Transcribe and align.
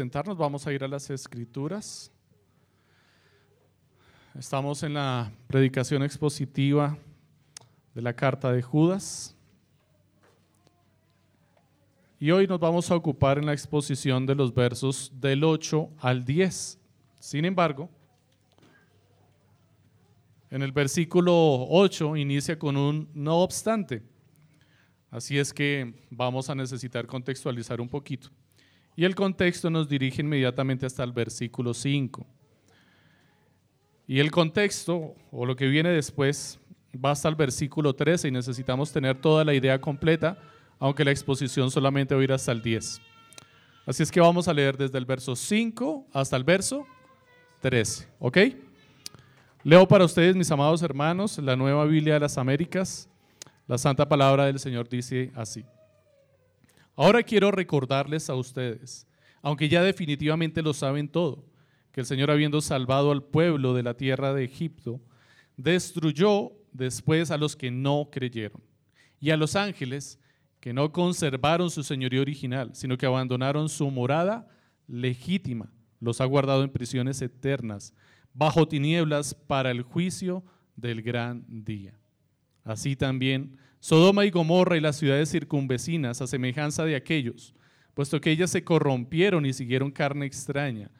sentarnos, 0.00 0.38
vamos 0.38 0.66
a 0.66 0.72
ir 0.72 0.82
a 0.82 0.88
las 0.88 1.10
escrituras. 1.10 2.10
Estamos 4.34 4.82
en 4.82 4.94
la 4.94 5.30
predicación 5.46 6.02
expositiva 6.02 6.96
de 7.94 8.00
la 8.00 8.14
carta 8.14 8.50
de 8.50 8.62
Judas. 8.62 9.36
Y 12.18 12.30
hoy 12.30 12.46
nos 12.46 12.58
vamos 12.58 12.90
a 12.90 12.96
ocupar 12.96 13.36
en 13.36 13.44
la 13.44 13.52
exposición 13.52 14.24
de 14.24 14.34
los 14.34 14.54
versos 14.54 15.12
del 15.20 15.44
8 15.44 15.90
al 15.98 16.24
10. 16.24 16.78
Sin 17.18 17.44
embargo, 17.44 17.90
en 20.50 20.62
el 20.62 20.72
versículo 20.72 21.66
8 21.68 22.16
inicia 22.16 22.58
con 22.58 22.78
un 22.78 23.06
no 23.12 23.40
obstante. 23.40 24.02
Así 25.10 25.38
es 25.38 25.52
que 25.52 25.92
vamos 26.08 26.48
a 26.48 26.54
necesitar 26.54 27.06
contextualizar 27.06 27.82
un 27.82 27.88
poquito. 27.90 28.30
Y 29.00 29.06
el 29.06 29.14
contexto 29.14 29.70
nos 29.70 29.88
dirige 29.88 30.20
inmediatamente 30.20 30.84
hasta 30.84 31.02
el 31.02 31.12
versículo 31.12 31.72
5. 31.72 32.26
Y 34.06 34.20
el 34.20 34.30
contexto, 34.30 35.14
o 35.32 35.46
lo 35.46 35.56
que 35.56 35.68
viene 35.68 35.88
después, 35.88 36.60
va 36.94 37.12
hasta 37.12 37.30
el 37.30 37.34
versículo 37.34 37.94
13 37.94 38.28
y 38.28 38.30
necesitamos 38.30 38.92
tener 38.92 39.18
toda 39.18 39.42
la 39.42 39.54
idea 39.54 39.80
completa 39.80 40.36
aunque 40.78 41.02
la 41.02 41.12
exposición 41.12 41.70
solamente 41.70 42.14
va 42.14 42.20
a 42.20 42.24
ir 42.24 42.32
hasta 42.34 42.52
el 42.52 42.60
10. 42.60 43.00
Así 43.86 44.02
es 44.02 44.10
que 44.10 44.20
vamos 44.20 44.48
a 44.48 44.52
leer 44.52 44.76
desde 44.76 44.98
el 44.98 45.06
verso 45.06 45.34
5 45.34 46.08
hasta 46.12 46.36
el 46.36 46.44
verso 46.44 46.86
13, 47.62 48.06
¿ok? 48.18 48.38
Leo 49.64 49.88
para 49.88 50.04
ustedes, 50.04 50.36
mis 50.36 50.50
amados 50.50 50.82
hermanos, 50.82 51.38
la 51.38 51.56
nueva 51.56 51.86
Biblia 51.86 52.12
de 52.12 52.20
las 52.20 52.36
Américas. 52.36 53.08
La 53.66 53.78
santa 53.78 54.06
palabra 54.06 54.44
del 54.44 54.58
Señor 54.58 54.90
dice 54.90 55.32
así. 55.34 55.64
Ahora 57.00 57.22
quiero 57.22 57.50
recordarles 57.50 58.28
a 58.28 58.34
ustedes, 58.34 59.06
aunque 59.40 59.70
ya 59.70 59.82
definitivamente 59.82 60.60
lo 60.60 60.74
saben 60.74 61.08
todo, 61.08 61.46
que 61.92 62.00
el 62.00 62.06
Señor 62.06 62.30
habiendo 62.30 62.60
salvado 62.60 63.10
al 63.10 63.22
pueblo 63.22 63.72
de 63.72 63.82
la 63.82 63.94
tierra 63.94 64.34
de 64.34 64.44
Egipto, 64.44 65.00
destruyó 65.56 66.52
después 66.72 67.30
a 67.30 67.38
los 67.38 67.56
que 67.56 67.70
no 67.70 68.10
creyeron 68.12 68.60
y 69.18 69.30
a 69.30 69.38
los 69.38 69.56
ángeles 69.56 70.20
que 70.60 70.74
no 70.74 70.92
conservaron 70.92 71.70
su 71.70 71.82
señorío 71.84 72.20
original, 72.20 72.72
sino 72.74 72.98
que 72.98 73.06
abandonaron 73.06 73.70
su 73.70 73.90
morada 73.90 74.46
legítima. 74.86 75.72
Los 76.00 76.20
ha 76.20 76.26
guardado 76.26 76.64
en 76.64 76.68
prisiones 76.68 77.22
eternas, 77.22 77.94
bajo 78.34 78.68
tinieblas 78.68 79.32
para 79.32 79.70
el 79.70 79.80
juicio 79.80 80.44
del 80.76 81.00
gran 81.00 81.46
día. 81.48 81.98
Así 82.62 82.94
también 82.94 83.56
Sodoma 83.80 84.26
y 84.26 84.30
Gomorra 84.30 84.76
y 84.76 84.80
las 84.80 84.96
ciudades 84.96 85.30
circunvecinas, 85.30 86.20
a 86.20 86.26
semejanza 86.26 86.84
de 86.84 86.96
aquellos, 86.96 87.54
puesto 87.94 88.20
que 88.20 88.30
ellas 88.30 88.50
se 88.50 88.62
corrompieron 88.62 89.46
y 89.46 89.54
siguieron 89.54 89.90
carne 89.90 90.26
extraña, 90.26 90.90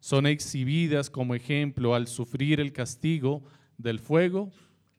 son 0.00 0.26
exhibidas 0.26 1.10
como 1.10 1.34
ejemplo 1.34 1.94
al 1.94 2.06
sufrir 2.06 2.60
el 2.60 2.72
castigo 2.72 3.42
del 3.76 3.98
fuego 3.98 4.52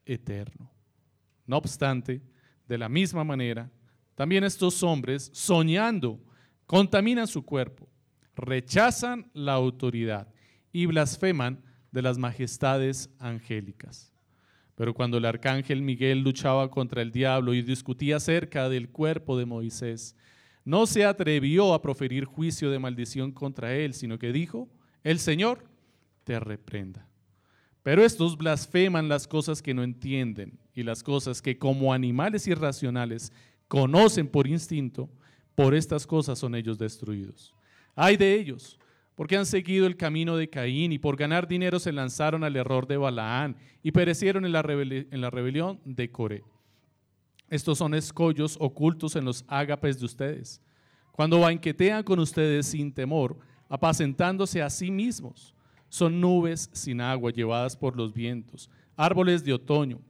eterno. 0.04 0.70
No 1.46 1.56
obstante, 1.56 2.22
de 2.68 2.78
la 2.78 2.90
misma 2.90 3.24
manera, 3.24 3.70
también 4.14 4.44
estos 4.44 4.82
hombres, 4.82 5.30
soñando, 5.32 6.20
contaminan 6.66 7.26
su 7.26 7.42
cuerpo, 7.42 7.88
rechazan 8.36 9.30
la 9.32 9.54
autoridad 9.54 10.28
y 10.72 10.84
blasfeman 10.86 11.64
de 11.90 12.02
las 12.02 12.18
majestades 12.18 13.10
angélicas. 13.18 14.12
Pero 14.80 14.94
cuando 14.94 15.18
el 15.18 15.26
arcángel 15.26 15.82
Miguel 15.82 16.20
luchaba 16.20 16.70
contra 16.70 17.02
el 17.02 17.12
diablo 17.12 17.52
y 17.52 17.60
discutía 17.60 18.16
acerca 18.16 18.70
del 18.70 18.88
cuerpo 18.88 19.36
de 19.36 19.44
Moisés, 19.44 20.16
no 20.64 20.86
se 20.86 21.04
atrevió 21.04 21.74
a 21.74 21.82
proferir 21.82 22.24
juicio 22.24 22.70
de 22.70 22.78
maldición 22.78 23.30
contra 23.30 23.74
él, 23.74 23.92
sino 23.92 24.18
que 24.18 24.32
dijo, 24.32 24.70
el 25.04 25.18
Señor 25.18 25.66
te 26.24 26.40
reprenda. 26.40 27.06
Pero 27.82 28.02
estos 28.02 28.38
blasfeman 28.38 29.06
las 29.06 29.28
cosas 29.28 29.60
que 29.60 29.74
no 29.74 29.82
entienden 29.82 30.58
y 30.74 30.82
las 30.82 31.02
cosas 31.02 31.42
que 31.42 31.58
como 31.58 31.92
animales 31.92 32.46
irracionales 32.46 33.34
conocen 33.68 34.28
por 34.28 34.46
instinto, 34.46 35.10
por 35.54 35.74
estas 35.74 36.06
cosas 36.06 36.38
son 36.38 36.54
ellos 36.54 36.78
destruidos. 36.78 37.54
Hay 37.94 38.16
de 38.16 38.34
ellos, 38.34 38.78
porque 39.20 39.36
han 39.36 39.44
seguido 39.44 39.86
el 39.86 39.98
camino 39.98 40.34
de 40.38 40.48
Caín 40.48 40.92
y 40.92 40.98
por 40.98 41.14
ganar 41.14 41.46
dinero 41.46 41.78
se 41.78 41.92
lanzaron 41.92 42.42
al 42.42 42.56
error 42.56 42.86
de 42.86 42.96
Balaán 42.96 43.54
y 43.82 43.92
perecieron 43.92 44.46
en 44.46 44.52
la, 44.52 44.62
rebelión 44.62 45.78
de 45.84 46.10
Coré. 46.10 46.42
Estos 47.50 47.76
son 47.76 47.92
escollos 47.92 48.56
ocultos 48.58 49.16
en 49.16 49.26
los 49.26 49.44
ágapes 49.46 49.98
de 49.98 50.06
ustedes, 50.06 50.62
cuando 51.12 51.38
banquetean 51.38 52.02
con 52.02 52.18
ustedes 52.18 52.68
sin 52.68 52.94
temor, 52.94 53.36
apacentándose 53.68 54.62
a 54.62 54.70
sí 54.70 54.90
mismos. 54.90 55.54
Son 55.90 56.18
nubes 56.18 56.70
sin 56.72 57.02
agua 57.02 57.30
llevadas 57.30 57.76
por 57.76 57.98
los 57.98 58.14
vientos, 58.14 58.70
árboles 58.96 59.44
de 59.44 59.52
otoño, 59.52 60.00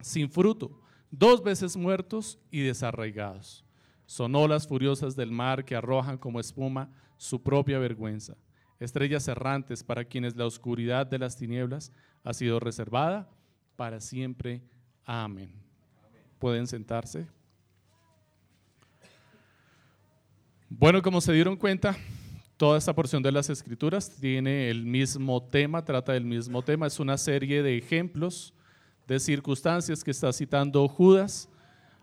sin 0.00 0.30
fruto, 0.30 0.80
dos 1.10 1.42
veces 1.42 1.76
muertos 1.76 2.38
y 2.50 2.60
desarraigados. 2.60 3.66
Son 4.06 4.34
olas 4.34 4.66
furiosas 4.66 5.14
del 5.14 5.30
mar 5.30 5.62
que 5.62 5.76
arrojan 5.76 6.16
como 6.16 6.40
espuma 6.40 6.90
su 7.20 7.42
propia 7.42 7.78
vergüenza. 7.78 8.34
Estrellas 8.78 9.28
errantes 9.28 9.84
para 9.84 10.06
quienes 10.06 10.36
la 10.36 10.46
oscuridad 10.46 11.06
de 11.06 11.18
las 11.18 11.36
tinieblas 11.36 11.92
ha 12.24 12.32
sido 12.32 12.58
reservada 12.58 13.28
para 13.76 14.00
siempre. 14.00 14.62
Amén. 15.04 15.52
Pueden 16.38 16.66
sentarse. 16.66 17.26
Bueno, 20.70 21.02
como 21.02 21.20
se 21.20 21.34
dieron 21.34 21.58
cuenta, 21.58 21.94
toda 22.56 22.78
esta 22.78 22.94
porción 22.94 23.22
de 23.22 23.32
las 23.32 23.50
escrituras 23.50 24.08
tiene 24.18 24.70
el 24.70 24.86
mismo 24.86 25.42
tema, 25.42 25.84
trata 25.84 26.14
del 26.14 26.24
mismo 26.24 26.62
tema. 26.62 26.86
Es 26.86 26.98
una 26.98 27.18
serie 27.18 27.62
de 27.62 27.76
ejemplos 27.76 28.54
de 29.06 29.20
circunstancias 29.20 30.02
que 30.02 30.12
está 30.12 30.32
citando 30.32 30.88
Judas, 30.88 31.50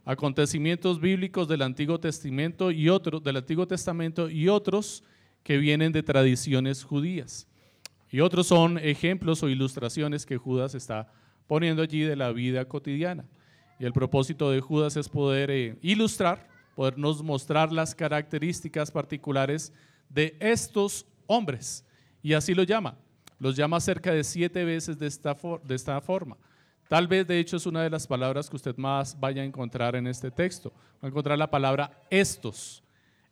acontecimientos 0.07 1.01
bíblicos 1.01 1.49
del 1.49 1.61
Antiguo 1.61 1.99
Testamento 1.99 2.71
y 2.71 2.87
otros 2.87 3.21
del 3.21 3.35
Antiguo 3.35 3.67
Testamento 3.67 4.29
y 4.29 4.47
otros 4.47 5.03
que 5.43 5.57
vienen 5.57 5.91
de 5.91 6.01
tradiciones 6.01 6.85
judías. 6.85 7.45
Y 8.09 8.21
otros 8.21 8.47
son 8.47 8.77
ejemplos 8.77 9.43
o 9.43 9.49
ilustraciones 9.49 10.25
que 10.25 10.37
Judas 10.37 10.75
está 10.75 11.11
poniendo 11.45 11.81
allí 11.81 12.03
de 12.03 12.15
la 12.15 12.31
vida 12.31 12.63
cotidiana. 12.63 13.25
Y 13.79 13.85
el 13.85 13.91
propósito 13.91 14.49
de 14.49 14.61
Judas 14.61 14.95
es 14.95 15.09
poder 15.09 15.51
eh, 15.51 15.77
ilustrar, 15.81 16.47
podernos 16.73 17.21
mostrar 17.21 17.73
las 17.73 17.93
características 17.93 18.89
particulares 18.89 19.73
de 20.07 20.37
estos 20.39 21.05
hombres. 21.25 21.85
Y 22.23 22.31
así 22.31 22.53
lo 22.53 22.63
llama. 22.63 22.97
Los 23.39 23.57
llama 23.57 23.81
cerca 23.81 24.13
de 24.13 24.23
siete 24.23 24.63
veces 24.63 24.97
de 24.97 25.07
esta, 25.07 25.35
de 25.65 25.75
esta 25.75 25.99
forma. 25.99 26.37
Tal 26.87 27.07
vez, 27.07 27.27
de 27.27 27.39
hecho, 27.39 27.57
es 27.57 27.65
una 27.65 27.83
de 27.83 27.89
las 27.89 28.07
palabras 28.07 28.49
que 28.49 28.55
usted 28.55 28.77
más 28.77 29.19
vaya 29.19 29.41
a 29.41 29.45
encontrar 29.45 29.95
en 29.95 30.07
este 30.07 30.31
texto. 30.31 30.71
Va 31.03 31.07
a 31.07 31.07
encontrar 31.07 31.37
la 31.37 31.51
palabra 31.51 31.91
estos, 32.09 32.81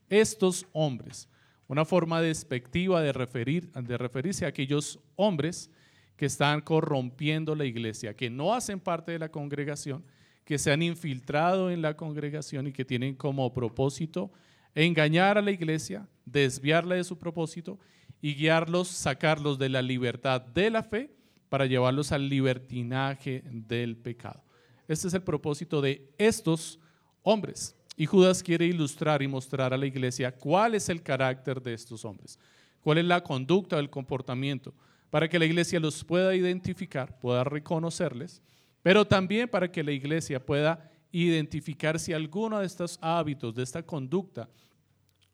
estos 0.09 0.65
hombres. 0.73 1.29
Una 1.67 1.85
forma 1.85 2.21
despectiva 2.21 3.01
de, 3.01 3.13
referir, 3.13 3.71
de 3.71 3.97
referirse 3.97 4.45
a 4.45 4.49
aquellos 4.49 4.99
hombres 5.15 5.71
que 6.17 6.25
están 6.25 6.61
corrompiendo 6.61 7.55
la 7.55 7.65
iglesia, 7.65 8.13
que 8.13 8.29
no 8.29 8.53
hacen 8.53 8.79
parte 8.79 9.13
de 9.13 9.19
la 9.19 9.29
congregación, 9.29 10.03
que 10.43 10.57
se 10.57 10.71
han 10.71 10.81
infiltrado 10.81 11.71
en 11.71 11.81
la 11.81 11.95
congregación 11.95 12.67
y 12.67 12.73
que 12.73 12.85
tienen 12.85 13.15
como 13.15 13.51
propósito 13.53 14.31
engañar 14.75 15.37
a 15.37 15.41
la 15.41 15.51
iglesia, 15.51 16.07
desviarla 16.25 16.95
de 16.95 17.03
su 17.03 17.17
propósito 17.17 17.79
y 18.21 18.35
guiarlos, 18.35 18.89
sacarlos 18.89 19.57
de 19.57 19.69
la 19.69 19.81
libertad 19.81 20.41
de 20.41 20.69
la 20.69 20.83
fe 20.83 21.09
para 21.55 21.67
llevarlos 21.67 22.11
al 22.11 22.27
libertinaje 22.27 23.41
del 23.45 23.95
pecado. 23.95 24.43
Este 24.89 25.07
es 25.07 25.13
el 25.13 25.21
propósito 25.23 25.79
de 25.79 26.13
estos 26.17 26.81
hombres. 27.23 27.77
Y 27.95 28.07
Judas 28.07 28.43
quiere 28.43 28.65
ilustrar 28.65 29.21
y 29.21 29.27
mostrar 29.29 29.73
a 29.73 29.77
la 29.77 29.85
iglesia 29.85 30.33
cuál 30.33 30.75
es 30.75 30.89
el 30.89 31.01
carácter 31.01 31.61
de 31.61 31.73
estos 31.73 32.03
hombres, 32.03 32.37
cuál 32.81 32.97
es 32.97 33.05
la 33.05 33.23
conducta, 33.23 33.79
el 33.79 33.89
comportamiento, 33.89 34.73
para 35.09 35.29
que 35.29 35.39
la 35.39 35.45
iglesia 35.45 35.79
los 35.79 36.03
pueda 36.03 36.35
identificar, 36.35 37.17
pueda 37.19 37.45
reconocerles, 37.45 38.41
pero 38.83 39.05
también 39.05 39.47
para 39.47 39.71
que 39.71 39.81
la 39.81 39.93
iglesia 39.93 40.45
pueda 40.45 40.91
identificar 41.09 41.97
si 42.01 42.11
alguno 42.11 42.59
de 42.59 42.65
estos 42.65 42.99
hábitos, 43.01 43.55
de 43.55 43.63
esta 43.63 43.81
conducta 43.81 44.49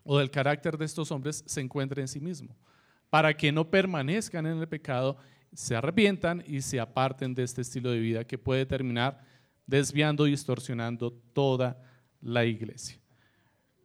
o 0.03 0.19
del 0.19 0.29
carácter 0.29 0.77
de 0.77 0.85
estos 0.85 1.09
hombres 1.09 1.43
se 1.47 1.61
encuentra 1.61 1.99
en 1.99 2.07
sí 2.07 2.19
mismo, 2.19 2.55
para 3.09 3.35
que 3.35 3.51
no 3.51 3.67
permanezcan 3.67 4.45
en 4.45 4.59
el 4.59 4.67
pecado 4.67 5.17
se 5.53 5.75
arrepientan 5.75 6.43
y 6.47 6.61
se 6.61 6.79
aparten 6.79 7.33
de 7.33 7.43
este 7.43 7.61
estilo 7.61 7.91
de 7.91 7.99
vida 7.99 8.23
que 8.23 8.37
puede 8.37 8.65
terminar 8.65 9.23
desviando 9.65 10.27
y 10.27 10.31
distorsionando 10.31 11.11
toda 11.33 11.81
la 12.21 12.45
iglesia. 12.45 12.99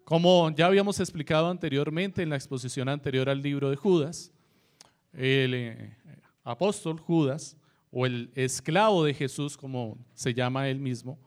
Como 0.04 0.50
ya 0.50 0.66
habíamos 0.66 1.00
explicado 1.00 1.48
anteriormente 1.48 2.22
en 2.22 2.30
la 2.30 2.36
exposición 2.36 2.88
anterior 2.88 3.28
al 3.28 3.42
libro 3.42 3.70
de 3.70 3.76
Judas, 3.76 4.32
el 5.12 5.54
eh, 5.54 5.96
apóstol 6.44 7.00
Judas, 7.00 7.56
o 7.90 8.04
el 8.04 8.30
esclavo 8.34 9.04
de 9.04 9.14
Jesús, 9.14 9.56
como 9.56 9.98
se 10.12 10.34
llama 10.34 10.68
él 10.68 10.78
mismo, 10.78 11.18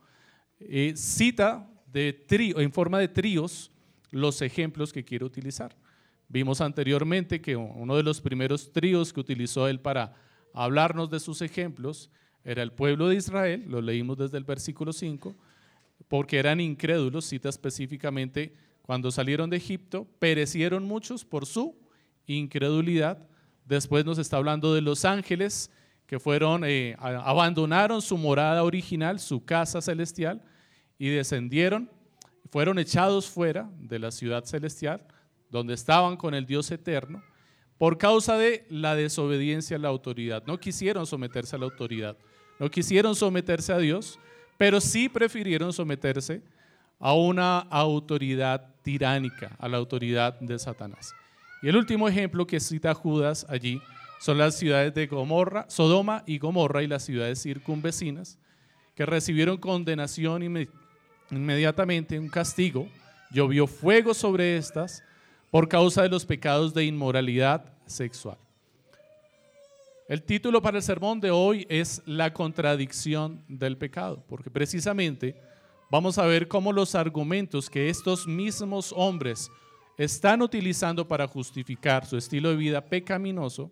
eh, 0.59 0.93
cita 0.95 1.67
en 1.93 2.71
forma 2.71 2.99
de 2.99 3.07
tríos 3.07 3.71
los 4.11 4.41
ejemplos 4.41 4.93
que 4.93 5.03
quiere 5.03 5.25
utilizar. 5.25 5.75
Vimos 6.27 6.61
anteriormente 6.61 7.41
que 7.41 7.55
uno 7.55 7.95
de 7.95 8.03
los 8.03 8.21
primeros 8.21 8.71
tríos 8.71 9.11
que 9.11 9.19
utilizó 9.19 9.67
él 9.67 9.79
para 9.79 10.13
hablarnos 10.53 11.09
de 11.09 11.19
sus 11.19 11.41
ejemplos 11.41 12.09
era 12.43 12.63
el 12.63 12.71
pueblo 12.71 13.09
de 13.09 13.15
Israel, 13.15 13.65
lo 13.67 13.81
leímos 13.81 14.17
desde 14.17 14.37
el 14.37 14.43
versículo 14.43 14.93
5, 14.93 15.35
porque 16.07 16.39
eran 16.39 16.59
incrédulos, 16.59 17.25
cita 17.25 17.49
específicamente, 17.49 18.53
cuando 18.81 19.11
salieron 19.11 19.49
de 19.49 19.57
Egipto, 19.57 20.07
perecieron 20.17 20.83
muchos 20.83 21.23
por 21.23 21.45
su 21.45 21.77
incredulidad. 22.25 23.27
Después 23.65 24.05
nos 24.05 24.17
está 24.17 24.37
hablando 24.37 24.73
de 24.73 24.81
los 24.81 25.05
ángeles 25.05 25.69
que 26.07 26.19
fueron, 26.19 26.63
eh, 26.65 26.95
abandonaron 26.99 28.01
su 28.01 28.17
morada 28.17 28.63
original, 28.63 29.19
su 29.19 29.45
casa 29.45 29.79
celestial, 29.79 30.41
y 30.97 31.09
descendieron, 31.09 31.89
fueron 32.49 32.79
echados 32.79 33.27
fuera 33.27 33.69
de 33.79 33.99
la 33.99 34.09
ciudad 34.09 34.43
celestial, 34.45 35.05
donde 35.51 35.75
estaban 35.75 36.17
con 36.17 36.33
el 36.33 36.47
Dios 36.47 36.71
eterno, 36.71 37.21
por 37.79 37.97
causa 37.97 38.37
de 38.37 38.65
la 38.69 38.95
desobediencia 38.95 39.77
a 39.77 39.79
la 39.79 39.87
autoridad. 39.87 40.43
No 40.45 40.59
quisieron 40.59 41.07
someterse 41.07 41.55
a 41.55 41.59
la 41.59 41.65
autoridad, 41.65 42.17
no 42.59 42.69
quisieron 42.69 43.15
someterse 43.15 43.71
a 43.73 43.77
Dios, 43.77 44.19
pero 44.57 44.81
sí 44.81 45.07
prefirieron 45.07 45.71
someterse 45.71 46.41
a 46.99 47.13
una 47.13 47.59
autoridad 47.59 48.75
tiránica, 48.83 49.55
a 49.57 49.69
la 49.69 49.77
autoridad 49.77 50.37
de 50.41 50.59
Satanás. 50.59 51.13
Y 51.61 51.69
el 51.69 51.77
último 51.77 52.09
ejemplo 52.09 52.45
que 52.45 52.59
cita 52.59 52.93
Judas 52.93 53.45
allí 53.47 53.81
son 54.19 54.37
las 54.37 54.57
ciudades 54.57 54.93
de 54.93 55.07
Gomorra, 55.07 55.65
Sodoma 55.69 56.23
y 56.27 56.37
Gomorra 56.37 56.83
y 56.83 56.87
las 56.87 57.03
ciudades 57.03 57.41
circunvecinas, 57.41 58.37
que 58.93 59.05
recibieron 59.05 59.55
condenación 59.55 60.43
inmediatamente, 61.31 62.19
un 62.19 62.27
castigo, 62.27 62.89
llovió 63.31 63.67
fuego 63.67 64.13
sobre 64.13 64.57
estas 64.57 65.01
por 65.51 65.67
causa 65.67 66.03
de 66.03 66.09
los 66.09 66.25
pecados 66.25 66.73
de 66.73 66.85
inmoralidad 66.85 67.73
sexual. 67.85 68.37
El 70.07 70.23
título 70.23 70.61
para 70.61 70.77
el 70.77 70.83
sermón 70.83 71.19
de 71.19 71.31
hoy 71.31 71.67
es 71.69 72.01
La 72.05 72.33
contradicción 72.33 73.43
del 73.47 73.77
pecado, 73.77 74.23
porque 74.27 74.49
precisamente 74.49 75.35
vamos 75.91 76.17
a 76.17 76.25
ver 76.25 76.47
cómo 76.47 76.73
los 76.73 76.95
argumentos 76.95 77.69
que 77.69 77.89
estos 77.89 78.27
mismos 78.27 78.93
hombres 78.95 79.51
están 79.97 80.41
utilizando 80.41 81.07
para 81.07 81.27
justificar 81.27 82.05
su 82.05 82.17
estilo 82.17 82.49
de 82.49 82.55
vida 82.55 82.81
pecaminoso, 82.81 83.71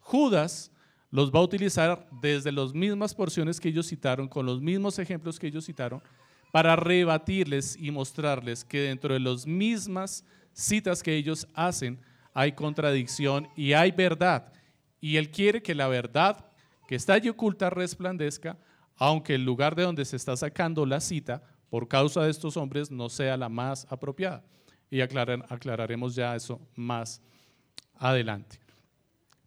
Judas 0.00 0.72
los 1.10 1.30
va 1.30 1.40
a 1.40 1.44
utilizar 1.44 2.08
desde 2.20 2.50
las 2.50 2.72
mismas 2.72 3.14
porciones 3.14 3.60
que 3.60 3.68
ellos 3.68 3.86
citaron, 3.86 4.28
con 4.28 4.46
los 4.46 4.60
mismos 4.60 4.98
ejemplos 4.98 5.38
que 5.38 5.48
ellos 5.48 5.66
citaron, 5.66 6.02
para 6.50 6.76
rebatirles 6.76 7.76
y 7.78 7.90
mostrarles 7.90 8.64
que 8.64 8.80
dentro 8.80 9.14
de 9.14 9.20
las 9.20 9.46
mismas 9.46 10.24
citas 10.56 11.02
que 11.02 11.14
ellos 11.14 11.46
hacen 11.54 12.00
hay 12.32 12.52
contradicción 12.52 13.48
y 13.56 13.74
hay 13.74 13.90
verdad 13.92 14.52
y 15.00 15.18
Él 15.18 15.30
quiere 15.30 15.62
que 15.62 15.74
la 15.74 15.88
verdad 15.88 16.46
que 16.88 16.94
está 16.94 17.14
allí 17.14 17.28
oculta 17.28 17.70
resplandezca, 17.70 18.58
aunque 18.96 19.34
el 19.34 19.44
lugar 19.44 19.74
de 19.74 19.82
donde 19.82 20.04
se 20.04 20.16
está 20.16 20.36
sacando 20.36 20.86
la 20.86 21.00
cita 21.00 21.42
por 21.68 21.88
causa 21.88 22.22
de 22.22 22.30
estos 22.30 22.56
hombres 22.56 22.90
no 22.90 23.08
sea 23.08 23.36
la 23.36 23.48
más 23.48 23.86
apropiada. 23.90 24.44
Y 24.90 25.00
aclararemos 25.00 26.14
ya 26.14 26.34
eso 26.36 26.60
más 26.76 27.20
adelante. 27.96 28.58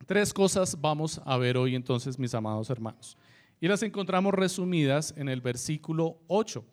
Tres 0.05 0.33
cosas 0.33 0.79
vamos 0.79 1.21
a 1.25 1.37
ver 1.37 1.57
hoy 1.57 1.75
entonces, 1.75 2.19
mis 2.19 2.33
amados 2.33 2.69
hermanos. 2.69 3.17
Y 3.61 3.67
las 3.67 3.83
encontramos 3.83 4.33
resumidas 4.33 5.13
en 5.17 5.29
el 5.29 5.41
versículo 5.41 6.19
8. 6.27 6.63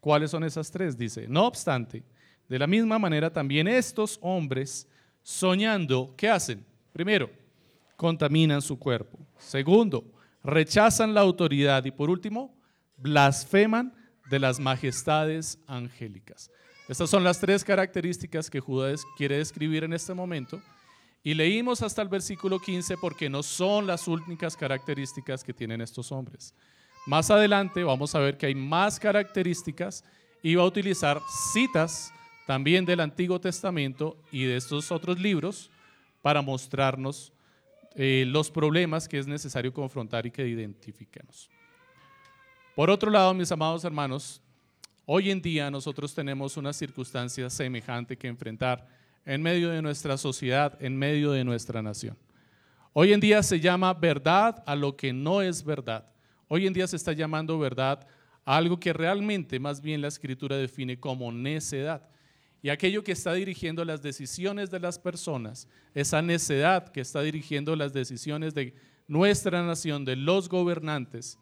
¿Cuáles 0.00 0.30
son 0.30 0.44
esas 0.44 0.70
tres? 0.70 0.96
Dice, 0.96 1.26
no 1.28 1.46
obstante, 1.46 2.04
de 2.48 2.58
la 2.58 2.66
misma 2.66 2.98
manera 2.98 3.32
también 3.32 3.68
estos 3.68 4.18
hombres, 4.20 4.88
soñando, 5.22 6.14
¿qué 6.16 6.28
hacen? 6.28 6.64
Primero, 6.92 7.30
contaminan 7.96 8.60
su 8.60 8.78
cuerpo. 8.78 9.18
Segundo, 9.38 10.04
rechazan 10.42 11.14
la 11.14 11.20
autoridad. 11.20 11.84
Y 11.84 11.90
por 11.90 12.10
último, 12.10 12.54
blasfeman 12.96 13.94
de 14.28 14.38
las 14.38 14.58
majestades 14.58 15.58
angélicas. 15.66 16.50
Estas 16.88 17.08
son 17.08 17.24
las 17.24 17.38
tres 17.38 17.64
características 17.64 18.50
que 18.50 18.60
Judas 18.60 19.02
quiere 19.16 19.38
describir 19.38 19.84
en 19.84 19.92
este 19.92 20.14
momento. 20.14 20.60
Y 21.24 21.34
leímos 21.34 21.82
hasta 21.82 22.02
el 22.02 22.08
versículo 22.08 22.58
15 22.58 22.96
porque 22.96 23.30
no 23.30 23.42
son 23.42 23.86
las 23.86 24.08
únicas 24.08 24.56
características 24.56 25.44
que 25.44 25.54
tienen 25.54 25.80
estos 25.80 26.10
hombres. 26.10 26.54
Más 27.06 27.30
adelante 27.30 27.84
vamos 27.84 28.14
a 28.14 28.18
ver 28.18 28.36
que 28.36 28.46
hay 28.46 28.54
más 28.54 28.98
características 28.98 30.04
y 30.42 30.56
va 30.56 30.64
a 30.64 30.66
utilizar 30.66 31.20
citas 31.52 32.12
también 32.46 32.84
del 32.84 33.00
Antiguo 33.00 33.40
Testamento 33.40 34.16
y 34.30 34.44
de 34.44 34.56
estos 34.56 34.90
otros 34.90 35.20
libros 35.20 35.70
para 36.22 36.42
mostrarnos 36.42 37.32
eh, 37.94 38.24
los 38.26 38.50
problemas 38.50 39.08
que 39.08 39.18
es 39.18 39.26
necesario 39.26 39.72
confrontar 39.72 40.26
y 40.26 40.30
que 40.30 40.46
identifiquemos. 40.46 41.50
Por 42.74 42.88
otro 42.88 43.10
lado, 43.10 43.34
mis 43.34 43.52
amados 43.52 43.84
hermanos, 43.84 44.40
hoy 45.04 45.30
en 45.30 45.42
día 45.42 45.70
nosotros 45.70 46.14
tenemos 46.14 46.56
una 46.56 46.72
circunstancia 46.72 47.50
semejante 47.50 48.16
que 48.16 48.28
enfrentar 48.28 48.86
en 49.24 49.42
medio 49.42 49.68
de 49.70 49.82
nuestra 49.82 50.16
sociedad, 50.16 50.76
en 50.82 50.96
medio 50.96 51.32
de 51.32 51.44
nuestra 51.44 51.82
nación. 51.82 52.16
Hoy 52.94 53.12
en 53.12 53.20
día 53.20 53.42
se 53.42 53.60
llama 53.60 53.94
verdad 53.94 54.62
a 54.66 54.74
lo 54.74 54.96
que 54.96 55.12
no 55.12 55.42
es 55.42 55.64
verdad. 55.64 56.06
Hoy 56.48 56.66
en 56.66 56.72
día 56.72 56.86
se 56.86 56.96
está 56.96 57.12
llamando 57.12 57.58
verdad 57.58 58.06
a 58.44 58.56
algo 58.56 58.80
que 58.80 58.92
realmente 58.92 59.60
más 59.60 59.80
bien 59.80 60.00
la 60.00 60.08
escritura 60.08 60.56
define 60.56 60.98
como 60.98 61.30
necedad 61.30 62.08
y 62.62 62.68
aquello 62.68 63.02
que 63.02 63.12
está 63.12 63.34
dirigiendo 63.34 63.84
las 63.84 64.02
decisiones 64.02 64.70
de 64.70 64.78
las 64.78 64.96
personas, 64.96 65.66
esa 65.94 66.22
necedad 66.22 66.88
que 66.88 67.00
está 67.00 67.20
dirigiendo 67.20 67.74
las 67.74 67.92
decisiones 67.92 68.54
de 68.54 68.74
nuestra 69.08 69.66
nación, 69.66 70.04
de 70.04 70.14
los 70.14 70.48
gobernantes, 70.48 71.40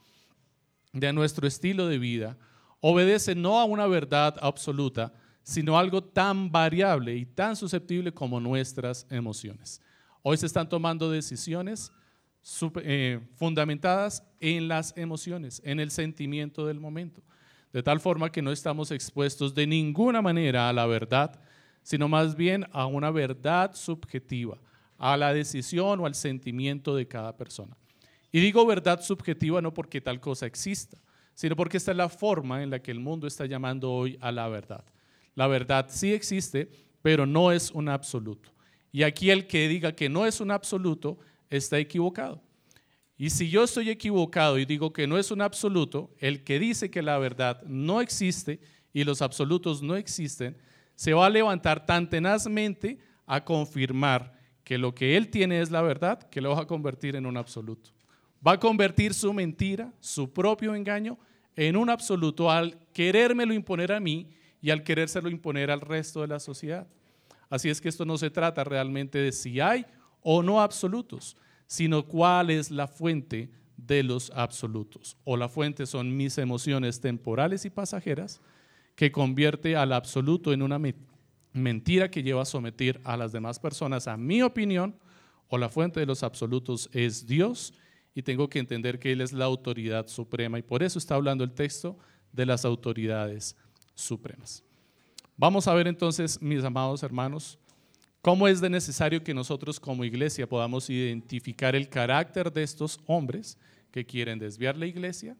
de 0.94 1.12
nuestro 1.12 1.46
estilo 1.46 1.86
de 1.88 1.98
vida, 1.98 2.38
obedece 2.80 3.34
no 3.34 3.60
a 3.60 3.64
una 3.64 3.86
verdad 3.86 4.36
absoluta, 4.40 5.12
sino 5.42 5.76
a 5.76 5.80
algo 5.80 6.02
tan 6.02 6.50
variable 6.50 7.14
y 7.14 7.26
tan 7.26 7.54
susceptible 7.54 8.12
como 8.12 8.40
nuestras 8.40 9.06
emociones. 9.10 9.82
Hoy 10.22 10.38
se 10.38 10.46
están 10.46 10.70
tomando 10.70 11.10
decisiones 11.10 11.92
eh, 12.82 13.20
fundamentadas 13.34 14.22
en 14.40 14.68
las 14.68 14.96
emociones, 14.96 15.60
en 15.66 15.80
el 15.80 15.90
sentimiento 15.90 16.66
del 16.66 16.80
momento 16.80 17.22
de 17.72 17.82
tal 17.82 18.00
forma 18.00 18.32
que 18.32 18.42
no 18.42 18.52
estamos 18.52 18.90
expuestos 18.90 19.54
de 19.54 19.66
ninguna 19.66 20.22
manera 20.22 20.68
a 20.68 20.72
la 20.72 20.86
verdad, 20.86 21.40
sino 21.82 22.08
más 22.08 22.36
bien 22.36 22.66
a 22.72 22.86
una 22.86 23.10
verdad 23.10 23.74
subjetiva, 23.74 24.58
a 24.98 25.16
la 25.16 25.32
decisión 25.32 26.00
o 26.00 26.06
al 26.06 26.14
sentimiento 26.14 26.94
de 26.94 27.06
cada 27.06 27.36
persona. 27.36 27.76
Y 28.32 28.40
digo 28.40 28.66
verdad 28.66 29.02
subjetiva 29.02 29.60
no 29.60 29.72
porque 29.74 30.00
tal 30.00 30.20
cosa 30.20 30.46
exista, 30.46 30.98
sino 31.34 31.56
porque 31.56 31.78
esta 31.78 31.92
es 31.92 31.96
la 31.96 32.08
forma 32.08 32.62
en 32.62 32.70
la 32.70 32.80
que 32.80 32.90
el 32.90 33.00
mundo 33.00 33.26
está 33.26 33.46
llamando 33.46 33.92
hoy 33.92 34.18
a 34.20 34.30
la 34.30 34.48
verdad. 34.48 34.84
La 35.34 35.46
verdad 35.46 35.86
sí 35.88 36.12
existe, 36.12 36.70
pero 37.02 37.26
no 37.26 37.50
es 37.50 37.70
un 37.70 37.88
absoluto. 37.88 38.50
Y 38.92 39.04
aquí 39.04 39.30
el 39.30 39.46
que 39.46 39.68
diga 39.68 39.92
que 39.92 40.08
no 40.08 40.26
es 40.26 40.40
un 40.40 40.50
absoluto 40.50 41.18
está 41.48 41.78
equivocado. 41.78 42.42
Y 43.20 43.28
si 43.28 43.50
yo 43.50 43.64
estoy 43.64 43.90
equivocado 43.90 44.58
y 44.58 44.64
digo 44.64 44.94
que 44.94 45.06
no 45.06 45.18
es 45.18 45.30
un 45.30 45.42
absoluto, 45.42 46.10
el 46.20 46.42
que 46.42 46.58
dice 46.58 46.90
que 46.90 47.02
la 47.02 47.18
verdad 47.18 47.62
no 47.64 48.00
existe 48.00 48.60
y 48.94 49.04
los 49.04 49.20
absolutos 49.20 49.82
no 49.82 49.94
existen, 49.94 50.56
se 50.94 51.12
va 51.12 51.26
a 51.26 51.28
levantar 51.28 51.84
tan 51.84 52.08
tenazmente 52.08 52.98
a 53.26 53.44
confirmar 53.44 54.32
que 54.64 54.78
lo 54.78 54.94
que 54.94 55.18
él 55.18 55.28
tiene 55.28 55.60
es 55.60 55.70
la 55.70 55.82
verdad, 55.82 56.30
que 56.30 56.40
lo 56.40 56.56
va 56.56 56.62
a 56.62 56.66
convertir 56.66 57.14
en 57.14 57.26
un 57.26 57.36
absoluto. 57.36 57.90
Va 58.44 58.52
a 58.52 58.58
convertir 58.58 59.12
su 59.12 59.34
mentira, 59.34 59.92
su 60.00 60.32
propio 60.32 60.74
engaño, 60.74 61.18
en 61.56 61.76
un 61.76 61.90
absoluto 61.90 62.50
al 62.50 62.78
querérmelo 62.94 63.52
imponer 63.52 63.92
a 63.92 64.00
mí 64.00 64.30
y 64.62 64.70
al 64.70 64.82
querérselo 64.82 65.28
imponer 65.28 65.70
al 65.70 65.82
resto 65.82 66.22
de 66.22 66.28
la 66.28 66.40
sociedad. 66.40 66.86
Así 67.50 67.68
es 67.68 67.82
que 67.82 67.90
esto 67.90 68.06
no 68.06 68.16
se 68.16 68.30
trata 68.30 68.64
realmente 68.64 69.18
de 69.18 69.32
si 69.32 69.60
hay 69.60 69.84
o 70.22 70.42
no 70.42 70.62
absolutos, 70.62 71.36
sino 71.70 72.04
cuál 72.04 72.50
es 72.50 72.72
la 72.72 72.88
fuente 72.88 73.48
de 73.76 74.02
los 74.02 74.32
absolutos. 74.34 75.16
O 75.22 75.36
la 75.36 75.48
fuente 75.48 75.86
son 75.86 76.16
mis 76.16 76.36
emociones 76.36 77.00
temporales 77.00 77.64
y 77.64 77.70
pasajeras, 77.70 78.40
que 78.96 79.12
convierte 79.12 79.76
al 79.76 79.92
absoluto 79.92 80.52
en 80.52 80.62
una 80.62 80.80
mentira 81.52 82.10
que 82.10 82.24
lleva 82.24 82.42
a 82.42 82.44
someter 82.44 83.00
a 83.04 83.16
las 83.16 83.30
demás 83.30 83.60
personas 83.60 84.08
a 84.08 84.16
mi 84.16 84.42
opinión, 84.42 84.96
o 85.46 85.58
la 85.58 85.68
fuente 85.68 86.00
de 86.00 86.06
los 86.06 86.24
absolutos 86.24 86.90
es 86.92 87.24
Dios, 87.28 87.72
y 88.16 88.22
tengo 88.22 88.48
que 88.48 88.58
entender 88.58 88.98
que 88.98 89.12
Él 89.12 89.20
es 89.20 89.32
la 89.32 89.44
autoridad 89.44 90.08
suprema, 90.08 90.58
y 90.58 90.62
por 90.62 90.82
eso 90.82 90.98
está 90.98 91.14
hablando 91.14 91.44
el 91.44 91.52
texto 91.52 91.96
de 92.32 92.46
las 92.46 92.64
autoridades 92.64 93.56
supremas. 93.94 94.64
Vamos 95.36 95.68
a 95.68 95.74
ver 95.74 95.86
entonces, 95.86 96.42
mis 96.42 96.64
amados 96.64 97.04
hermanos, 97.04 97.60
¿Cómo 98.22 98.46
es 98.46 98.60
de 98.60 98.68
necesario 98.68 99.24
que 99.24 99.32
nosotros 99.32 99.80
como 99.80 100.04
iglesia 100.04 100.46
podamos 100.46 100.90
identificar 100.90 101.74
el 101.74 101.88
carácter 101.88 102.52
de 102.52 102.62
estos 102.62 103.00
hombres 103.06 103.56
que 103.90 104.04
quieren 104.04 104.38
desviar 104.38 104.76
la 104.76 104.86
iglesia? 104.86 105.36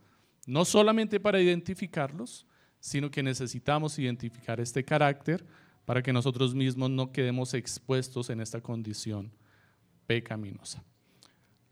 No 0.46 0.64
solamente 0.64 1.20
para 1.20 1.40
identificarlos, 1.40 2.46
sino 2.80 3.10
que 3.10 3.22
necesitamos 3.22 3.98
identificar 3.98 4.60
este 4.60 4.82
carácter 4.82 5.44
para 5.84 6.02
que 6.02 6.12
nosotros 6.12 6.54
mismos 6.54 6.88
no 6.88 7.12
quedemos 7.12 7.52
expuestos 7.52 8.30
en 8.30 8.40
esta 8.40 8.62
condición 8.62 9.30
pecaminosa. 10.06 10.82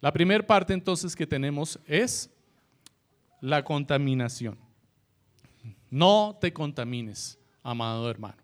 La 0.03 0.13
primera 0.13 0.47
parte 0.47 0.75
entonces 0.75 1.17
que 1.17 1.27
tenemos 1.27 1.79
es 1.87 2.31
la 3.41 3.65
contaminación. 3.65 4.59
No 5.91 6.37
te 6.39 6.53
contamines, 6.53 7.39
amado 7.63 8.11
hermano. 8.11 8.37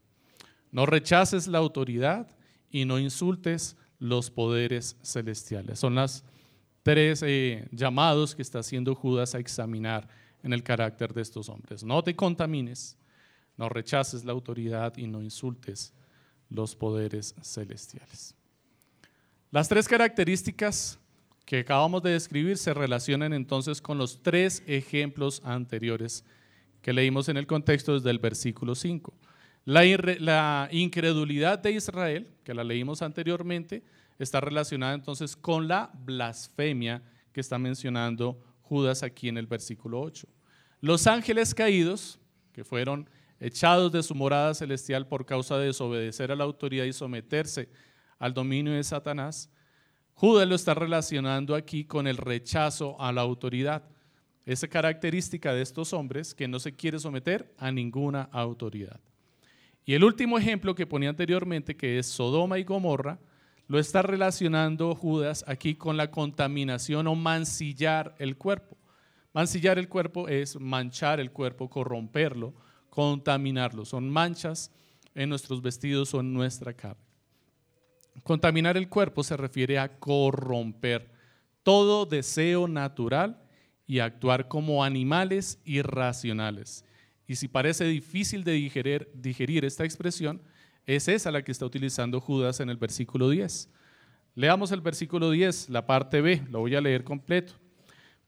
No 0.73 0.87
rechaces 0.87 1.47
la 1.47 1.59
autoridad 1.59 2.33
y 2.75 2.87
no 2.87 2.99
insultes 2.99 3.76
los 4.00 4.33
poderes 4.33 4.97
celestiales. 5.00 5.78
Son 5.78 5.95
las 5.95 6.25
tres 6.83 7.23
eh, 7.25 7.69
llamados 7.71 8.35
que 8.35 8.43
está 8.43 8.59
haciendo 8.59 8.97
Judas 8.97 9.37
a 9.37 9.38
examinar 9.38 10.09
en 10.43 10.52
el 10.52 10.64
carácter 10.64 11.14
de 11.14 11.23
estos 11.23 11.49
hombres. 11.49 11.85
No 11.85 12.02
te 12.02 12.16
contamines, 12.16 12.97
no 13.57 13.69
rechaces 13.69 14.25
la 14.25 14.33
autoridad 14.33 14.97
y 14.97 15.07
no 15.07 15.23
insultes 15.23 15.95
los 16.50 16.75
poderes 16.75 17.37
celestiales. 17.43 18.35
Las 19.52 19.69
tres 19.69 19.87
características 19.87 20.99
que 21.47 21.61
acabamos 21.61 22.02
de 22.02 22.11
describir 22.11 22.59
se 22.59 22.75
relacionan 22.75 23.33
entonces 23.35 23.81
con 23.81 23.99
los 23.99 24.21
tres 24.21 24.64
ejemplos 24.66 25.40
anteriores 25.45 26.25
que 26.83 26.93
leímos 26.93 27.28
en 27.28 27.37
el 27.37 27.47
contexto 27.47 27.95
desde 27.95 28.11
el 28.11 28.19
versículo 28.19 28.75
5. 28.75 29.14
La, 29.64 30.68
incredulidad 30.71 31.59
de 31.59 31.73
Israel, 31.73 32.28
que 32.44 32.52
la 32.52 32.64
leímos 32.64 33.00
anteriormente, 33.00 33.83
está 34.18 34.40
relacionada 34.40 34.94
entonces 34.94 35.37
con 35.37 35.68
la 35.68 35.90
blasfemia 35.94 37.02
que 37.33 37.40
está 37.40 37.59
mencionando 37.59 38.38
Judas 38.62 39.02
aquí 39.02 39.28
en 39.28 39.38
el 39.38 39.47
versículo 39.47 40.00
8. 40.00 40.28
Los 40.80 41.06
ángeles 41.06 41.54
caídos, 41.54 42.18
que 42.52 42.62
fueron 42.62 43.09
echados 43.40 43.90
de 43.90 44.02
su 44.02 44.14
morada 44.14 44.52
celestial 44.52 45.06
por 45.06 45.25
causa 45.25 45.56
de 45.59 45.66
desobedecer 45.66 46.30
a 46.30 46.37
la 46.37 46.44
autoridad 46.44 46.85
y 46.85 46.92
someterse 46.92 47.71
al 48.18 48.35
dominio 48.35 48.75
de 48.75 48.85
Satanás, 48.85 49.50
Judas 50.12 50.47
lo 50.47 50.54
está 50.54 50.75
relacionando 50.75 51.54
aquí 51.54 51.85
con 51.85 52.06
el 52.06 52.18
rechazo 52.18 53.00
a 53.00 53.12
la 53.12 53.23
autoridad. 53.23 53.83
Esa 54.44 54.68
característica 54.68 55.54
de 55.54 55.62
estos 55.62 55.92
hombres 55.94 56.35
que 56.35 56.47
no 56.47 56.61
se 56.61 56.76
quiere 56.76 56.99
someter 56.99 57.52
a 57.59 57.73
ninguna 57.73 58.28
autoridad. 58.30 59.00
Y 59.84 59.94
el 59.94 60.04
último 60.04 60.38
ejemplo 60.38 60.74
que 60.74 60.86
ponía 60.86 61.10
anteriormente, 61.10 61.76
que 61.76 61.98
es 61.98 62.06
Sodoma 62.06 62.58
y 62.58 62.64
Gomorra, 62.64 63.18
lo 63.66 63.78
está 63.78 64.02
relacionando 64.02 64.94
Judas 64.94 65.44
aquí 65.46 65.74
con 65.74 65.96
la 65.96 66.10
contaminación 66.10 67.06
o 67.06 67.14
mancillar 67.14 68.14
el 68.18 68.36
cuerpo. 68.36 68.76
Mancillar 69.32 69.78
el 69.78 69.88
cuerpo 69.88 70.28
es 70.28 70.58
manchar 70.60 71.18
el 71.20 71.32
cuerpo, 71.32 71.68
corromperlo, 71.68 72.54
contaminarlo. 72.88 73.84
Son 73.84 74.08
manchas 74.08 74.70
en 75.14 75.28
nuestros 75.28 75.60
vestidos 75.60 76.14
o 76.14 76.20
en 76.20 76.32
nuestra 76.32 76.72
carne. 76.74 77.02
Contaminar 78.22 78.76
el 78.76 78.88
cuerpo 78.88 79.24
se 79.24 79.36
refiere 79.36 79.78
a 79.78 79.98
corromper 79.98 81.10
todo 81.62 82.06
deseo 82.06 82.68
natural 82.68 83.40
y 83.86 83.98
actuar 83.98 84.48
como 84.48 84.84
animales 84.84 85.58
irracionales. 85.64 86.84
Y 87.26 87.37
si 87.37 87.49
parece 87.49 87.85
difícil 87.85 88.45
de 88.45 88.52
digerir, 88.52 89.64
esta 89.64 89.85
expresión, 89.85 90.43
es 90.87 91.09
esa 91.09 91.31
la 91.31 91.43
que 91.43 91.52
está 91.52 91.64
utilizando 91.64 92.21
Judas 92.21 92.61
en 92.61 92.69
el 92.69 92.76
versículo 92.76 93.31
10. 93.31 93.71
Leamos 94.35 94.73
el 94.73 94.81
versículo 94.81 95.31
10, 95.31 95.71
la 95.71 95.87
parte 95.87 96.21
B, 96.21 96.43
lo 96.50 96.61
voy 96.61 96.75
a 96.75 96.81
leer 96.81 97.04
completo. 97.04 97.54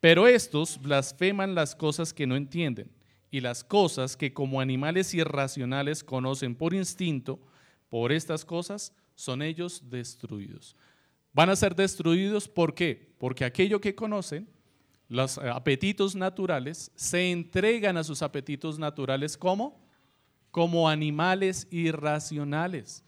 Pero 0.00 0.26
estos 0.26 0.80
blasfeman 0.80 1.54
las 1.54 1.74
cosas 1.74 2.14
que 2.14 2.26
no 2.26 2.36
entienden 2.36 2.90
y 3.30 3.40
las 3.40 3.64
cosas 3.64 4.16
que 4.16 4.32
como 4.32 4.60
animales 4.60 5.12
irracionales 5.14 6.04
conocen 6.04 6.54
por 6.54 6.74
instinto, 6.74 7.40
por 7.88 8.12
estas 8.12 8.44
cosas 8.44 8.92
son 9.14 9.42
ellos 9.42 9.90
destruidos. 9.90 10.76
Van 11.32 11.50
a 11.50 11.56
ser 11.56 11.74
destruidos, 11.74 12.48
¿por 12.48 12.74
qué? 12.74 13.14
Porque 13.18 13.44
aquello 13.44 13.80
que 13.80 13.94
conocen, 13.94 14.48
los 15.08 15.38
eh, 15.38 15.48
apetitos 15.48 16.14
naturales, 16.14 16.90
se 16.94 17.30
entregan 17.30 17.96
a 17.96 18.04
sus 18.04 18.22
apetitos 18.22 18.78
naturales 18.78 19.36
como 19.36 19.86
como 20.56 20.88
animales 20.88 21.68
irracionales. 21.70 23.04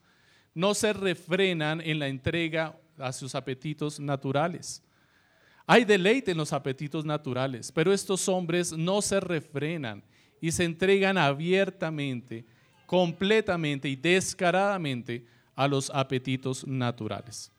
No 0.52 0.74
se 0.74 0.92
refrenan 0.92 1.80
en 1.80 1.98
la 1.98 2.06
entrega 2.06 2.78
a 2.98 3.10
sus 3.10 3.34
apetitos 3.34 3.98
naturales. 3.98 4.82
Hay 5.66 5.86
deleite 5.86 6.32
en 6.32 6.36
los 6.36 6.52
apetitos 6.52 7.06
naturales, 7.06 7.72
pero 7.72 7.90
estos 7.90 8.28
hombres 8.28 8.76
no 8.76 9.00
se 9.00 9.18
refrenan 9.18 10.04
y 10.42 10.52
se 10.52 10.64
entregan 10.64 11.16
abiertamente, 11.16 12.44
completamente 12.84 13.88
y 13.88 13.96
descaradamente 13.96 15.24
a 15.54 15.66
los 15.66 15.88
apetitos 15.88 16.66
naturales. 16.66 17.50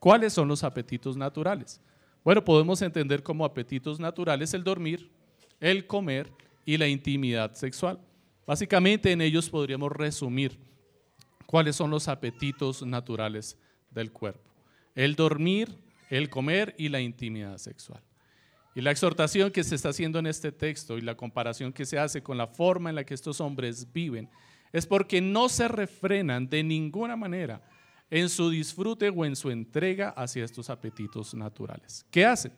¿Cuáles 0.00 0.32
son 0.32 0.48
los 0.48 0.64
apetitos 0.64 1.16
naturales? 1.16 1.80
Bueno, 2.26 2.44
podemos 2.44 2.82
entender 2.82 3.22
como 3.22 3.44
apetitos 3.44 4.00
naturales 4.00 4.52
el 4.52 4.64
dormir, 4.64 5.12
el 5.60 5.86
comer 5.86 6.32
y 6.64 6.76
la 6.76 6.88
intimidad 6.88 7.54
sexual. 7.54 8.00
Básicamente 8.44 9.12
en 9.12 9.20
ellos 9.20 9.48
podríamos 9.48 9.92
resumir 9.92 10.58
cuáles 11.46 11.76
son 11.76 11.88
los 11.88 12.08
apetitos 12.08 12.84
naturales 12.84 13.56
del 13.92 14.10
cuerpo. 14.10 14.50
El 14.96 15.14
dormir, 15.14 15.72
el 16.10 16.28
comer 16.28 16.74
y 16.76 16.88
la 16.88 17.00
intimidad 17.00 17.58
sexual. 17.58 18.02
Y 18.74 18.80
la 18.80 18.90
exhortación 18.90 19.52
que 19.52 19.62
se 19.62 19.76
está 19.76 19.90
haciendo 19.90 20.18
en 20.18 20.26
este 20.26 20.50
texto 20.50 20.98
y 20.98 21.02
la 21.02 21.16
comparación 21.16 21.72
que 21.72 21.86
se 21.86 21.96
hace 21.96 22.24
con 22.24 22.36
la 22.36 22.48
forma 22.48 22.90
en 22.90 22.96
la 22.96 23.04
que 23.04 23.14
estos 23.14 23.40
hombres 23.40 23.92
viven 23.92 24.28
es 24.72 24.84
porque 24.84 25.20
no 25.20 25.48
se 25.48 25.68
refrenan 25.68 26.48
de 26.48 26.64
ninguna 26.64 27.14
manera 27.14 27.62
en 28.10 28.28
su 28.28 28.50
disfrute 28.50 29.08
o 29.08 29.24
en 29.24 29.34
su 29.34 29.50
entrega 29.50 30.10
hacia 30.10 30.44
estos 30.44 30.70
apetitos 30.70 31.34
naturales. 31.34 32.04
¿Qué 32.10 32.24
hacen? 32.24 32.52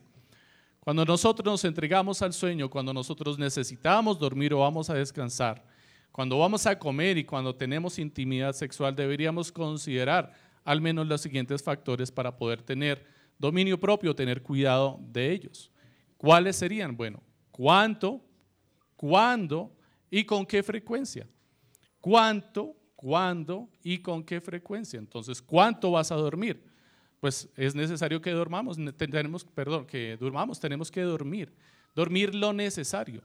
Cuando 0.79 1.05
nosotros 1.05 1.45
nos 1.45 1.65
entregamos 1.65 2.21
al 2.21 2.33
sueño, 2.33 2.69
cuando 2.69 2.93
nosotros 2.93 3.37
necesitamos 3.37 4.17
dormir 4.17 4.53
o 4.53 4.59
vamos 4.59 4.89
a 4.89 4.93
descansar, 4.93 5.63
cuando 6.11 6.39
vamos 6.39 6.65
a 6.65 6.77
comer 6.77 7.17
y 7.17 7.23
cuando 7.23 7.55
tenemos 7.55 7.99
intimidad 7.99 8.53
sexual, 8.53 8.95
deberíamos 8.95 9.51
considerar 9.51 10.33
al 10.63 10.81
menos 10.81 11.07
los 11.07 11.21
siguientes 11.21 11.63
factores 11.63 12.11
para 12.11 12.35
poder 12.35 12.61
tener 12.61 13.05
dominio 13.37 13.79
propio, 13.79 14.15
tener 14.15 14.41
cuidado 14.41 14.99
de 15.01 15.31
ellos. 15.31 15.71
¿Cuáles 16.17 16.57
serían? 16.57 16.95
Bueno, 16.97 17.21
¿cuánto, 17.51 18.21
cuándo 18.95 19.71
y 20.11 20.23
con 20.25 20.45
qué 20.45 20.61
frecuencia? 20.61 21.27
¿Cuánto, 22.01 22.75
cuándo 22.99 23.69
y 23.81 23.99
con 23.99 24.25
qué 24.25 24.41
frecuencia? 24.41 24.99
Entonces, 24.99 25.41
¿cuánto 25.41 25.91
vas 25.91 26.11
a 26.11 26.15
dormir? 26.15 26.61
Pues 27.21 27.47
es 27.55 27.73
necesario 27.73 28.21
que 28.21 28.31
dormamos, 28.31 28.77
tenemos, 28.97 29.45
perdón, 29.45 29.85
que 29.85 30.17
durmamos, 30.17 30.59
tenemos 30.59 30.91
que 30.91 31.01
dormir. 31.03 31.49
Dormir 31.95 32.35
lo 32.35 32.51
necesario. 32.51 33.21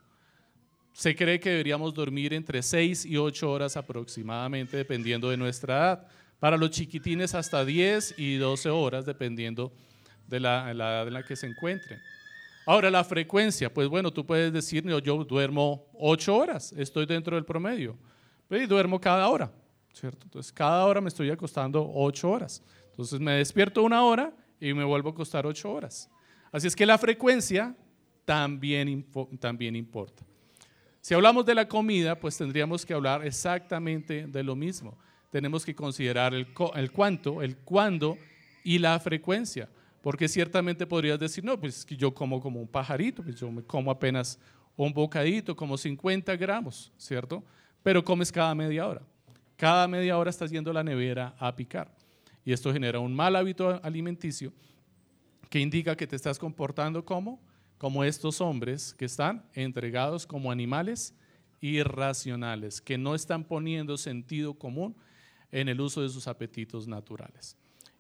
Se 0.93 1.17
cree 1.17 1.41
que 1.41 1.51
deberíamos 1.51 1.93
dormir 1.93 2.33
entre 2.35 2.63
6 2.63 3.05
y 3.05 3.17
8 3.17 3.51
horas 3.51 3.77
aproximadamente, 3.77 4.77
dependiendo 4.77 5.29
de 5.29 5.37
nuestra 5.37 5.75
edad. 5.75 6.07
Para 6.39 6.57
los 6.57 6.71
chiquitines 6.71 7.35
hasta 7.35 7.65
10 7.65 8.15
y 8.17 8.37
12 8.37 8.71
horas, 8.71 9.05
dependiendo 9.05 9.73
de 10.29 10.39
la, 10.39 10.71
edad 10.71 11.09
en 11.09 11.15
la 11.15 11.25
que 11.25 11.35
se 11.35 11.49
encuentren. 11.49 11.99
Ahora, 12.65 12.93
la 12.93 13.03
frecuencia, 13.03 13.75
pues 13.75 13.89
bueno, 13.89 14.13
tú 14.13 14.25
puedes 14.25 14.53
decir, 14.53 14.85
yo, 14.85 15.01
yo 15.01 15.25
duermo 15.25 15.85
8 15.95 16.37
horas, 16.37 16.73
estoy 16.77 17.07
dentro 17.07 17.35
del 17.35 17.45
promedio. 17.45 17.99
Y 18.51 18.67
duermo 18.67 19.01
cada 19.01 19.29
hora, 19.29 19.51
¿cierto? 19.95 20.25
Entonces, 20.25 20.53
cada 20.53 20.85
hora 20.85 21.01
me 21.01 21.09
estoy 21.09 21.31
acostando 21.31 21.91
ocho 21.95 22.31
horas. 22.31 22.63
Entonces, 22.91 23.19
me 23.21 23.33
despierto 23.33 23.83
una 23.83 24.03
hora 24.03 24.33
y 24.61 24.75
me 24.75 24.85
vuelvo 24.85 25.09
a 25.09 25.13
acostar 25.13 25.47
ocho 25.47 25.73
horas. 25.73 26.11
Así 26.53 26.67
es 26.67 26.77
que 26.77 26.85
la 26.85 26.99
frecuencia 26.99 27.75
también, 28.25 29.07
también 29.41 29.75
importa. 29.77 30.23
Si 31.01 31.15
hablamos 31.15 31.47
de 31.47 31.55
la 31.55 31.67
comida, 31.67 32.19
pues 32.19 32.37
tendríamos 32.37 32.85
que 32.85 32.95
hablar 32.95 33.27
exactamente 33.27 34.27
de 34.27 34.43
lo 34.43 34.55
mismo. 34.55 34.99
Tenemos 35.31 35.65
que 35.65 35.75
considerar 35.75 36.35
el, 36.35 36.49
el 36.75 36.93
cuánto, 36.93 37.43
el 37.43 37.57
cuándo 37.57 38.19
y 38.63 38.79
la 38.79 38.99
frecuencia. 39.01 39.69
Porque 40.03 40.29
ciertamente 40.29 40.87
podrías 40.87 41.19
decir, 41.19 41.45
no, 41.45 41.59
pues 41.59 41.87
yo 41.87 42.15
como 42.15 42.41
como 42.41 42.61
un 42.61 42.69
pajarito, 42.69 43.23
pues 43.23 43.41
yo 43.41 43.51
como 43.67 43.91
apenas 43.91 44.39
un 44.77 44.93
bocadito, 44.93 45.57
como 45.57 45.79
50 45.79 46.37
gramos, 46.37 46.93
¿cierto? 46.97 47.43
pero 47.85 48.03
comes 48.03 48.33
cada 48.33 48.53
media 48.55 48.89
hora. 48.89 49.03
Cada 49.57 49.87
media 49.89 50.19
hora 50.19 50.31
estás 50.31 50.51
yendo 50.51 50.71
a 50.71 50.75
la 50.75 50.85
nevera 50.85 51.35
a 51.39 51.55
picar. 51.55 51.95
Y 52.45 52.53
esto 52.53 52.73
genera 52.73 52.99
un 52.99 53.15
mal 53.15 53.37
hábito 53.37 53.81
alimenticio 53.83 54.53
que 55.49 55.61
indica 55.61 55.97
que 55.97 56.07
te 56.07 56.17
estás 56.17 56.39
comportando 56.39 57.05
como, 57.05 57.41
como 57.79 58.05
estos 58.05 58.41
hombres 58.41 58.95
que 58.95 59.05
están 59.05 59.45
entregados 59.55 60.27
como 60.27 60.51
animales 60.51 61.15
irracionales, 61.61 62.81
que 62.81 62.99
no 62.99 63.15
están 63.15 63.45
poniendo 63.45 63.97
sentido 63.97 64.55
común 64.55 64.97
en 65.51 65.69
el 65.69 65.81
uso 65.81 66.03
de 66.03 66.09
sus 66.09 66.27
apetitos 66.27 66.87
naturales. 66.87 67.57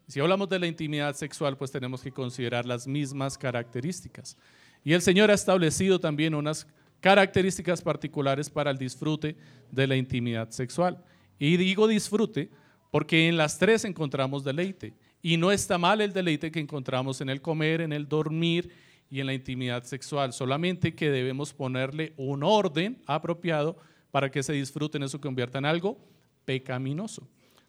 Si 0.06 0.20
hablamos 0.20 0.48
de 0.50 0.58
la 0.58 0.66
intimidad 0.66 1.14
sexual, 1.14 1.56
pues 1.56 1.70
tenemos 1.70 2.02
que 2.02 2.10
considerar 2.10 2.66
las 2.66 2.86
mismas 2.86 3.38
características. 3.38 4.36
Y 4.84 4.92
el 4.92 5.00
Señor 5.00 5.30
ha 5.30 5.34
establecido 5.34 5.98
también 5.98 6.34
unas 6.34 6.66
características 7.00 7.80
particulares 7.80 8.50
para 8.50 8.70
el 8.70 8.76
disfrute 8.76 9.36
de 9.70 9.86
la 9.86 9.96
intimidad 9.96 10.50
sexual. 10.50 11.02
Y 11.44 11.58
digo 11.58 11.86
disfrute 11.86 12.48
porque 12.90 13.28
en 13.28 13.36
las 13.36 13.58
tres 13.58 13.84
encontramos 13.84 14.44
deleite. 14.44 14.94
Y 15.20 15.36
no 15.36 15.52
está 15.52 15.76
mal 15.76 16.00
el 16.00 16.12
deleite 16.12 16.50
que 16.50 16.60
encontramos 16.60 17.20
en 17.20 17.28
el 17.28 17.42
comer, 17.42 17.82
en 17.82 17.92
el 17.92 18.08
dormir 18.08 18.70
y 19.10 19.20
en 19.20 19.26
la 19.26 19.34
intimidad 19.34 19.84
sexual. 19.84 20.32
Solamente 20.32 20.94
que 20.94 21.10
debemos 21.10 21.52
ponerle 21.52 22.14
un 22.16 22.42
orden 22.42 23.02
apropiado 23.06 23.76
para 24.10 24.30
que 24.30 24.42
se 24.42 24.54
disfrute 24.54 24.98
y 24.98 25.08
se 25.08 25.20
convierta 25.20 25.58
en 25.58 25.66
algo 25.66 25.98
pecaminoso. 26.46 27.28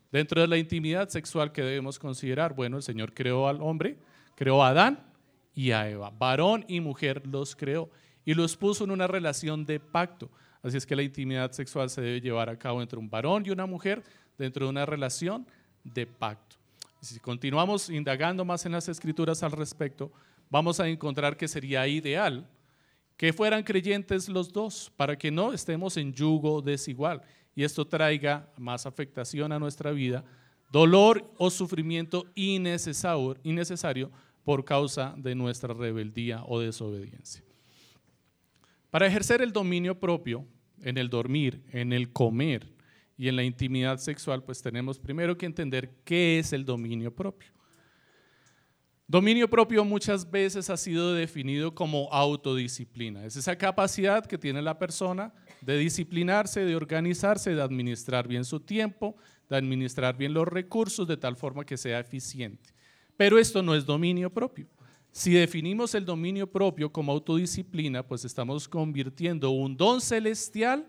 Dentro 0.10 0.40
de 0.40 0.48
la 0.48 0.58
intimidad 0.58 1.10
sexual 1.10 1.52
que 1.52 1.62
debemos 1.62 2.00
considerar, 2.00 2.56
bueno, 2.56 2.78
el 2.78 2.84
Señor 2.84 3.14
creó 3.14 3.50
al 3.50 3.62
hombre, 3.62 3.98
creó 4.36 4.64
a 4.64 4.70
Adán 4.70 5.04
y 5.54 5.72
a 5.72 5.90
Eva. 5.90 6.12
Varón 6.12 6.64
y 6.70 6.80
mujer 6.80 7.28
los 7.28 7.58
creó 7.58 7.90
y 8.24 8.36
los 8.36 8.56
puso 8.56 8.86
en 8.86 8.92
una 8.92 9.08
relación 9.08 9.66
de 9.66 9.82
pacto. 9.82 10.30
Así 10.66 10.78
es 10.78 10.86
que 10.88 10.96
la 10.96 11.04
intimidad 11.04 11.52
sexual 11.52 11.92
se 11.92 12.02
debe 12.02 12.20
llevar 12.20 12.50
a 12.50 12.58
cabo 12.58 12.82
entre 12.82 12.98
un 12.98 13.08
varón 13.08 13.44
y 13.46 13.52
una 13.52 13.68
mujer 13.68 14.02
dentro 14.36 14.66
de 14.66 14.72
una 14.72 14.84
relación 14.84 15.46
de 15.84 16.08
pacto. 16.08 16.56
Si 17.02 17.20
continuamos 17.20 17.88
indagando 17.92 18.44
más 18.44 18.66
en 18.66 18.72
las 18.72 18.90
escrituras 18.90 19.44
al 19.44 19.52
respecto, 19.52 20.12
vamos 20.50 20.80
a 20.80 20.88
encontrar 20.88 21.38
que 21.38 21.48
sería 21.48 21.88
ideal 21.88 22.50
que 23.16 23.32
fueran 23.32 23.62
creyentes 23.62 24.28
los 24.28 24.52
dos 24.52 24.92
para 24.98 25.16
que 25.16 25.30
no 25.30 25.54
estemos 25.54 25.98
en 25.98 26.12
yugo 26.12 26.64
desigual 26.64 27.22
y 27.54 27.64
esto 27.64 27.86
traiga 27.86 28.50
más 28.58 28.88
afectación 28.88 29.52
a 29.52 29.60
nuestra 29.60 29.92
vida, 29.92 30.26
dolor 30.72 31.32
o 31.38 31.52
sufrimiento 31.52 32.26
innecesario, 32.34 34.12
por 34.44 34.66
causa 34.66 35.14
de 35.16 35.36
nuestra 35.36 35.76
rebeldía 35.76 36.44
o 36.48 36.60
desobediencia. 36.60 37.44
Para 38.90 39.06
ejercer 39.08 39.44
el 39.44 39.52
dominio 39.52 40.00
propio 40.00 40.46
en 40.82 40.98
el 40.98 41.10
dormir, 41.10 41.64
en 41.72 41.94
el 41.94 42.12
comer 42.12 42.74
y 43.18 43.28
en 43.28 43.36
la 43.36 43.44
intimidad 43.44 43.98
sexual, 43.98 44.44
pues 44.44 44.62
tenemos 44.62 45.00
primero 45.00 45.38
que 45.38 45.46
entender 45.46 45.96
qué 46.04 46.40
es 46.40 46.54
el 46.54 46.66
dominio 46.66 47.14
propio. 47.14 47.56
Dominio 49.08 49.48
propio 49.48 49.86
muchas 49.86 50.30
veces 50.30 50.70
ha 50.72 50.78
sido 50.78 51.14
definido 51.14 51.76
como 51.76 52.12
autodisciplina. 52.12 53.24
Es 53.24 53.36
esa 53.36 53.56
capacidad 53.56 54.26
que 54.26 54.40
tiene 54.40 54.64
la 54.64 54.80
persona 54.80 55.32
de 55.62 55.78
disciplinarse, 55.78 56.66
de 56.66 56.76
organizarse, 56.76 57.54
de 57.54 57.62
administrar 57.62 58.28
bien 58.28 58.44
su 58.44 58.60
tiempo, 58.60 59.16
de 59.48 59.58
administrar 59.58 60.18
bien 60.18 60.34
los 60.34 60.48
recursos 60.48 61.08
de 61.08 61.18
tal 61.18 61.36
forma 61.36 61.66
que 61.66 61.78
sea 61.78 62.00
eficiente. 62.00 62.74
Pero 63.16 63.38
esto 63.38 63.62
no 63.62 63.76
es 63.76 63.86
dominio 63.86 64.34
propio. 64.34 64.68
Si 65.16 65.32
definimos 65.32 65.96
el 65.96 66.04
dominio 66.04 66.46
propio 66.46 66.92
como 66.92 67.14
autodisciplina, 67.14 68.06
pues 68.06 68.26
estamos 68.26 68.68
convirtiendo 68.68 69.50
un 69.52 69.78
don 69.78 70.02
celestial 70.02 70.86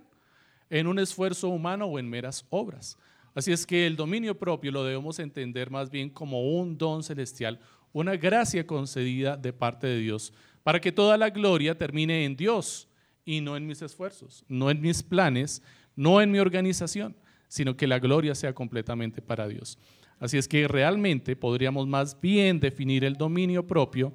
en 0.68 0.88
un 0.88 0.99
esfuerzo 0.99 1.49
humano 1.49 1.87
o 1.87 1.97
en 1.97 2.11
meras 2.11 2.45
obras. 2.50 2.99
Así 3.37 3.52
es 3.52 3.64
que 3.64 3.87
el 3.87 3.95
dominio 3.95 4.37
propio 4.37 4.73
lo 4.73 4.83
debemos 4.83 5.21
entender 5.21 5.71
más 5.71 5.90
bien 5.90 6.11
como 6.11 6.42
un 6.59 6.76
don 6.76 7.04
celestial, 7.04 7.61
una 7.92 8.16
gracia 8.16 8.66
concedida 8.66 9.37
de 9.37 9.52
parte 9.52 9.87
de 9.87 10.00
Dios, 10.00 10.33
para 10.64 10.80
que 10.80 10.90
toda 10.90 11.16
la 11.16 11.30
gloria 11.30 11.78
termine 11.78 12.25
en 12.25 12.35
Dios 12.35 12.88
y 13.25 13.40
no 13.40 13.56
en 13.56 13.64
mis 13.64 13.80
esfuerzos, 13.80 14.45
no 14.49 14.73
en 14.73 14.80
mis 14.80 15.04
planes, 15.04 15.62
no 15.95 16.21
en 16.21 16.33
mi 16.33 16.40
organización, 16.40 17.14
sino 17.47 17.76
que 17.76 17.87
la 17.87 18.00
gloria 18.00 18.35
sea 18.35 18.52
completamente 18.52 19.23
para 19.23 19.47
Dios. 19.47 19.78
Así 20.18 20.38
es 20.38 20.49
que 20.49 20.66
realmente 20.66 21.37
podríamos 21.37 21.87
más 21.87 22.18
bien 22.20 22.58
definir 22.58 23.04
el 23.04 23.14
dominio 23.14 23.66
propio 23.66 24.14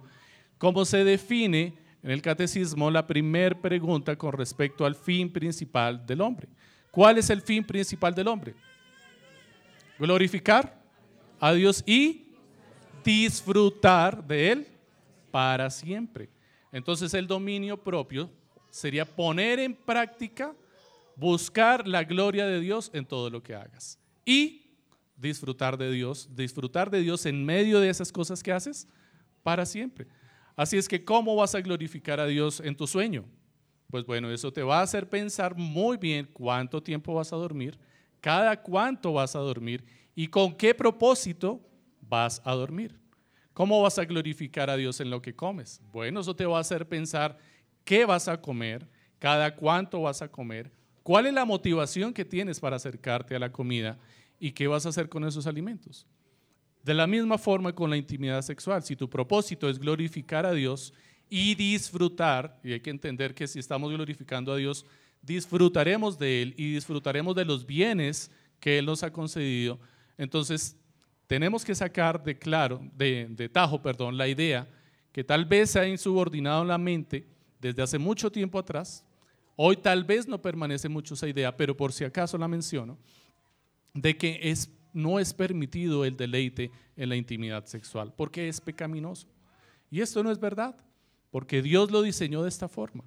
como 0.57 0.85
se 0.85 1.03
define 1.03 1.73
en 2.03 2.11
el 2.11 2.21
catecismo 2.21 2.89
la 2.89 3.05
primera 3.05 3.59
pregunta 3.59 4.15
con 4.15 4.33
respecto 4.33 4.85
al 4.85 4.95
fin 4.95 5.31
principal 5.31 6.05
del 6.05 6.21
hombre. 6.21 6.47
¿Cuál 6.91 7.17
es 7.17 7.29
el 7.29 7.41
fin 7.41 7.63
principal 7.63 8.13
del 8.13 8.27
hombre? 8.27 8.53
Glorificar 9.97 10.79
a 11.39 11.53
Dios 11.53 11.83
y 11.85 12.27
disfrutar 13.03 14.25
de 14.25 14.51
Él 14.51 14.67
para 15.31 15.69
siempre. 15.69 16.29
Entonces 16.71 17.13
el 17.13 17.27
dominio 17.27 17.77
propio 17.77 18.29
sería 18.69 19.05
poner 19.05 19.59
en 19.59 19.75
práctica, 19.75 20.53
buscar 21.15 21.87
la 21.87 22.03
gloria 22.03 22.45
de 22.45 22.59
Dios 22.59 22.89
en 22.93 23.05
todo 23.05 23.29
lo 23.29 23.41
que 23.41 23.55
hagas. 23.55 23.99
Y 24.25 24.60
disfrutar 25.21 25.77
de 25.77 25.91
Dios, 25.91 26.27
disfrutar 26.35 26.89
de 26.89 27.01
Dios 27.01 27.25
en 27.25 27.45
medio 27.45 27.79
de 27.79 27.89
esas 27.89 28.11
cosas 28.11 28.41
que 28.41 28.51
haces 28.51 28.87
para 29.43 29.65
siempre. 29.65 30.07
Así 30.55 30.77
es 30.77 30.87
que, 30.87 31.03
¿cómo 31.03 31.35
vas 31.35 31.55
a 31.55 31.61
glorificar 31.61 32.19
a 32.19 32.25
Dios 32.25 32.59
en 32.59 32.75
tu 32.75 32.87
sueño? 32.87 33.25
Pues 33.89 34.05
bueno, 34.05 34.31
eso 34.31 34.51
te 34.51 34.63
va 34.63 34.79
a 34.79 34.83
hacer 34.83 35.07
pensar 35.07 35.55
muy 35.55 35.97
bien 35.97 36.27
cuánto 36.33 36.81
tiempo 36.81 37.13
vas 37.13 37.31
a 37.31 37.35
dormir, 37.35 37.77
cada 38.19 38.61
cuánto 38.61 39.13
vas 39.13 39.35
a 39.35 39.39
dormir 39.39 39.83
y 40.15 40.27
con 40.27 40.55
qué 40.55 40.73
propósito 40.73 41.61
vas 42.01 42.41
a 42.43 42.53
dormir. 42.53 42.99
¿Cómo 43.53 43.81
vas 43.81 43.99
a 43.99 44.05
glorificar 44.05 44.69
a 44.69 44.77
Dios 44.77 45.01
en 45.01 45.09
lo 45.09 45.21
que 45.21 45.35
comes? 45.35 45.81
Bueno, 45.91 46.21
eso 46.21 46.35
te 46.35 46.45
va 46.45 46.57
a 46.57 46.61
hacer 46.61 46.87
pensar 46.87 47.37
qué 47.83 48.05
vas 48.05 48.27
a 48.27 48.39
comer, 48.39 48.87
cada 49.19 49.55
cuánto 49.55 50.01
vas 50.01 50.21
a 50.21 50.31
comer, 50.31 50.71
cuál 51.03 51.25
es 51.25 51.33
la 51.33 51.45
motivación 51.45 52.13
que 52.13 52.23
tienes 52.23 52.59
para 52.59 52.77
acercarte 52.77 53.35
a 53.35 53.39
la 53.39 53.51
comida 53.51 53.99
¿Y 54.43 54.53
qué 54.53 54.67
vas 54.67 54.87
a 54.87 54.89
hacer 54.89 55.07
con 55.07 55.23
esos 55.23 55.45
alimentos? 55.45 56.07
De 56.81 56.95
la 56.95 57.05
misma 57.05 57.37
forma 57.37 57.75
con 57.75 57.91
la 57.91 57.95
intimidad 57.95 58.41
sexual, 58.41 58.81
si 58.81 58.95
tu 58.95 59.07
propósito 59.07 59.69
es 59.69 59.77
glorificar 59.77 60.47
a 60.47 60.51
Dios 60.51 60.95
y 61.29 61.53
disfrutar, 61.53 62.59
y 62.63 62.73
hay 62.73 62.79
que 62.79 62.89
entender 62.89 63.35
que 63.35 63.47
si 63.47 63.59
estamos 63.59 63.91
glorificando 63.91 64.51
a 64.51 64.57
Dios, 64.57 64.83
disfrutaremos 65.21 66.17
de 66.17 66.41
Él 66.41 66.55
y 66.57 66.73
disfrutaremos 66.73 67.35
de 67.35 67.45
los 67.45 67.67
bienes 67.67 68.31
que 68.59 68.79
Él 68.79 68.87
nos 68.87 69.03
ha 69.03 69.13
concedido, 69.13 69.79
entonces 70.17 70.75
tenemos 71.27 71.63
que 71.63 71.75
sacar 71.75 72.23
de 72.23 72.35
claro, 72.35 72.81
de, 72.95 73.47
tajo, 73.53 73.79
perdón, 73.79 74.17
la 74.17 74.27
idea 74.27 74.67
que 75.11 75.23
tal 75.23 75.45
vez 75.45 75.69
se 75.69 75.79
ha 75.79 75.87
insubordinado 75.87 76.63
en 76.63 76.67
la 76.67 76.79
mente 76.79 77.27
desde 77.59 77.83
hace 77.83 77.99
mucho 77.99 78.31
tiempo 78.31 78.57
atrás, 78.57 79.05
hoy 79.55 79.77
tal 79.77 80.03
vez 80.03 80.27
no 80.27 80.41
permanece 80.41 80.89
mucho 80.89 81.13
esa 81.13 81.27
idea, 81.27 81.55
pero 81.55 81.77
por 81.77 81.93
si 81.93 82.03
acaso 82.03 82.39
la 82.39 82.47
menciono, 82.47 82.97
de 83.93 84.17
que 84.17 84.39
es, 84.43 84.69
no 84.93 85.19
es 85.19 85.33
permitido 85.33 86.05
el 86.05 86.17
deleite 86.17 86.71
en 86.95 87.09
la 87.09 87.15
intimidad 87.15 87.65
sexual, 87.65 88.13
porque 88.15 88.47
es 88.47 88.61
pecaminoso. 88.61 89.27
Y 89.89 90.01
esto 90.01 90.23
no 90.23 90.31
es 90.31 90.39
verdad, 90.39 90.75
porque 91.29 91.61
Dios 91.61 91.91
lo 91.91 92.01
diseñó 92.01 92.43
de 92.43 92.49
esta 92.49 92.67
forma. 92.67 93.03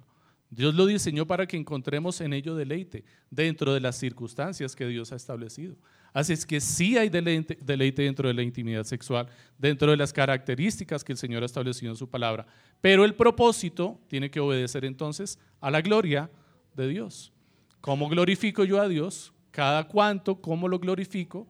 Dios 0.49 0.73
lo 0.75 0.85
diseñó 0.85 1.25
para 1.25 1.47
que 1.47 1.57
encontremos 1.57 2.21
en 2.21 2.31
ello 2.31 2.55
deleite 2.55 3.03
dentro 3.29 3.73
de 3.73 3.79
las 3.79 3.97
circunstancias 3.97 4.75
que 4.75 4.85
Dios 4.87 5.11
ha 5.11 5.15
establecido. 5.15 5.75
Así 6.13 6.31
es 6.31 6.45
que 6.45 6.61
sí 6.61 6.97
hay 6.97 7.09
deleite, 7.09 7.57
deleite, 7.61 8.03
dentro 8.03 8.29
de 8.29 8.33
la 8.33 8.41
intimidad 8.41 8.85
sexual, 8.85 9.27
dentro 9.57 9.91
de 9.91 9.97
las 9.97 10.13
características 10.13 11.03
que 11.03 11.11
el 11.11 11.17
Señor 11.17 11.43
ha 11.43 11.47
establecido 11.47 11.91
en 11.91 11.97
su 11.97 12.09
palabra. 12.09 12.45
Pero 12.79 13.03
el 13.03 13.15
propósito 13.15 13.99
tiene 14.07 14.31
que 14.31 14.39
obedecer 14.39 14.85
entonces 14.85 15.39
a 15.59 15.69
la 15.69 15.81
gloria 15.81 16.29
de 16.73 16.87
Dios. 16.87 17.33
¿Cómo 17.81 18.07
glorifico 18.07 18.63
yo 18.63 18.79
a 18.79 18.87
Dios? 18.87 19.33
Cada 19.55 19.87
cuánto, 19.87 20.41
cómo 20.41 20.67
lo 20.67 20.79
glorifico 20.79 21.47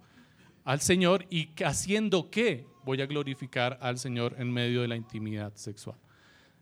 al 0.63 0.79
Señor 0.79 1.25
y 1.31 1.49
haciendo 1.63 2.29
qué 2.29 2.67
voy 2.83 3.01
a 3.01 3.07
glorificar 3.07 3.79
al 3.81 3.97
Señor 3.97 4.35
en 4.37 4.53
medio 4.53 4.83
de 4.83 4.87
la 4.87 4.95
intimidad 4.95 5.55
sexual. 5.55 5.97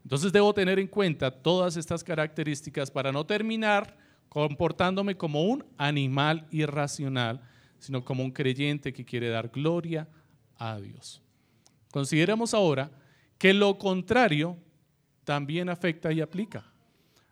Entonces 0.04 0.32
debo 0.32 0.54
tener 0.54 0.80
en 0.80 0.88
cuenta 0.88 1.30
todas 1.30 1.76
estas 1.76 2.02
características 2.02 2.90
para 2.90 3.12
no 3.12 3.26
terminar 3.26 3.98
comportándome 4.30 5.18
como 5.18 5.44
un 5.44 5.66
animal 5.78 6.48
irracional, 6.50 7.42
sino 7.78 8.06
como 8.06 8.24
un 8.24 8.32
creyente 8.32 8.94
que 8.94 9.04
quiere 9.04 9.28
dar 9.28 9.50
gloria 9.50 10.08
a 10.56 10.80
Dios. 10.80 11.22
Consideremos 11.92 12.54
ahora 12.54 12.90
que 13.38 13.54
lo 13.54 13.78
contrario 13.78 14.56
también 15.26 15.68
afecta 15.68 16.14
y 16.14 16.22
aplica. 16.22 16.72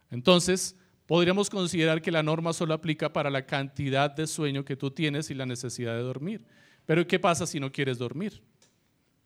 Entonces, 0.09 0.75
podríamos 1.11 1.49
considerar 1.49 2.01
que 2.01 2.09
la 2.09 2.23
norma 2.23 2.53
solo 2.53 2.73
aplica 2.73 3.11
para 3.11 3.29
la 3.29 3.45
cantidad 3.45 4.09
de 4.09 4.25
sueño 4.25 4.63
que 4.63 4.77
tú 4.77 4.91
tienes 4.91 5.29
y 5.29 5.33
la 5.33 5.45
necesidad 5.45 5.93
de 5.93 6.03
dormir. 6.03 6.45
Pero 6.85 7.05
¿qué 7.05 7.19
pasa 7.19 7.45
si 7.45 7.59
no 7.59 7.69
quieres 7.69 7.97
dormir? 7.97 8.41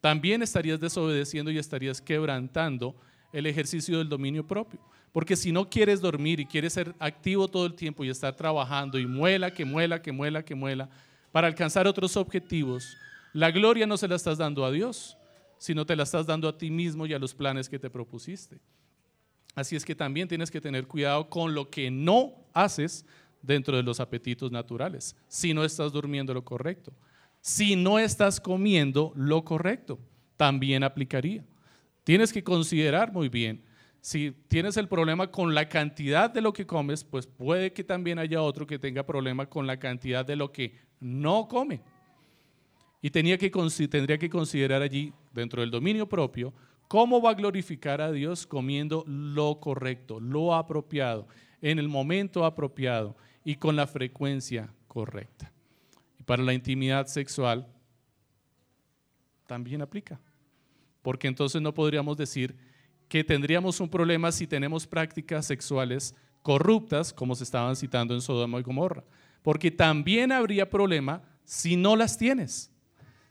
También 0.01 0.41
estarías 0.41 0.79
desobedeciendo 0.79 1.51
y 1.51 1.59
estarías 1.59 2.01
quebrantando 2.01 2.95
el 3.31 3.45
ejercicio 3.45 3.99
del 3.99 4.09
dominio 4.09 4.47
propio. 4.47 4.79
Porque 5.11 5.35
si 5.35 5.51
no 5.51 5.69
quieres 5.69 6.01
dormir 6.01 6.39
y 6.39 6.47
quieres 6.47 6.73
ser 6.73 6.95
activo 6.97 7.47
todo 7.47 7.67
el 7.67 7.75
tiempo 7.75 8.03
y 8.03 8.09
estar 8.09 8.35
trabajando 8.35 8.97
y 8.97 9.05
muela, 9.05 9.53
que 9.53 9.63
muela, 9.63 10.01
que 10.01 10.11
muela, 10.11 10.43
que 10.43 10.55
muela, 10.55 10.89
para 11.31 11.45
alcanzar 11.45 11.85
otros 11.85 12.17
objetivos, 12.17 12.97
la 13.31 13.51
gloria 13.51 13.85
no 13.85 13.97
se 13.97 14.07
la 14.07 14.15
estás 14.15 14.39
dando 14.39 14.65
a 14.65 14.71
Dios, 14.71 15.19
sino 15.59 15.85
te 15.85 15.95
la 15.95 16.01
estás 16.01 16.25
dando 16.25 16.49
a 16.49 16.57
ti 16.57 16.71
mismo 16.71 17.05
y 17.05 17.13
a 17.13 17.19
los 17.19 17.35
planes 17.35 17.69
que 17.69 17.77
te 17.77 17.91
propusiste. 17.91 18.59
Así 19.55 19.75
es 19.75 19.85
que 19.85 19.95
también 19.95 20.27
tienes 20.27 20.51
que 20.51 20.61
tener 20.61 20.85
cuidado 20.85 21.29
con 21.29 21.55
lo 21.55 21.69
que 21.69 21.89
no 21.89 22.33
haces 22.53 23.05
dentro 23.41 23.77
de 23.77 23.83
los 23.83 23.99
apetitos 23.99 24.51
naturales, 24.51 25.15
si 25.27 25.53
no 25.53 25.63
estás 25.63 25.91
durmiendo 25.93 26.33
lo 26.33 26.43
correcto. 26.43 26.93
Si 27.41 27.75
no 27.75 27.99
estás 27.99 28.39
comiendo 28.39 29.13
lo 29.15 29.45
correcto, 29.45 29.99
también 30.35 30.83
aplicaría. 30.83 31.45
Tienes 32.03 32.33
que 32.33 32.43
considerar 32.43 33.13
muy 33.13 33.29
bien 33.29 33.63
Si 34.01 34.31
tienes 34.47 34.77
el 34.77 34.87
problema 34.87 35.31
con 35.31 35.55
la 35.55 35.67
cantidad 35.67 36.29
de 36.29 36.39
lo 36.39 36.53
que 36.53 36.67
comes, 36.67 37.03
pues 37.03 37.25
puede 37.25 37.73
que 37.73 37.83
también 37.83 38.19
haya 38.19 38.39
otro 38.39 38.67
que 38.67 38.77
tenga 38.77 39.03
problema 39.03 39.47
con 39.47 39.65
la 39.65 39.79
cantidad 39.79 40.23
de 40.23 40.35
lo 40.35 40.51
que 40.51 40.75
no 40.99 41.47
come. 41.47 41.81
Y 43.01 43.09
tendría 43.09 43.37
que 43.37 43.49
considerar 44.29 44.83
allí, 44.83 45.11
dentro 45.33 45.61
del 45.61 45.71
dominio 45.71 46.07
propio, 46.07 46.53
cómo 46.87 47.21
va 47.21 47.31
a 47.31 47.35
glorificar 47.35 48.01
a 48.01 48.11
Dios 48.11 48.45
comiendo 48.45 49.03
lo 49.07 49.59
correcto, 49.59 50.19
lo 50.19 50.53
apropiado, 50.53 51.27
en 51.61 51.79
el 51.79 51.87
momento 51.87 52.45
apropiado 52.45 53.15
y 53.43 53.55
con 53.55 53.75
la 53.75 53.87
frecuencia 53.87 54.73
correcta. 54.87 55.51
Y 56.19 56.23
para 56.23 56.43
la 56.43 56.53
intimidad 56.53 57.07
sexual 57.07 57.67
también 59.47 59.81
aplica. 59.81 60.19
Porque 61.01 61.27
entonces 61.27 61.61
no 61.61 61.73
podríamos 61.73 62.17
decir 62.17 62.55
que 63.07 63.23
tendríamos 63.23 63.79
un 63.79 63.89
problema 63.89 64.31
si 64.31 64.47
tenemos 64.47 64.87
prácticas 64.87 65.45
sexuales 65.45 66.15
corruptas, 66.41 67.13
como 67.13 67.35
se 67.35 67.43
estaban 67.43 67.75
citando 67.75 68.13
en 68.13 68.21
Sodoma 68.21 68.59
y 68.59 68.63
Gomorra. 68.63 69.03
Porque 69.41 69.69
también 69.69 70.31
habría 70.31 70.69
problema 70.69 71.21
si 71.43 71.75
no 71.75 71.95
las 71.95 72.17
tienes. 72.17 72.71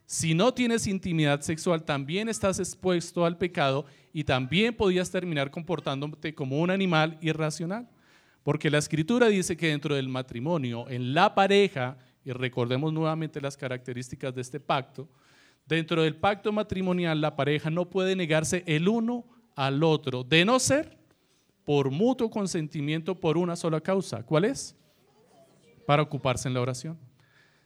Si 0.06 0.34
no 0.34 0.52
tienes 0.52 0.86
intimidad 0.86 1.40
sexual, 1.40 1.82
también 1.82 2.28
estás 2.28 2.58
expuesto 2.58 3.24
al 3.24 3.38
pecado 3.38 3.86
y 4.12 4.24
también 4.24 4.74
podías 4.74 5.10
terminar 5.10 5.50
comportándote 5.50 6.34
como 6.34 6.60
un 6.60 6.70
animal 6.70 7.18
irracional. 7.22 7.88
Porque 8.42 8.70
la 8.70 8.78
escritura 8.78 9.28
dice 9.28 9.56
que 9.56 9.68
dentro 9.68 9.94
del 9.94 10.08
matrimonio, 10.08 10.88
en 10.90 11.14
la 11.14 11.34
pareja, 11.34 11.96
y 12.24 12.32
recordemos 12.32 12.92
nuevamente 12.92 13.40
las 13.40 13.56
características 13.56 14.34
de 14.34 14.42
este 14.42 14.60
pacto, 14.60 15.08
dentro 15.66 16.02
del 16.02 16.16
pacto 16.16 16.52
matrimonial 16.52 17.20
la 17.20 17.34
pareja 17.34 17.70
no 17.70 17.88
puede 17.88 18.14
negarse 18.14 18.62
el 18.66 18.88
uno 18.88 19.24
al 19.56 19.82
otro, 19.82 20.22
de 20.22 20.44
no 20.44 20.58
ser 20.58 20.98
por 21.64 21.90
mutuo 21.90 22.28
consentimiento 22.28 23.18
por 23.18 23.38
una 23.38 23.56
sola 23.56 23.80
causa. 23.80 24.22
¿Cuál 24.22 24.44
es? 24.44 24.76
Para 25.86 26.02
ocuparse 26.02 26.48
en 26.48 26.54
la 26.54 26.60
oración. 26.60 26.98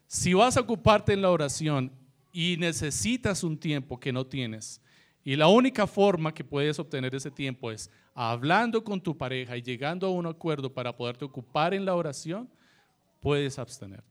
Si 0.06 0.32
vas 0.34 0.56
a 0.56 0.60
ocuparte 0.60 1.12
en 1.12 1.22
la 1.22 1.30
oración 1.30 1.92
y 2.40 2.56
necesitas 2.56 3.42
un 3.42 3.58
tiempo 3.58 3.98
que 3.98 4.12
no 4.12 4.24
tienes, 4.24 4.80
y 5.24 5.34
la 5.34 5.48
única 5.48 5.88
forma 5.88 6.32
que 6.32 6.44
puedes 6.44 6.78
obtener 6.78 7.12
ese 7.12 7.32
tiempo 7.32 7.72
es 7.72 7.90
hablando 8.14 8.84
con 8.84 9.00
tu 9.00 9.18
pareja 9.18 9.56
y 9.56 9.62
llegando 9.62 10.06
a 10.06 10.10
un 10.10 10.24
acuerdo 10.24 10.72
para 10.72 10.96
poderte 10.96 11.24
ocupar 11.24 11.74
en 11.74 11.84
la 11.84 11.96
oración, 11.96 12.48
puedes 13.18 13.58
abstenerte. 13.58 14.06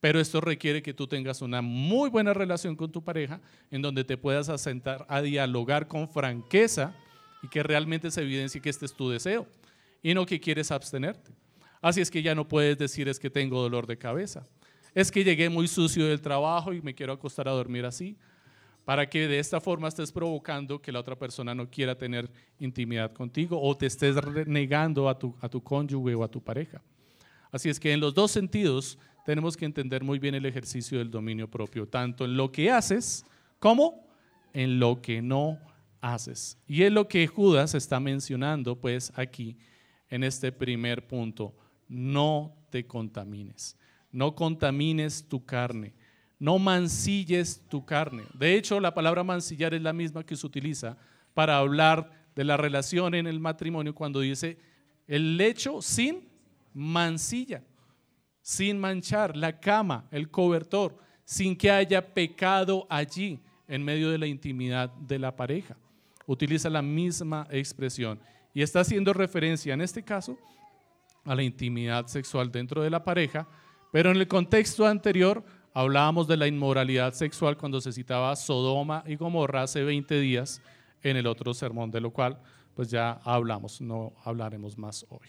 Pero 0.00 0.18
esto 0.18 0.40
requiere 0.40 0.82
que 0.82 0.92
tú 0.92 1.06
tengas 1.06 1.40
una 1.40 1.62
muy 1.62 2.10
buena 2.10 2.34
relación 2.34 2.74
con 2.74 2.90
tu 2.90 3.04
pareja, 3.04 3.40
en 3.70 3.82
donde 3.82 4.02
te 4.02 4.16
puedas 4.16 4.48
asentar 4.48 5.06
a 5.08 5.22
dialogar 5.22 5.86
con 5.86 6.08
franqueza 6.08 6.92
y 7.40 7.46
que 7.46 7.62
realmente 7.62 8.10
se 8.10 8.22
evidencie 8.22 8.60
que 8.60 8.70
este 8.70 8.84
es 8.84 8.94
tu 8.94 9.10
deseo 9.10 9.46
y 10.02 10.12
no 10.12 10.26
que 10.26 10.40
quieres 10.40 10.72
abstenerte. 10.72 11.30
Así 11.80 12.00
es 12.00 12.10
que 12.10 12.20
ya 12.20 12.34
no 12.34 12.48
puedes 12.48 12.76
decir 12.78 13.08
es 13.08 13.20
que 13.20 13.30
tengo 13.30 13.62
dolor 13.62 13.86
de 13.86 13.96
cabeza, 13.96 14.44
es 14.94 15.10
que 15.10 15.24
llegué 15.24 15.48
muy 15.48 15.68
sucio 15.68 16.06
del 16.06 16.20
trabajo 16.20 16.72
y 16.72 16.82
me 16.82 16.94
quiero 16.94 17.12
acostar 17.12 17.48
a 17.48 17.52
dormir 17.52 17.84
así, 17.84 18.16
para 18.84 19.08
que 19.08 19.28
de 19.28 19.38
esta 19.38 19.60
forma 19.60 19.88
estés 19.88 20.10
provocando 20.10 20.80
que 20.80 20.90
la 20.90 21.00
otra 21.00 21.16
persona 21.16 21.54
no 21.54 21.68
quiera 21.68 21.96
tener 21.96 22.30
intimidad 22.58 23.12
contigo 23.12 23.60
o 23.60 23.76
te 23.76 23.86
estés 23.86 24.16
negando 24.46 25.08
a 25.08 25.18
tu, 25.18 25.34
a 25.40 25.48
tu 25.48 25.62
cónyuge 25.62 26.14
o 26.14 26.24
a 26.24 26.28
tu 26.28 26.42
pareja. 26.42 26.82
Así 27.50 27.68
es 27.68 27.78
que 27.78 27.92
en 27.92 28.00
los 28.00 28.14
dos 28.14 28.30
sentidos 28.30 28.98
tenemos 29.24 29.56
que 29.56 29.66
entender 29.66 30.02
muy 30.02 30.18
bien 30.18 30.34
el 30.34 30.46
ejercicio 30.46 30.98
del 30.98 31.10
dominio 31.10 31.50
propio, 31.50 31.86
tanto 31.86 32.24
en 32.24 32.36
lo 32.36 32.50
que 32.50 32.70
haces 32.70 33.24
como 33.58 34.06
en 34.54 34.78
lo 34.78 35.02
que 35.02 35.20
no 35.20 35.58
haces. 36.00 36.58
Y 36.66 36.82
es 36.82 36.92
lo 36.92 37.08
que 37.08 37.26
Judas 37.26 37.74
está 37.74 38.00
mencionando 38.00 38.76
pues 38.76 39.12
aquí 39.16 39.56
en 40.08 40.24
este 40.24 40.52
primer 40.52 41.06
punto. 41.06 41.54
No 41.88 42.54
te 42.70 42.86
contamines, 42.86 43.76
no 44.12 44.34
contamines 44.34 45.26
tu 45.28 45.44
carne, 45.44 45.94
no 46.38 46.58
mancilles 46.58 47.62
tu 47.68 47.84
carne. 47.84 48.24
De 48.34 48.54
hecho, 48.54 48.80
la 48.80 48.94
palabra 48.94 49.24
mancillar 49.24 49.74
es 49.74 49.82
la 49.82 49.92
misma 49.92 50.24
que 50.24 50.36
se 50.36 50.46
utiliza 50.46 50.96
para 51.34 51.58
hablar 51.58 52.10
de 52.34 52.44
la 52.44 52.56
relación 52.56 53.14
en 53.14 53.26
el 53.26 53.40
matrimonio 53.40 53.94
cuando 53.94 54.20
dice 54.20 54.58
el 55.06 55.36
lecho 55.36 55.82
sin 55.82 56.28
mancilla 56.74 57.62
sin 58.48 58.78
manchar, 58.78 59.36
la 59.36 59.60
cama, 59.60 60.06
el 60.10 60.30
cobertor, 60.30 60.96
sin 61.22 61.54
que 61.54 61.70
haya 61.70 62.14
pecado 62.14 62.86
allí 62.88 63.38
en 63.66 63.84
medio 63.84 64.08
de 64.08 64.16
la 64.16 64.26
intimidad 64.26 64.88
de 64.88 65.18
la 65.18 65.36
pareja. 65.36 65.76
Utiliza 66.26 66.70
la 66.70 66.80
misma 66.80 67.46
expresión 67.50 68.18
y 68.54 68.62
está 68.62 68.80
haciendo 68.80 69.12
referencia 69.12 69.74
en 69.74 69.82
este 69.82 70.02
caso 70.02 70.38
a 71.26 71.34
la 71.34 71.42
intimidad 71.42 72.06
sexual 72.06 72.50
dentro 72.50 72.82
de 72.82 72.88
la 72.88 73.04
pareja, 73.04 73.46
pero 73.92 74.10
en 74.10 74.16
el 74.16 74.28
contexto 74.28 74.86
anterior 74.86 75.44
hablábamos 75.72 76.26
de 76.26 76.36
la 76.36 76.46
inmoralidad 76.46 77.14
sexual 77.14 77.56
cuando 77.56 77.80
se 77.80 77.92
citaba 77.92 78.34
Sodoma 78.36 79.04
y 79.06 79.16
Gomorra 79.16 79.62
hace 79.62 79.84
20 79.84 80.18
días 80.20 80.60
en 81.02 81.16
el 81.16 81.26
otro 81.26 81.54
sermón, 81.54 81.90
de 81.90 82.00
lo 82.00 82.10
cual 82.10 82.38
pues 82.74 82.90
ya 82.90 83.20
hablamos, 83.24 83.80
no 83.80 84.12
hablaremos 84.24 84.78
más 84.78 85.04
hoy. 85.08 85.28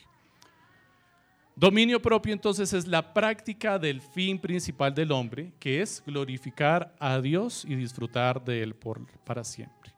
Dominio 1.55 2.01
propio 2.01 2.31
entonces 2.31 2.71
es 2.71 2.87
la 2.87 3.13
práctica 3.13 3.77
del 3.77 4.01
fin 4.01 4.39
principal 4.39 4.93
del 4.93 5.11
hombre, 5.11 5.51
que 5.59 5.81
es 5.81 6.01
glorificar 6.05 6.95
a 6.99 7.19
Dios 7.19 7.65
y 7.67 7.75
disfrutar 7.75 8.43
de 8.45 8.63
Él 8.63 8.75
por, 8.75 9.05
para 9.25 9.43
siempre. 9.43 9.93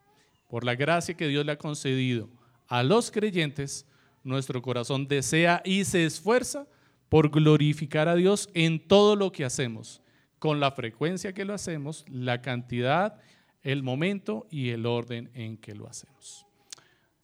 Por 0.50 0.64
la 0.64 0.74
gracia 0.74 1.16
que 1.16 1.28
Dios 1.28 1.46
le 1.46 1.52
ha 1.52 1.58
concedido 1.58 2.30
a 2.68 2.82
los 2.82 3.12
creyentes, 3.12 3.86
nuestro 4.24 4.62
corazón 4.62 5.08
desea 5.08 5.62
y 5.64 5.86
se 5.86 6.04
esfuerza 6.06 6.66
por 7.12 7.30
glorificar 7.30 8.08
a 8.08 8.16
Dios 8.16 8.48
en 8.54 8.88
todo 8.88 9.18
lo 9.18 9.34
que 9.34 9.44
hacemos, 9.44 10.02
con 10.40 10.62
la 10.62 10.72
frecuencia 10.72 11.34
que 11.34 11.44
lo 11.44 11.54
hacemos, 11.54 12.06
la 12.08 12.42
cantidad, 12.42 13.20
el 13.64 13.84
momento 13.84 14.48
y 14.50 14.70
el 14.70 14.86
orden 14.86 15.30
en 15.34 15.58
que 15.58 15.76
lo 15.76 15.90
hacemos. 15.90 16.46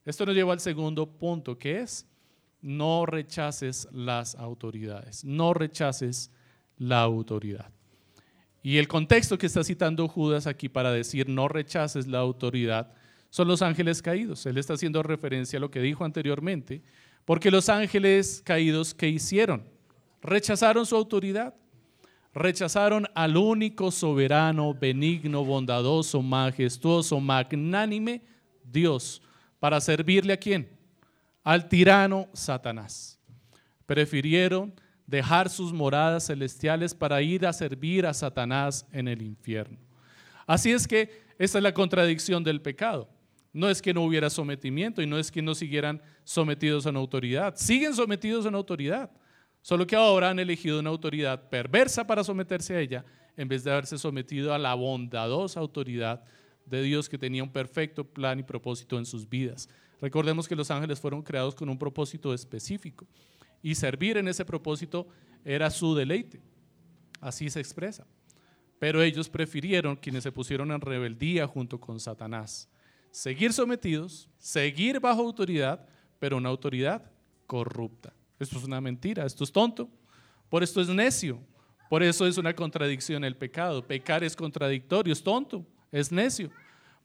Esto 0.04 0.26
nos 0.26 0.36
lleva 0.36 0.52
al 0.52 0.60
segundo 0.60 1.06
punto, 1.06 1.58
que 1.58 1.80
es 1.80 2.06
no 2.62 3.06
rechaces 3.06 3.88
las 3.94 4.36
autoridades, 4.36 5.24
no 5.24 5.54
rechaces 5.54 6.32
la 6.78 7.00
autoridad. 7.00 7.72
Y 8.62 8.80
el 8.80 8.90
contexto 8.90 9.38
que 9.38 9.46
está 9.46 9.64
citando 9.64 10.10
Judas 10.10 10.48
aquí 10.48 10.68
para 10.68 10.92
decir 10.92 11.30
no 11.30 11.48
rechaces 11.48 12.08
la 12.08 12.20
autoridad 12.20 12.92
son 13.30 13.48
los 13.48 13.62
ángeles 13.62 14.02
caídos. 14.02 14.46
Él 14.48 14.58
está 14.58 14.74
haciendo 14.74 15.02
referencia 15.02 15.56
a 15.56 15.62
lo 15.62 15.72
que 15.72 15.80
dijo 15.80 16.04
anteriormente, 16.04 16.82
porque 17.24 17.52
los 17.52 17.70
ángeles 17.70 18.42
caídos, 18.44 18.94
¿qué 18.94 19.08
hicieron? 19.08 19.77
Rechazaron 20.22 20.86
su 20.86 20.96
autoridad, 20.96 21.54
rechazaron 22.34 23.08
al 23.16 23.38
único 23.38 23.92
soberano, 23.92 24.74
benigno, 24.74 25.44
bondadoso, 25.44 26.22
majestuoso, 26.22 27.20
magnánime 27.20 28.22
Dios, 28.64 29.22
para 29.60 29.80
servirle 29.80 30.34
a 30.34 30.38
quién? 30.38 30.78
al 31.48 31.70
tirano 31.70 32.28
Satanás. 32.34 33.18
Prefirieron 33.86 34.74
dejar 35.06 35.50
sus 35.50 35.72
moradas 35.72 36.28
celestiales 36.28 36.94
para 36.94 37.22
ir 37.22 37.48
a 37.48 37.54
servir 37.54 38.06
a 38.06 38.14
Satanás 38.14 38.86
en 38.92 39.08
el 39.08 39.22
infierno. 39.22 39.78
Así 40.46 40.74
es 40.74 40.86
que 40.86 41.24
esa 41.40 41.60
es 41.60 41.64
la 41.64 41.74
contradicción 41.74 42.44
del 42.44 42.62
pecado. 42.62 43.08
No 43.54 43.70
es 43.70 43.82
que 43.82 43.94
no 43.94 44.04
hubiera 44.04 44.30
sometimiento 44.30 45.02
y 45.02 45.08
no 45.08 45.18
es 45.18 45.32
que 45.32 45.42
no 45.42 45.56
siguieran 45.56 46.02
sometidos 46.26 46.86
a 46.86 46.90
una 46.90 47.00
autoridad. 47.00 47.56
Siguen 47.56 47.94
sometidos 47.94 48.46
a 48.46 48.50
una 48.50 48.58
autoridad. 48.58 49.10
Solo 49.68 49.86
que 49.86 49.98
ahora 49.98 50.30
han 50.30 50.40
elegido 50.40 50.80
una 50.80 50.92
autoridad 50.92 51.50
perversa 51.50 52.08
para 52.08 52.24
someterse 52.24 52.74
a 52.74 52.80
ella 52.80 53.04
en 53.36 53.50
vez 53.50 53.66
de 53.66 53.72
haberse 53.72 53.98
sometido 53.98 54.54
a 54.54 54.58
la 54.58 54.74
bondadosa 54.76 55.60
autoridad 55.60 56.24
de 56.66 56.82
Dios 56.84 57.10
que 57.10 57.18
tenía 57.18 57.44
un 57.44 57.52
perfecto 57.52 58.06
plan 58.06 58.40
y 58.40 58.44
propósito 58.44 58.98
en 58.98 59.06
sus 59.06 59.28
vidas. 59.28 59.68
Recordemos 60.00 60.48
que 60.48 60.56
los 60.56 60.72
ángeles 60.72 61.02
fueron 61.02 61.22
creados 61.22 61.54
con 61.54 61.68
un 61.68 61.78
propósito 61.78 62.34
específico 62.34 63.06
y 63.62 63.76
servir 63.76 64.16
en 64.16 64.30
ese 64.30 64.46
propósito 64.46 65.10
era 65.44 65.70
su 65.70 65.94
deleite. 65.94 66.40
Así 67.20 67.50
se 67.50 67.60
expresa. 67.60 68.08
Pero 68.80 69.04
ellos 69.04 69.28
prefirieron, 69.28 69.98
quienes 69.98 70.24
se 70.24 70.32
pusieron 70.32 70.72
en 70.72 70.80
rebeldía 70.80 71.46
junto 71.46 71.78
con 71.78 72.00
Satanás, 72.00 72.70
seguir 73.12 73.52
sometidos, 73.52 74.30
seguir 74.38 75.02
bajo 75.02 75.24
autoridad, 75.24 75.86
pero 76.20 76.38
una 76.38 76.48
autoridad 76.48 77.12
corrupta. 77.48 78.14
Esto 78.40 78.58
es 78.58 78.64
una 78.64 78.80
mentira, 78.80 79.26
esto 79.26 79.44
es 79.44 79.52
tonto, 79.52 79.90
por 80.50 80.64
esto 80.64 80.80
es 80.82 80.90
necio, 80.90 81.40
por 81.90 82.04
eso 82.04 82.28
es 82.28 82.38
una 82.38 82.54
contradicción 82.54 83.24
el 83.24 83.36
pecado. 83.36 83.86
Pecar 83.86 84.24
es 84.24 84.36
contradictorio, 84.36 85.14
es 85.14 85.24
tonto, 85.24 85.66
es 85.92 86.12
necio. 86.12 86.50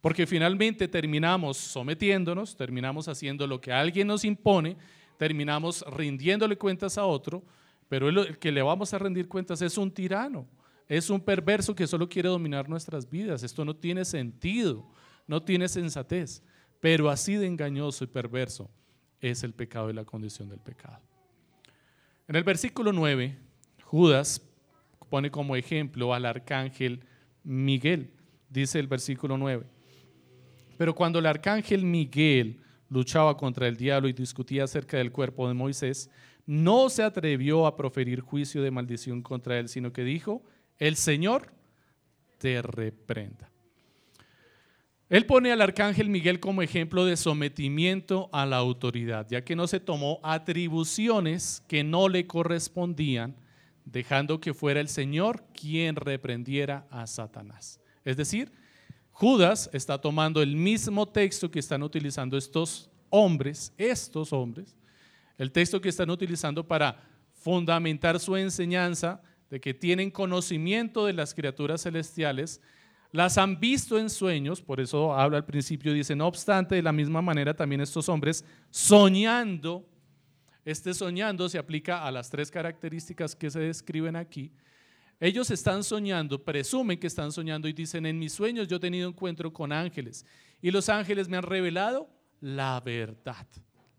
Porque 0.00 0.26
finalmente 0.26 0.88
terminamos 0.88 1.56
sometiéndonos, 1.56 2.56
terminamos 2.56 3.06
haciendo 3.06 3.46
lo 3.46 3.60
que 3.60 3.72
alguien 3.72 4.08
nos 4.08 4.24
impone, 4.24 4.76
terminamos 5.16 5.84
rindiéndole 5.92 6.58
cuentas 6.58 6.98
a 6.98 7.04
otro, 7.04 7.44
pero 7.88 8.08
el 8.08 8.38
que 8.38 8.50
le 8.50 8.62
vamos 8.62 8.92
a 8.92 8.98
rendir 8.98 9.28
cuentas 9.28 9.62
es 9.62 9.78
un 9.78 9.92
tirano, 9.92 10.46
es 10.88 11.08
un 11.08 11.20
perverso 11.20 11.74
que 11.74 11.86
solo 11.86 12.08
quiere 12.08 12.28
dominar 12.28 12.68
nuestras 12.68 13.08
vidas. 13.08 13.44
Esto 13.44 13.64
no 13.64 13.76
tiene 13.76 14.04
sentido, 14.04 14.84
no 15.26 15.40
tiene 15.40 15.68
sensatez. 15.68 16.42
pero 16.80 17.08
así 17.08 17.36
de 17.36 17.46
engañoso 17.46 18.02
y 18.02 18.08
perverso 18.08 18.68
es 19.20 19.44
el 19.44 19.54
pecado 19.54 19.88
y 19.88 19.92
la 19.92 20.04
condición 20.04 20.48
del 20.48 20.58
pecado. 20.58 21.11
En 22.32 22.36
el 22.36 22.44
versículo 22.44 22.94
9, 22.94 23.36
Judas 23.82 24.40
pone 25.10 25.30
como 25.30 25.54
ejemplo 25.54 26.14
al 26.14 26.24
arcángel 26.24 27.04
Miguel, 27.44 28.10
dice 28.48 28.78
el 28.78 28.86
versículo 28.86 29.36
9. 29.36 29.66
Pero 30.78 30.94
cuando 30.94 31.18
el 31.18 31.26
arcángel 31.26 31.84
Miguel 31.84 32.62
luchaba 32.88 33.36
contra 33.36 33.68
el 33.68 33.76
diablo 33.76 34.08
y 34.08 34.14
discutía 34.14 34.64
acerca 34.64 34.96
del 34.96 35.12
cuerpo 35.12 35.46
de 35.46 35.52
Moisés, 35.52 36.08
no 36.46 36.88
se 36.88 37.02
atrevió 37.02 37.66
a 37.66 37.76
proferir 37.76 38.20
juicio 38.20 38.62
de 38.62 38.70
maldición 38.70 39.20
contra 39.20 39.58
él, 39.58 39.68
sino 39.68 39.92
que 39.92 40.02
dijo, 40.02 40.42
el 40.78 40.96
Señor 40.96 41.52
te 42.38 42.62
reprenda. 42.62 43.51
Él 45.12 45.26
pone 45.26 45.52
al 45.52 45.60
arcángel 45.60 46.08
Miguel 46.08 46.40
como 46.40 46.62
ejemplo 46.62 47.04
de 47.04 47.18
sometimiento 47.18 48.30
a 48.32 48.46
la 48.46 48.56
autoridad, 48.56 49.26
ya 49.28 49.44
que 49.44 49.54
no 49.54 49.66
se 49.66 49.78
tomó 49.78 50.18
atribuciones 50.22 51.62
que 51.68 51.84
no 51.84 52.08
le 52.08 52.26
correspondían, 52.26 53.36
dejando 53.84 54.40
que 54.40 54.54
fuera 54.54 54.80
el 54.80 54.88
Señor 54.88 55.44
quien 55.52 55.96
reprendiera 55.96 56.86
a 56.90 57.06
Satanás. 57.06 57.78
Es 58.06 58.16
decir, 58.16 58.52
Judas 59.10 59.68
está 59.74 60.00
tomando 60.00 60.40
el 60.40 60.56
mismo 60.56 61.06
texto 61.06 61.50
que 61.50 61.58
están 61.58 61.82
utilizando 61.82 62.38
estos 62.38 62.88
hombres, 63.10 63.74
estos 63.76 64.32
hombres, 64.32 64.78
el 65.36 65.52
texto 65.52 65.78
que 65.82 65.90
están 65.90 66.08
utilizando 66.08 66.66
para 66.66 67.02
fundamentar 67.34 68.18
su 68.18 68.34
enseñanza 68.34 69.20
de 69.50 69.60
que 69.60 69.74
tienen 69.74 70.10
conocimiento 70.10 71.04
de 71.04 71.12
las 71.12 71.34
criaturas 71.34 71.82
celestiales, 71.82 72.62
las 73.12 73.36
han 73.36 73.60
visto 73.60 73.98
en 73.98 74.08
sueños, 74.08 74.62
por 74.62 74.80
eso 74.80 75.14
habla 75.14 75.36
al 75.36 75.44
principio, 75.44 75.92
dice, 75.92 76.16
no 76.16 76.26
obstante, 76.26 76.74
de 76.74 76.82
la 76.82 76.92
misma 76.92 77.20
manera 77.20 77.54
también 77.54 77.82
estos 77.82 78.08
hombres 78.08 78.44
soñando, 78.70 79.86
este 80.64 80.94
soñando 80.94 81.48
se 81.48 81.58
aplica 81.58 82.04
a 82.04 82.10
las 82.10 82.30
tres 82.30 82.50
características 82.50 83.36
que 83.36 83.50
se 83.50 83.60
describen 83.60 84.16
aquí, 84.16 84.50
ellos 85.20 85.50
están 85.50 85.84
soñando, 85.84 86.42
presumen 86.42 86.98
que 86.98 87.06
están 87.06 87.30
soñando 87.30 87.68
y 87.68 87.72
dicen, 87.72 88.06
en 88.06 88.18
mis 88.18 88.32
sueños 88.32 88.66
yo 88.66 88.78
he 88.78 88.80
tenido 88.80 89.08
encuentro 89.08 89.52
con 89.52 89.72
ángeles 89.72 90.26
y 90.60 90.70
los 90.70 90.88
ángeles 90.88 91.28
me 91.28 91.36
han 91.36 91.44
revelado 91.44 92.08
la 92.40 92.80
verdad, 92.80 93.46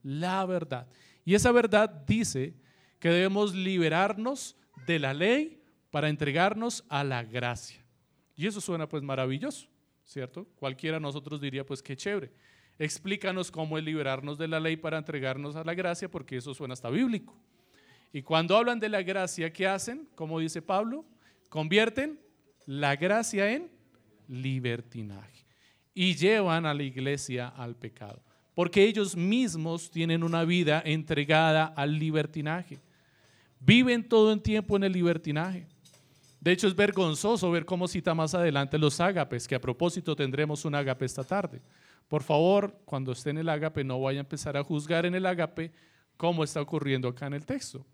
la 0.02 0.46
verdad. 0.46 0.88
Y 1.24 1.36
esa 1.36 1.52
verdad 1.52 1.90
dice 1.90 2.56
que 3.00 3.10
debemos 3.10 3.54
liberarnos 3.54 4.58
de 4.86 5.00
la 5.00 5.14
ley 5.14 5.62
para 5.92 6.10
entregarnos 6.10 6.84
a 6.90 7.04
la 7.04 7.24
gracia. 7.24 7.83
Y 8.36 8.48
eso 8.48 8.60
suena 8.60 8.88
pues 8.88 9.04
maravilloso, 9.04 9.68
¿cierto? 10.04 10.46
Cualquiera 10.56 10.98
de 10.98 11.02
nosotros 11.02 11.40
diría 11.40 11.66
pues 11.66 11.82
qué 11.82 11.96
chévere. 11.96 12.32
Explícanos 12.80 13.52
cómo 13.52 13.78
es 13.78 13.84
liberarnos 13.84 14.38
de 14.38 14.48
la 14.48 14.60
ley 14.60 14.76
para 14.76 14.98
entregarnos 14.98 15.56
a 15.56 15.64
la 15.64 15.74
gracia, 15.76 16.10
porque 16.10 16.38
eso 16.38 16.54
suena 16.54 16.74
hasta 16.74 16.90
bíblico. 16.90 17.38
Y 18.12 18.22
cuando 18.22 18.58
hablan 18.58 18.80
de 18.80 18.90
la 18.90 19.02
gracia, 19.02 19.52
¿qué 19.52 19.68
hacen? 19.68 20.08
Como 20.16 20.40
dice 20.40 20.62
Pablo, 20.62 21.06
convierten 21.50 22.20
la 22.66 22.96
gracia 22.96 23.52
en 23.52 23.70
libertinaje 24.28 25.46
y 25.94 26.16
llevan 26.16 26.66
a 26.66 26.74
la 26.74 26.84
iglesia 26.84 27.48
al 27.48 27.76
pecado, 27.76 28.22
porque 28.56 28.84
ellos 28.84 29.16
mismos 29.16 29.92
tienen 29.92 30.24
una 30.24 30.44
vida 30.46 30.82
entregada 30.86 31.66
al 31.66 31.98
libertinaje. 31.98 32.80
Viven 33.60 34.08
todo 34.08 34.34
el 34.34 34.42
tiempo 34.42 34.76
en 34.76 34.84
el 34.84 34.94
libertinaje. 34.94 35.68
De 36.44 36.52
hecho, 36.52 36.68
es 36.68 36.76
vergonzoso 36.76 37.50
ver 37.52 37.64
cómo 37.64 37.88
cita 37.88 38.14
más 38.14 38.34
adelante 38.34 38.78
los 38.78 39.00
ágapes, 39.00 39.48
que 39.48 39.56
a 39.56 39.62
propósito 39.62 40.14
tendremos 40.14 40.66
un 40.66 40.76
ágape 40.76 41.06
esta 41.06 41.24
tarde. 41.24 41.62
Por 42.10 42.22
favor, 42.22 42.78
cuando 42.84 43.14
esté 43.14 43.30
en 43.30 43.38
el 43.38 43.48
ágape, 43.48 43.86
no 43.86 44.02
vaya 44.02 44.20
a 44.20 44.28
empezar 44.28 44.58
a 44.58 44.64
juzgar 44.64 45.06
en 45.06 45.16
el 45.16 45.26
ágape 45.26 45.72
cómo 46.18 46.44
está 46.44 46.60
ocurriendo 46.60 47.08
acá 47.08 47.28
en 47.28 47.36
el 47.36 47.46
texto. 47.46 47.86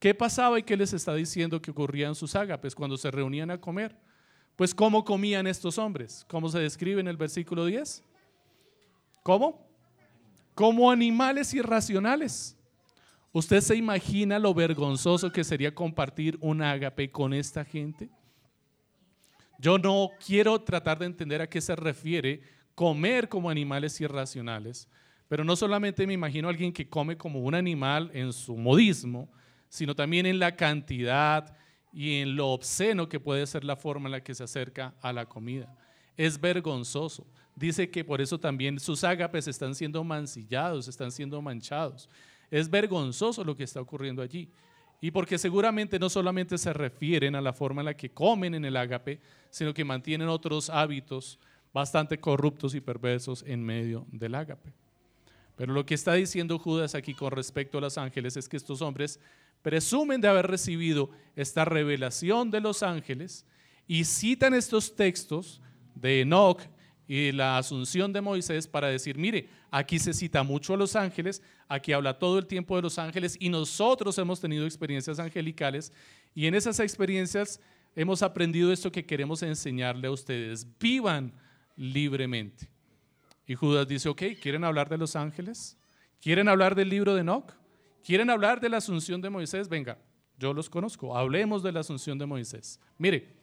¿Qué 0.00 0.16
pasaba 0.16 0.58
y 0.58 0.64
qué 0.64 0.76
les 0.76 0.92
está 0.92 1.14
diciendo 1.14 1.62
que 1.62 1.70
ocurría 1.70 2.08
en 2.08 2.16
sus 2.16 2.34
ágapes 2.34 2.74
cuando 2.74 2.96
se 2.96 3.08
reunían 3.08 3.52
a 3.52 3.60
comer? 3.60 3.96
Pues 4.56 4.74
cómo 4.74 5.04
comían 5.04 5.46
estos 5.46 5.78
hombres, 5.78 6.26
¿cómo 6.28 6.48
se 6.48 6.58
describe 6.58 7.00
en 7.00 7.06
el 7.06 7.16
versículo 7.16 7.66
10? 7.66 8.02
¿Cómo? 9.22 9.64
Como 10.56 10.90
animales 10.90 11.54
irracionales. 11.54 12.56
¿Usted 13.32 13.62
se 13.62 13.76
imagina 13.76 14.38
lo 14.38 14.52
vergonzoso 14.52 15.32
que 15.32 15.42
sería 15.42 15.74
compartir 15.74 16.36
un 16.42 16.60
ágape 16.60 17.10
con 17.10 17.32
esta 17.32 17.64
gente? 17.64 18.10
Yo 19.58 19.78
no 19.78 20.10
quiero 20.24 20.60
tratar 20.60 20.98
de 20.98 21.06
entender 21.06 21.40
a 21.40 21.48
qué 21.48 21.60
se 21.60 21.74
refiere 21.74 22.42
comer 22.74 23.30
como 23.30 23.48
animales 23.48 23.98
irracionales, 24.02 24.86
pero 25.28 25.44
no 25.44 25.56
solamente 25.56 26.06
me 26.06 26.12
imagino 26.12 26.48
a 26.48 26.50
alguien 26.50 26.74
que 26.74 26.90
come 26.90 27.16
como 27.16 27.40
un 27.40 27.54
animal 27.54 28.10
en 28.12 28.34
su 28.34 28.54
modismo, 28.54 29.30
sino 29.70 29.94
también 29.94 30.26
en 30.26 30.38
la 30.38 30.54
cantidad 30.54 31.56
y 31.90 32.20
en 32.20 32.36
lo 32.36 32.48
obsceno 32.48 33.08
que 33.08 33.20
puede 33.20 33.46
ser 33.46 33.64
la 33.64 33.76
forma 33.76 34.08
en 34.08 34.12
la 34.12 34.22
que 34.22 34.34
se 34.34 34.44
acerca 34.44 34.94
a 35.00 35.10
la 35.10 35.26
comida. 35.26 35.74
Es 36.18 36.38
vergonzoso. 36.38 37.26
Dice 37.54 37.90
que 37.90 38.04
por 38.04 38.20
eso 38.20 38.38
también 38.38 38.78
sus 38.78 39.04
ágapes 39.04 39.48
están 39.48 39.74
siendo 39.74 40.04
mancillados, 40.04 40.88
están 40.88 41.10
siendo 41.10 41.40
manchados. 41.40 42.08
Es 42.52 42.68
vergonzoso 42.68 43.42
lo 43.42 43.56
que 43.56 43.64
está 43.64 43.80
ocurriendo 43.80 44.20
allí. 44.20 44.46
Y 45.00 45.10
porque 45.10 45.38
seguramente 45.38 45.98
no 45.98 46.10
solamente 46.10 46.58
se 46.58 46.72
refieren 46.74 47.34
a 47.34 47.40
la 47.40 47.54
forma 47.54 47.80
en 47.80 47.86
la 47.86 47.96
que 47.96 48.10
comen 48.10 48.54
en 48.54 48.66
el 48.66 48.76
ágape, 48.76 49.20
sino 49.48 49.72
que 49.72 49.86
mantienen 49.86 50.28
otros 50.28 50.68
hábitos 50.68 51.40
bastante 51.72 52.20
corruptos 52.20 52.74
y 52.74 52.82
perversos 52.82 53.42
en 53.46 53.64
medio 53.64 54.06
del 54.12 54.34
ágape. 54.34 54.74
Pero 55.56 55.72
lo 55.72 55.86
que 55.86 55.94
está 55.94 56.12
diciendo 56.12 56.58
Judas 56.58 56.94
aquí 56.94 57.14
con 57.14 57.32
respecto 57.32 57.78
a 57.78 57.80
los 57.80 57.96
ángeles 57.96 58.36
es 58.36 58.50
que 58.50 58.58
estos 58.58 58.82
hombres 58.82 59.18
presumen 59.62 60.20
de 60.20 60.28
haber 60.28 60.46
recibido 60.46 61.10
esta 61.34 61.64
revelación 61.64 62.50
de 62.50 62.60
los 62.60 62.82
ángeles 62.82 63.46
y 63.86 64.04
citan 64.04 64.52
estos 64.52 64.94
textos 64.94 65.62
de 65.94 66.20
Enoch 66.20 66.60
y 67.14 67.30
la 67.30 67.58
asunción 67.58 68.10
de 68.10 68.22
Moisés 68.22 68.66
para 68.66 68.88
decir, 68.88 69.18
mire, 69.18 69.46
aquí 69.70 69.98
se 69.98 70.14
cita 70.14 70.42
mucho 70.42 70.72
a 70.72 70.78
los 70.78 70.96
ángeles, 70.96 71.42
aquí 71.68 71.92
habla 71.92 72.18
todo 72.18 72.38
el 72.38 72.46
tiempo 72.46 72.74
de 72.74 72.80
los 72.80 72.98
ángeles 72.98 73.36
y 73.38 73.50
nosotros 73.50 74.16
hemos 74.16 74.40
tenido 74.40 74.64
experiencias 74.64 75.18
angelicales 75.18 75.92
y 76.34 76.46
en 76.46 76.54
esas 76.54 76.80
experiencias 76.80 77.60
hemos 77.94 78.22
aprendido 78.22 78.72
esto 78.72 78.90
que 78.90 79.04
queremos 79.04 79.42
enseñarle 79.42 80.08
a 80.08 80.10
ustedes, 80.10 80.66
vivan 80.78 81.34
libremente. 81.76 82.70
Y 83.46 83.56
Judas 83.56 83.86
dice, 83.86 84.08
ok, 84.08 84.22
¿quieren 84.40 84.64
hablar 84.64 84.88
de 84.88 84.96
los 84.96 85.14
ángeles? 85.14 85.76
¿Quieren 86.18 86.48
hablar 86.48 86.74
del 86.74 86.88
libro 86.88 87.14
de 87.14 87.20
Enoch? 87.20 87.52
¿Quieren 88.02 88.30
hablar 88.30 88.58
de 88.58 88.70
la 88.70 88.78
asunción 88.78 89.20
de 89.20 89.28
Moisés? 89.28 89.68
Venga, 89.68 89.98
yo 90.38 90.54
los 90.54 90.70
conozco, 90.70 91.14
hablemos 91.14 91.62
de 91.62 91.72
la 91.72 91.80
asunción 91.80 92.16
de 92.16 92.24
Moisés. 92.24 92.80
Mire, 92.96 93.36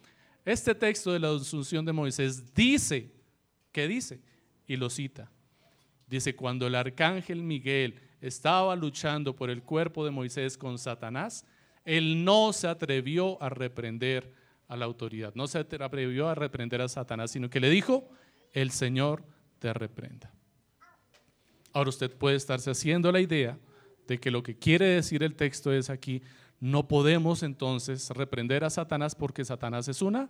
este 0.43 0.73
texto 0.73 1.13
de 1.13 1.19
la 1.19 1.29
asunción 1.35 1.85
de 1.85 1.93
Moisés 1.93 2.51
dice 2.55 3.18
¿Qué 3.71 3.87
dice? 3.87 4.21
Y 4.67 4.77
lo 4.77 4.89
cita. 4.89 5.31
Dice, 6.07 6.35
cuando 6.35 6.67
el 6.67 6.75
arcángel 6.75 7.43
Miguel 7.43 7.99
estaba 8.21 8.75
luchando 8.75 9.35
por 9.35 9.49
el 9.49 9.63
cuerpo 9.63 10.05
de 10.05 10.11
Moisés 10.11 10.57
con 10.57 10.77
Satanás, 10.77 11.45
él 11.85 12.23
no 12.23 12.51
se 12.53 12.67
atrevió 12.67 13.41
a 13.41 13.49
reprender 13.49 14.33
a 14.67 14.75
la 14.75 14.85
autoridad, 14.85 15.33
no 15.35 15.47
se 15.47 15.59
atrevió 15.59 16.27
a 16.27 16.35
reprender 16.35 16.81
a 16.81 16.87
Satanás, 16.87 17.31
sino 17.31 17.49
que 17.49 17.59
le 17.59 17.69
dijo, 17.69 18.09
el 18.53 18.71
Señor 18.71 19.23
te 19.59 19.73
reprenda. 19.73 20.31
Ahora 21.73 21.89
usted 21.89 22.11
puede 22.11 22.35
estarse 22.35 22.71
haciendo 22.71 23.11
la 23.11 23.19
idea 23.19 23.57
de 24.07 24.19
que 24.19 24.31
lo 24.31 24.41
que 24.43 24.57
quiere 24.57 24.85
decir 24.85 25.23
el 25.23 25.35
texto 25.35 25.71
es 25.71 25.89
aquí, 25.89 26.21
no 26.59 26.87
podemos 26.87 27.43
entonces 27.43 28.09
reprender 28.09 28.63
a 28.63 28.69
Satanás 28.69 29.15
porque 29.15 29.45
Satanás 29.45 29.87
es 29.87 30.01
una 30.01 30.29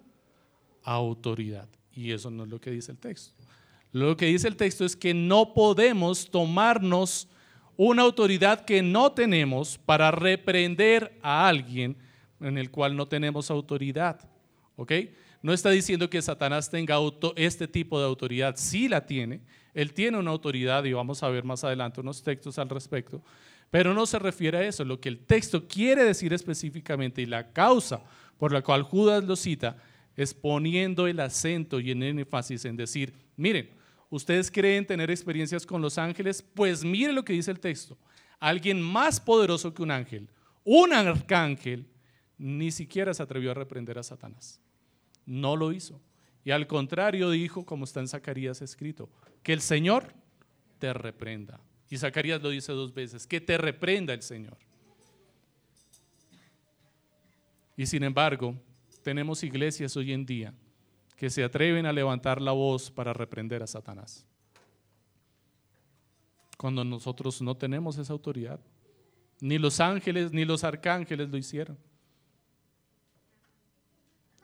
autoridad. 0.84 1.68
Y 1.94 2.12
eso 2.12 2.30
no 2.30 2.44
es 2.44 2.50
lo 2.50 2.60
que 2.60 2.72
dice 2.72 2.92
el 2.92 2.98
texto. 2.98 3.34
Lo 3.92 4.16
que 4.16 4.28
dice 4.28 4.48
el 4.48 4.56
texto 4.56 4.86
es 4.86 4.96
que 4.96 5.14
no 5.14 5.54
podemos 5.54 6.30
tomarnos 6.30 7.28
una 7.76 8.04
autoridad 8.04 8.66
que 8.66 8.82
no 8.82 9.12
tenemos 9.14 9.78
para 9.78 10.12
reprender 10.12 11.18
a 11.22 11.48
alguien 11.48 11.98
en 12.40 12.58
el 12.58 12.70
cual 12.70 12.96
no 12.96 13.08
tenemos 13.08 13.50
autoridad. 13.50 14.20
¿Ok? 14.76 14.92
No 15.42 15.54
está 15.54 15.70
diciendo 15.70 16.10
que 16.10 16.22
Satanás 16.22 16.70
tenga 16.70 16.98
este 17.36 17.68
tipo 17.68 17.98
de 18.00 18.06
autoridad. 18.06 18.56
Sí 18.58 18.88
la 18.88 19.06
tiene. 19.06 19.42
Él 19.74 19.94
tiene 19.94 20.18
una 20.18 20.32
autoridad 20.32 20.84
y 20.84 20.94
vamos 20.94 21.24
a 21.24 21.30
ver 21.30 21.44
más 21.44 21.64
adelante 21.64 22.02
unos 22.02 22.22
textos 22.22 22.60
al 22.60 22.70
respecto. 22.70 23.22
Pero 23.72 23.94
no 23.94 24.06
se 24.06 24.20
refiere 24.20 24.58
a 24.58 24.64
eso. 24.68 24.84
Lo 24.84 25.00
que 25.00 25.10
el 25.10 25.20
texto 25.20 25.68
quiere 25.68 26.04
decir 26.04 26.34
específicamente 26.34 27.22
y 27.22 27.26
la 27.26 27.52
causa 27.52 28.02
por 28.38 28.52
la 28.52 28.62
cual 28.62 28.84
Judas 28.84 29.24
lo 29.24 29.36
cita 29.36 29.78
es 30.20 30.34
poniendo 30.34 31.08
el 31.08 31.22
acento 31.22 31.80
y 31.80 31.92
el 31.92 32.04
énfasis 32.04 32.66
en 32.66 32.76
decir, 32.76 33.14
miren, 33.38 33.70
ustedes 34.10 34.52
creen 34.52 34.86
tener 34.86 35.10
experiencias 35.10 35.66
con 35.66 35.82
los 35.82 35.98
ángeles, 35.98 36.42
pues 36.42 36.84
miren 36.84 37.16
lo 37.16 37.24
que 37.24 37.32
dice 37.32 37.52
el 37.52 37.62
texto. 37.62 37.98
Alguien 38.38 38.82
más 38.82 39.22
poderoso 39.22 39.74
que 39.74 39.82
un 39.82 39.92
ángel, 39.92 40.28
un 40.66 40.92
arcángel, 40.92 41.88
ni 42.38 42.70
siquiera 42.70 43.14
se 43.14 43.24
atrevió 43.24 43.52
a 43.52 43.54
reprender 43.54 43.98
a 43.98 44.04
Satanás. 44.04 44.60
No 45.26 45.56
lo 45.56 45.72
hizo. 45.72 46.02
Y 46.44 46.52
al 46.52 46.68
contrario 46.68 47.30
dijo, 47.30 47.66
como 47.66 47.86
está 47.86 48.02
en 48.02 48.10
Zacarías 48.10 48.62
escrito, 48.62 49.10
que 49.42 49.54
el 49.54 49.62
Señor 49.62 50.14
te 50.80 50.92
reprenda. 50.92 51.62
Y 51.90 51.98
Zacarías 51.98 52.42
lo 52.42 52.50
dice 52.50 52.74
dos 52.74 52.94
veces, 52.94 53.26
que 53.26 53.40
te 53.40 53.58
reprenda 53.58 54.14
el 54.14 54.22
Señor. 54.22 54.58
Y 57.78 57.86
sin 57.86 58.04
embargo, 58.04 58.56
tenemos 59.10 59.44
iglesias 59.44 59.98
hoy 59.98 60.14
en 60.14 60.24
día 60.24 60.54
que 61.16 61.32
se 61.32 61.44
atreven 61.44 61.88
a 61.88 61.92
levantar 61.92 62.40
la 62.40 62.52
voz 62.52 62.92
para 62.92 63.12
reprender 63.12 63.64
a 63.64 63.66
Satanás. 63.66 64.24
Cuando 66.60 66.84
nosotros 66.84 67.42
no 67.42 67.58
tenemos 67.58 67.98
esa 67.98 68.14
autoridad. 68.14 68.60
Ni 69.42 69.58
los 69.58 69.80
ángeles 69.80 70.32
ni 70.32 70.46
los 70.46 70.64
arcángeles 70.64 71.28
lo 71.28 71.38
hicieron. 71.38 71.76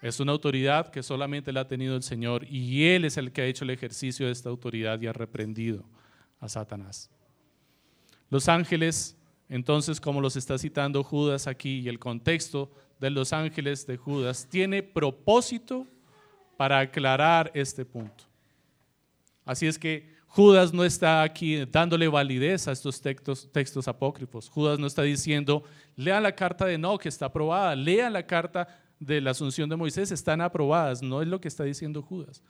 Es 0.01 0.19
una 0.19 0.31
autoridad 0.31 0.89
que 0.89 1.03
solamente 1.03 1.53
la 1.53 1.61
ha 1.61 1.67
tenido 1.67 1.95
el 1.95 2.01
Señor 2.01 2.43
y 2.49 2.85
Él 2.85 3.05
es 3.05 3.17
el 3.17 3.31
que 3.31 3.43
ha 3.43 3.45
hecho 3.45 3.65
el 3.65 3.69
ejercicio 3.69 4.25
de 4.25 4.31
esta 4.31 4.49
autoridad 4.49 4.99
y 4.99 5.05
ha 5.05 5.13
reprendido 5.13 5.85
a 6.39 6.49
Satanás. 6.49 7.11
Los 8.31 8.49
ángeles, 8.49 9.15
entonces, 9.47 10.01
como 10.01 10.21
los 10.21 10.35
está 10.35 10.57
citando 10.57 11.03
Judas 11.03 11.45
aquí 11.45 11.81
y 11.81 11.87
el 11.87 11.99
contexto 11.99 12.71
de 12.99 13.09
los 13.09 13.33
ángeles 13.33 13.85
de 13.85 13.97
Judas, 13.97 14.47
tiene 14.49 14.83
propósito 14.83 15.85
para 16.57 16.79
aclarar 16.79 17.51
este 17.53 17.85
punto. 17.85 18.23
Así 19.45 19.67
es 19.67 19.77
que 19.77 20.15
Judas 20.27 20.73
no 20.73 20.83
está 20.83 21.21
aquí 21.21 21.63
dándole 21.65 22.07
validez 22.07 22.67
a 22.67 22.73
estos 22.73 22.99
textos, 22.99 23.49
textos 23.51 23.87
apócrifos. 23.87 24.49
Judas 24.49 24.79
no 24.79 24.87
está 24.87 25.01
diciendo, 25.03 25.63
lea 25.95 26.19
la 26.19 26.33
carta 26.33 26.65
de 26.65 26.77
No, 26.77 26.97
que 26.97 27.07
está 27.09 27.27
aprobada, 27.27 27.75
lea 27.75 28.09
la 28.09 28.25
carta 28.25 28.67
de 28.99 29.21
la 29.21 29.31
asunción 29.31 29.69
de 29.69 29.75
Moisés 29.75 30.11
están 30.11 30.41
aprobadas, 30.41 31.01
no 31.01 31.21
es 31.21 31.27
lo 31.27 31.39
que 31.39 31.47
está 31.47 31.63
diciendo 31.63 32.01
Judas. 32.01 32.43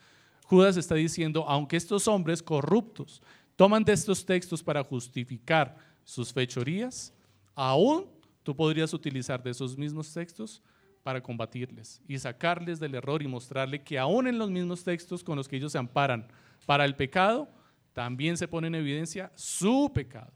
Judas 0.46 0.78
está 0.78 0.96
diciendo, 0.96 1.46
aunque 1.48 1.78
estos 1.78 2.08
hombres 2.08 2.42
corruptos 2.42 3.22
toman 3.56 3.84
de 3.84 3.94
estos 3.94 4.26
textos 4.26 4.64
para 4.64 4.84
justificar 4.84 5.76
sus 6.04 6.32
fechorías, 6.32 7.14
aún 7.56 8.06
tú 8.46 8.56
podrías 8.56 8.94
utilizar 8.94 9.42
de 9.42 9.50
esos 9.50 9.76
mismos 9.76 10.14
textos 10.14 10.62
para 11.02 11.22
combatirles 11.22 12.00
y 12.08 12.20
sacarles 12.20 12.80
del 12.80 12.94
error 12.94 13.24
y 13.24 13.28
mostrarle 13.28 13.84
que 13.84 13.98
aún 13.98 14.28
en 14.28 14.38
los 14.38 14.52
mismos 14.52 14.84
textos 14.84 15.24
con 15.24 15.36
los 15.36 15.48
que 15.48 15.56
ellos 15.58 15.72
se 15.72 15.80
amparan 15.80 16.28
para 16.68 16.86
el 16.86 16.96
pecado, 16.96 17.50
también 17.92 18.38
se 18.38 18.48
pone 18.48 18.68
en 18.68 18.76
evidencia 18.76 19.32
su 19.34 19.92
pecado 19.92 20.32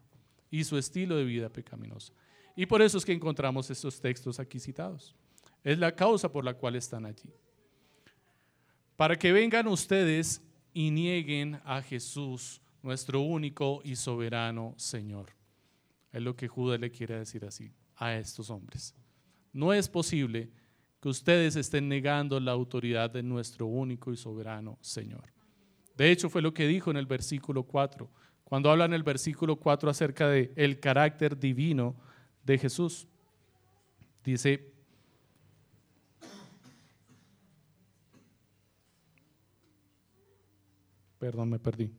y 0.49 0.63
su 0.63 0.75
estilo 0.75 1.17
de 1.17 1.23
vida 1.23 1.49
pecaminoso. 1.49 2.11
Y 2.55 2.65
por 2.65 2.81
eso 2.81 2.97
es 2.97 3.05
que 3.05 3.13
encontramos 3.13 3.69
estos 3.69 4.01
textos 4.01 4.39
aquí 4.39 4.59
citados. 4.59 5.15
Es 5.63 5.77
la 5.77 5.95
causa 5.95 6.31
por 6.31 6.43
la 6.43 6.55
cual 6.55 6.75
están 6.75 7.05
allí. 7.05 7.29
Para 8.95 9.15
que 9.17 9.31
vengan 9.31 9.67
ustedes 9.67 10.41
y 10.73 10.89
nieguen 10.89 11.61
a 11.63 11.83
Jesús, 11.83 12.59
nuestro 12.81 13.21
único 13.21 13.81
y 13.83 13.95
soberano 13.95 14.73
Señor. 14.77 15.27
Es 16.11 16.23
lo 16.23 16.35
que 16.35 16.47
Judas 16.47 16.79
le 16.79 16.89
quiere 16.89 17.19
decir 17.19 17.45
así 17.45 17.71
a 17.99 18.15
estos 18.15 18.49
hombres. 18.49 18.95
No 19.53 19.73
es 19.73 19.87
posible 19.87 20.49
que 21.01 21.09
ustedes 21.09 21.55
estén 21.55 21.87
negando 21.87 22.39
la 22.39 22.51
autoridad 22.51 23.09
de 23.09 23.21
nuestro 23.21 23.67
único 23.67 24.11
y 24.11 24.17
soberano 24.17 24.77
Señor. 24.81 25.31
De 25.95 26.09
hecho, 26.11 26.29
fue 26.29 26.41
lo 26.41 26.53
que 26.53 26.67
dijo 26.67 26.89
en 26.89 26.97
el 26.97 27.05
versículo 27.05 27.63
4, 27.63 28.09
cuando 28.43 28.71
habla 28.71 28.85
en 28.85 28.93
el 28.93 29.03
versículo 29.03 29.57
4 29.57 29.89
acerca 29.89 30.27
de 30.29 30.51
el 30.55 30.79
carácter 30.79 31.37
divino 31.37 31.95
de 32.43 32.57
Jesús. 32.57 33.07
Dice, 34.23 34.73
Perdón, 41.19 41.49
me 41.49 41.59
perdí. 41.59 41.91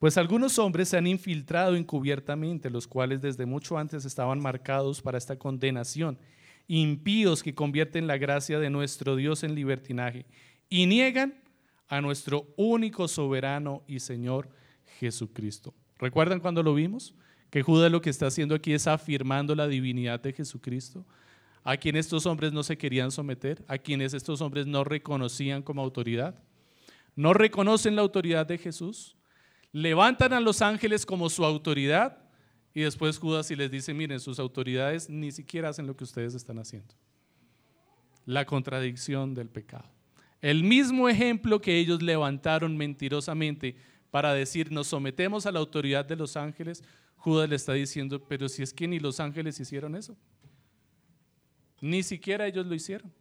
Pues 0.00 0.16
algunos 0.16 0.58
hombres 0.58 0.88
se 0.88 0.96
han 0.96 1.06
infiltrado 1.06 1.76
encubiertamente, 1.76 2.70
los 2.70 2.88
cuales 2.88 3.20
desde 3.20 3.44
mucho 3.44 3.76
antes 3.76 4.06
estaban 4.06 4.40
marcados 4.40 5.02
para 5.02 5.18
esta 5.18 5.38
condenación, 5.38 6.18
impíos 6.66 7.42
que 7.42 7.54
convierten 7.54 8.06
la 8.06 8.16
gracia 8.16 8.58
de 8.58 8.70
nuestro 8.70 9.14
Dios 9.14 9.44
en 9.44 9.54
libertinaje 9.54 10.24
y 10.70 10.86
niegan 10.86 11.34
a 11.86 12.00
nuestro 12.00 12.46
único 12.56 13.08
soberano 13.08 13.82
y 13.86 14.00
Señor 14.00 14.48
Jesucristo. 14.98 15.74
¿Recuerdan 15.98 16.40
cuando 16.40 16.62
lo 16.62 16.74
vimos? 16.74 17.14
Que 17.50 17.60
Judas 17.60 17.92
lo 17.92 18.00
que 18.00 18.08
está 18.08 18.28
haciendo 18.28 18.54
aquí 18.54 18.72
es 18.72 18.86
afirmando 18.86 19.54
la 19.54 19.68
divinidad 19.68 20.18
de 20.18 20.32
Jesucristo 20.32 21.04
a 21.62 21.76
quien 21.76 21.96
estos 21.96 22.24
hombres 22.24 22.54
no 22.54 22.62
se 22.62 22.78
querían 22.78 23.10
someter, 23.10 23.62
a 23.68 23.76
quienes 23.76 24.14
estos 24.14 24.40
hombres 24.40 24.66
no 24.66 24.82
reconocían 24.82 25.60
como 25.60 25.82
autoridad. 25.82 26.42
No 27.16 27.34
reconocen 27.34 27.96
la 27.96 28.02
autoridad 28.02 28.46
de 28.46 28.56
Jesús, 28.56 29.14
levantan 29.72 30.32
a 30.32 30.40
los 30.40 30.62
ángeles 30.62 31.06
como 31.06 31.30
su 31.30 31.44
autoridad 31.44 32.18
y 32.72 32.82
después 32.82 33.18
Judas 33.18 33.50
y 33.50 33.56
les 33.56 33.70
dice, 33.70 33.94
miren, 33.94 34.20
sus 34.20 34.38
autoridades 34.38 35.08
ni 35.08 35.32
siquiera 35.32 35.68
hacen 35.68 35.86
lo 35.86 35.96
que 35.96 36.04
ustedes 36.04 36.34
están 36.34 36.58
haciendo. 36.58 36.94
La 38.26 38.44
contradicción 38.44 39.34
del 39.34 39.48
pecado. 39.48 39.88
El 40.40 40.62
mismo 40.62 41.08
ejemplo 41.08 41.60
que 41.60 41.78
ellos 41.78 42.02
levantaron 42.02 42.76
mentirosamente 42.76 43.76
para 44.10 44.32
decir, 44.32 44.72
nos 44.72 44.88
sometemos 44.88 45.46
a 45.46 45.52
la 45.52 45.58
autoridad 45.58 46.04
de 46.04 46.16
los 46.16 46.36
ángeles, 46.36 46.82
Judas 47.16 47.48
le 47.48 47.56
está 47.56 47.74
diciendo, 47.74 48.24
pero 48.26 48.48
si 48.48 48.62
es 48.62 48.72
que 48.72 48.88
ni 48.88 48.98
los 48.98 49.20
ángeles 49.20 49.60
hicieron 49.60 49.94
eso. 49.94 50.16
Ni 51.80 52.02
siquiera 52.02 52.46
ellos 52.46 52.66
lo 52.66 52.74
hicieron. 52.74 53.12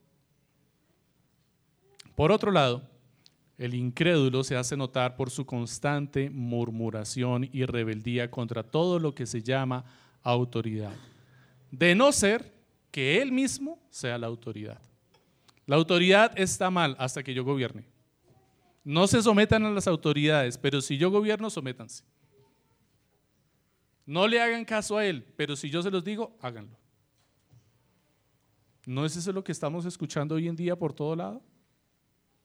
Por 2.16 2.32
otro 2.32 2.52
lado, 2.52 2.90
el 3.60 3.74
incrédulo 3.74 4.45
se 4.45 4.56
hace 4.56 4.78
notar 4.78 5.17
por 5.17 5.30
su 5.30 5.45
constante 5.45 6.30
murmuración 6.30 7.50
y 7.52 7.65
rebeldía 7.65 8.32
contra 8.32 8.63
todo 8.63 9.00
lo 9.00 9.13
que 9.13 9.26
se 9.26 9.43
llama 9.43 9.84
autoridad, 10.24 10.93
de 11.69 11.93
no 11.93 12.13
ser 12.13 12.54
que 12.89 13.22
él 13.22 13.34
mismo 13.34 13.78
sea 13.89 14.17
la 14.17 14.28
autoridad. 14.28 14.82
La 15.65 15.76
autoridad 15.76 16.32
está 16.39 16.72
mal 16.72 16.95
hasta 16.98 17.22
que 17.22 17.34
yo 17.34 17.43
gobierne. 17.43 17.86
No 18.86 19.08
se 19.08 19.22
sometan 19.22 19.65
a 19.65 19.72
las 19.72 19.88
autoridades, 19.88 20.58
pero 20.58 20.80
si 20.80 20.98
yo 20.98 21.12
gobierno, 21.12 21.50
sométanse. 21.50 22.06
No 24.06 24.26
le 24.26 24.41
hagan 24.41 24.63
caso 24.63 24.98
a 24.98 25.06
él, 25.06 25.26
pero 25.36 25.58
si 25.58 25.69
yo 25.69 25.84
se 25.84 25.91
los 25.91 26.06
digo, 26.06 26.38
háganlo. 26.41 26.78
¿No 28.86 29.06
es 29.06 29.17
eso 29.17 29.34
lo 29.34 29.43
que 29.43 29.52
estamos 29.52 29.86
escuchando 29.86 30.36
hoy 30.36 30.48
en 30.48 30.56
día 30.56 30.78
por 30.78 30.93
todo 30.93 31.13
lado? 31.13 31.43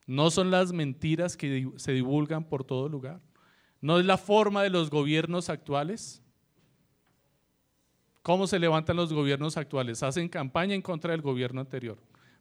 ¿No 0.07 0.31
son 0.31 0.51
las 0.51 0.73
mentiras 0.73 1.37
que 1.37 1.71
se 1.77 1.93
divulgan 1.93 2.45
por 2.45 2.65
todo 2.65 2.89
lugar? 2.89 3.21
¿No 3.81 3.99
es 3.99 4.05
la 4.05 4.19
forma 4.19 4.63
de 4.63 4.71
los 4.71 4.91
gobiernos 4.91 5.49
actuales? 5.49 6.23
¿Cómo 8.23 8.47
se 8.47 8.59
levantan 8.59 8.97
los 8.97 9.13
gobiernos 9.13 9.57
actuales? 9.57 10.03
Hacen 10.03 10.29
campaña 10.29 10.75
en 10.75 10.83
contra 10.83 11.13
del 11.13 11.21
gobierno 11.21 11.61
anterior. 11.61 11.99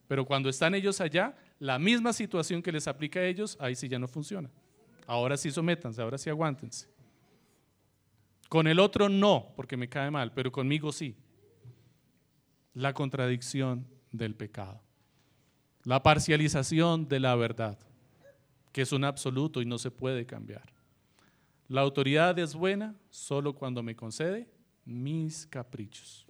Pero 0.08 0.26
cuando 0.26 0.50
están 0.50 0.76
ellos 0.76 1.02
allá, 1.02 1.36
la 1.60 1.80
misma 1.80 2.14
situación 2.14 2.62
que 2.62 2.72
les 2.72 2.88
aplica 2.88 3.20
a 3.20 3.26
ellos, 3.26 3.58
ahí 3.60 3.76
sí 3.76 3.88
ya 3.88 4.00
no 4.00 4.08
funciona. 4.08 4.50
Ahora 5.08 5.38
sí 5.38 5.52
sométanse, 5.52 6.02
ahora 6.02 6.18
sí 6.18 6.30
aguántense. 6.30 6.88
Con 8.50 8.68
el 8.68 8.80
otro 8.80 9.10
no, 9.10 9.52
porque 9.56 9.76
me 9.76 9.90
cae 9.90 10.12
mal, 10.12 10.32
pero 10.34 10.52
conmigo 10.52 10.92
sí. 10.92 11.16
La 12.74 12.94
contradicción 12.94 13.88
del 14.12 14.36
pecado. 14.36 14.82
La 15.84 16.02
parcialización 16.02 17.08
de 17.08 17.20
la 17.20 17.36
verdad, 17.36 17.78
que 18.72 18.82
es 18.82 18.92
un 18.92 19.04
absoluto 19.04 19.62
y 19.62 19.66
no 19.66 19.78
se 19.78 19.92
puede 19.92 20.26
cambiar. 20.26 20.64
La 21.68 21.82
autoridad 21.82 22.38
es 22.40 22.56
buena 22.56 22.96
solo 23.10 23.54
cuando 23.54 23.84
me 23.84 23.96
concede 23.96 24.48
mis 24.86 25.46
caprichos. 25.48 26.26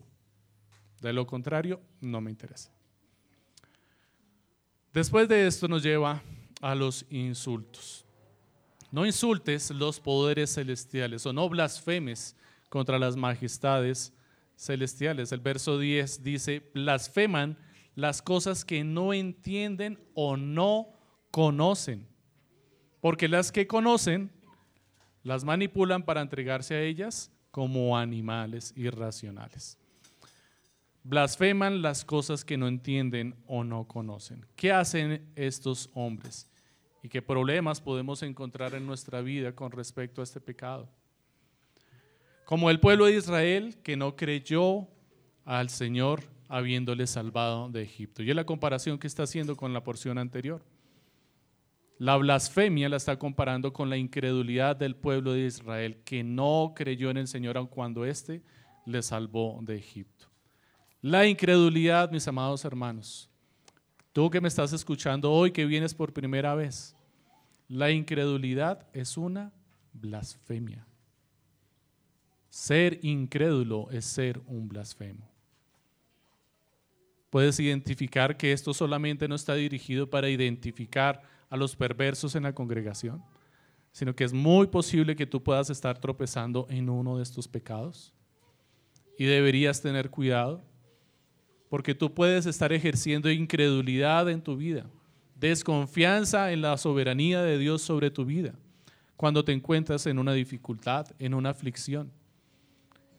De 1.01 1.11
lo 1.11 1.27
contrario, 1.27 1.81
no 2.01 2.21
me 2.21 2.31
interesa. 2.31 2.71
Después 4.93 5.27
de 5.27 5.47
esto 5.47 5.67
nos 5.67 5.83
lleva 5.83 6.21
a 6.61 6.75
los 6.75 7.05
insultos. 7.09 8.05
No 8.91 9.05
insultes 9.05 9.71
los 9.71 9.99
poderes 9.99 10.53
celestiales 10.53 11.25
o 11.25 11.33
no 11.33 11.49
blasfemes 11.49 12.35
contra 12.69 12.99
las 12.99 13.15
majestades 13.15 14.13
celestiales. 14.56 15.31
El 15.31 15.39
verso 15.39 15.79
10 15.79 16.23
dice, 16.23 16.69
blasfeman 16.73 17.58
las 17.96 18.21
cosas 18.21 18.65
que 18.65 18.83
no 18.83 19.13
entienden 19.13 20.00
o 20.13 20.37
no 20.37 20.87
conocen. 21.31 22.08
Porque 23.02 23.27
las 23.27 23.52
que 23.52 23.67
conocen 23.67 24.31
las 25.23 25.44
manipulan 25.44 26.04
para 26.04 26.21
entregarse 26.21 26.75
a 26.75 26.81
ellas 26.81 27.31
como 27.52 27.98
animales 27.98 28.73
irracionales. 28.75 29.77
Blasfeman 31.04 31.81
las 31.81 32.06
cosas 32.06 32.46
que 32.46 32.58
no 32.58 32.67
entienden 32.67 33.35
o 33.46 33.63
no 33.63 33.87
conocen. 33.87 34.46
¿Qué 34.56 34.71
hacen 34.71 35.31
estos 35.35 35.89
hombres? 35.94 36.50
¿Y 37.02 37.10
qué 37.10 37.21
problemas 37.21 37.81
podemos 37.81 38.23
encontrar 38.23 38.73
en 38.73 38.87
nuestra 38.87 39.21
vida 39.21 39.54
con 39.54 39.71
respecto 39.71 40.21
a 40.21 40.23
este 40.23 40.39
pecado? 40.39 40.89
Como 42.46 42.69
el 42.69 42.79
pueblo 42.79 43.06
de 43.06 43.17
Israel 43.17 43.77
que 43.83 43.98
no 43.98 44.15
creyó 44.15 44.87
al 45.44 45.69
Señor 45.69 46.23
habiéndole 46.48 47.08
salvado 47.08 47.69
de 47.69 47.83
Egipto. 47.83 48.23
Y 48.23 48.29
es 48.29 48.35
la 48.35 48.46
comparación 48.46 48.98
que 48.98 49.08
está 49.08 49.23
haciendo 49.23 49.56
con 49.56 49.73
la 49.73 49.83
porción 49.83 50.17
anterior. 50.17 50.63
La 51.98 52.17
blasfemia 52.17 52.89
la 52.89 52.98
está 52.98 53.17
comparando 53.17 53.71
con 53.71 53.89
la 53.89 53.98
incredulidad 53.98 54.75
del 54.75 54.96
pueblo 54.96 55.33
de 55.33 55.46
Israel 55.46 55.98
que 56.04 56.23
no 56.23 56.73
creyó 56.75 57.10
en 57.10 57.17
el 57.17 57.27
Señor 57.27 57.58
aun 57.58 57.67
cuando 57.67 58.06
éste 58.06 58.41
le 58.85 59.02
salvó 59.02 59.60
de 59.62 59.77
Egipto. 59.77 60.27
La 61.02 61.27
incredulidad, 61.27 62.12
mis 62.12 62.27
amados 62.27 62.65
hermanos, 62.65 63.29
tú 64.12 64.29
que 64.29 64.41
me 64.41 64.48
estás 64.48 64.73
escuchando 64.73 65.31
hoy, 65.31 65.52
que 65.52 65.65
vienes 65.65 65.94
por 65.94 66.13
primera 66.13 66.56
vez, 66.56 66.96
la 67.67 67.91
incredulidad 67.91 68.87
es 68.94 69.17
una 69.17 69.52
blasfemia. 69.94 70.85
Ser 72.50 73.00
incrédulo 73.04 73.89
es 73.91 74.06
ser 74.06 74.41
un 74.46 74.67
blasfemo. 74.67 75.33
Puedes 77.34 77.60
identificar 77.60 78.38
que 78.38 78.52
esto 78.52 78.75
solamente 78.75 79.27
no 79.27 79.34
está 79.34 79.56
dirigido 79.56 80.08
para 80.08 80.29
identificar 80.29 81.23
a 81.50 81.58
los 81.58 81.75
perversos 81.75 82.36
en 82.36 82.44
la 82.44 82.54
congregación, 82.54 83.23
sino 83.92 84.15
que 84.15 84.23
es 84.23 84.34
muy 84.34 84.67
posible 84.67 85.15
que 85.15 85.25
tú 85.25 85.42
puedas 85.42 85.71
estar 85.71 85.98
tropezando 85.98 86.67
en 86.69 86.92
uno 86.92 87.17
de 87.17 87.23
estos 87.23 87.48
pecados. 87.48 88.13
Y 89.17 89.25
deberías 89.25 89.81
tener 89.81 90.12
cuidado, 90.12 90.63
porque 91.69 91.96
tú 91.96 92.13
puedes 92.13 92.46
estar 92.46 92.71
ejerciendo 92.71 93.31
incredulidad 93.31 94.29
en 94.29 94.40
tu 94.40 94.56
vida, 94.56 94.86
desconfianza 95.36 96.52
en 96.52 96.62
la 96.62 96.77
soberanía 96.77 97.42
de 97.42 97.58
Dios 97.58 97.81
sobre 97.81 98.12
tu 98.12 98.25
vida, 98.25 98.54
cuando 99.17 99.44
te 99.44 99.54
encuentras 99.54 100.06
en 100.06 100.19
una 100.19 100.34
dificultad, 100.34 101.08
en 101.17 101.34
una 101.34 101.50
aflicción. 101.50 102.12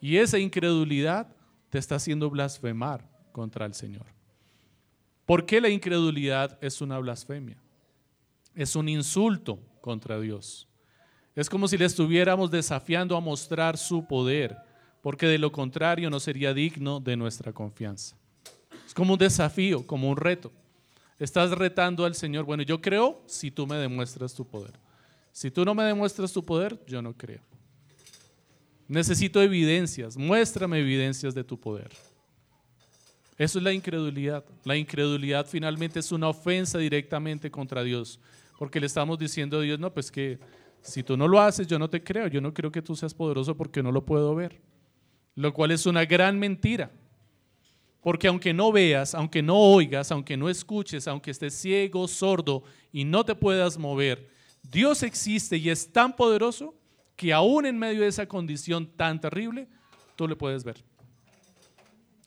Y 0.01 0.19
esa 0.19 0.39
incredulidad 0.39 1.35
te 1.69 1.79
está 1.79 1.97
haciendo 1.97 2.31
blasfemar 2.31 3.13
contra 3.35 3.67
el 3.67 3.75
Señor. 3.75 4.07
¿Por 5.27 5.45
qué 5.45 5.61
la 5.61 5.69
incredulidad 5.69 6.57
es 6.63 6.81
una 6.81 6.99
blasfemia? 7.01 7.57
Es 8.55 8.77
un 8.77 8.89
insulto 8.89 9.59
contra 9.81 10.21
Dios. 10.21 10.69
Es 11.35 11.51
como 11.51 11.67
si 11.67 11.77
le 11.77 11.85
estuviéramos 11.85 12.53
desafiando 12.53 13.17
a 13.17 13.21
mostrar 13.21 13.77
su 13.77 14.07
poder, 14.07 14.57
porque 15.03 15.27
de 15.27 15.39
lo 15.39 15.51
contrario 15.51 16.09
no 16.11 16.21
sería 16.21 16.55
digno 16.55 17.01
de 17.01 17.17
nuestra 17.17 17.53
confianza. 17.53 18.17
Es 18.87 18.95
como 18.95 19.15
un 19.15 19.19
desafío, 19.19 19.85
como 19.85 20.09
un 20.09 20.17
reto. 20.17 20.53
Estás 21.19 21.51
retando 21.51 22.05
al 22.05 22.15
Señor, 22.15 22.45
bueno, 22.45 22.63
yo 22.63 22.81
creo 22.81 23.21
si 23.27 23.51
tú 23.51 23.67
me 23.67 23.77
demuestras 23.77 24.33
tu 24.33 24.47
poder. 24.47 24.79
Si 25.33 25.51
tú 25.51 25.65
no 25.65 25.75
me 25.75 25.83
demuestras 25.83 26.33
tu 26.33 26.45
poder, 26.45 26.79
yo 26.87 27.03
no 27.03 27.13
creo. 27.15 27.43
Necesito 28.87 29.43
evidencias, 29.43 30.17
muéstrame 30.17 30.79
evidencias 30.79 31.35
de 31.35 31.43
tu 31.43 31.59
poder. 31.59 31.91
Eso 33.37 33.59
es 33.59 33.65
la 33.65 33.73
incredulidad. 33.73 34.45
La 34.65 34.77
incredulidad 34.77 35.47
finalmente 35.47 36.01
es 36.01 36.13
una 36.13 36.29
ofensa 36.29 36.79
directamente 36.79 37.51
contra 37.51 37.83
Dios, 37.83 38.21
porque 38.59 38.81
le 38.81 38.87
estamos 38.87 39.19
diciendo 39.19 39.59
a 39.59 39.63
Dios, 39.63 39.79
no, 39.79 39.93
pues 39.93 40.11
que 40.11 40.39
si 40.83 41.03
tú 41.03 41.17
no 41.17 41.27
lo 41.27 41.41
haces, 41.41 41.67
yo 41.67 41.79
no 41.79 41.91
te 41.91 42.03
creo, 42.03 42.29
yo 42.29 42.41
no 42.41 42.55
creo 42.55 42.71
que 42.71 42.83
tú 42.83 42.95
seas 42.95 43.15
poderoso 43.15 43.57
porque 43.57 43.83
no 43.83 43.91
lo 43.91 44.05
puedo 44.05 44.35
ver. 44.35 44.61
Lo 45.35 45.53
cual 45.53 45.73
es 45.73 45.87
una 45.87 46.05
gran 46.05 46.39
mentira. 46.39 46.93
Porque 48.01 48.29
aunque 48.29 48.53
no 48.53 48.71
veas, 48.71 49.15
aunque 49.15 49.43
no 49.43 49.57
oigas, 49.57 50.13
aunque 50.13 50.37
no 50.37 50.49
escuches, 50.49 51.09
aunque 51.09 51.31
estés 51.31 51.55
ciego, 51.55 52.07
sordo 52.07 52.63
y 52.93 53.05
no 53.05 53.25
te 53.25 53.35
puedas 53.35 53.79
mover, 53.79 54.29
Dios 54.63 55.03
existe 55.03 55.57
y 55.57 55.71
es 55.71 55.91
tan 55.91 56.15
poderoso 56.15 56.75
que 57.17 57.33
aún 57.33 57.65
en 57.65 57.79
medio 57.79 58.03
de 58.03 58.09
esa 58.09 58.27
condición 58.27 58.87
tan 58.87 59.21
terrible, 59.21 59.69
tú 60.17 60.29
le 60.29 60.37
puedes 60.37 60.63
ver 60.65 60.85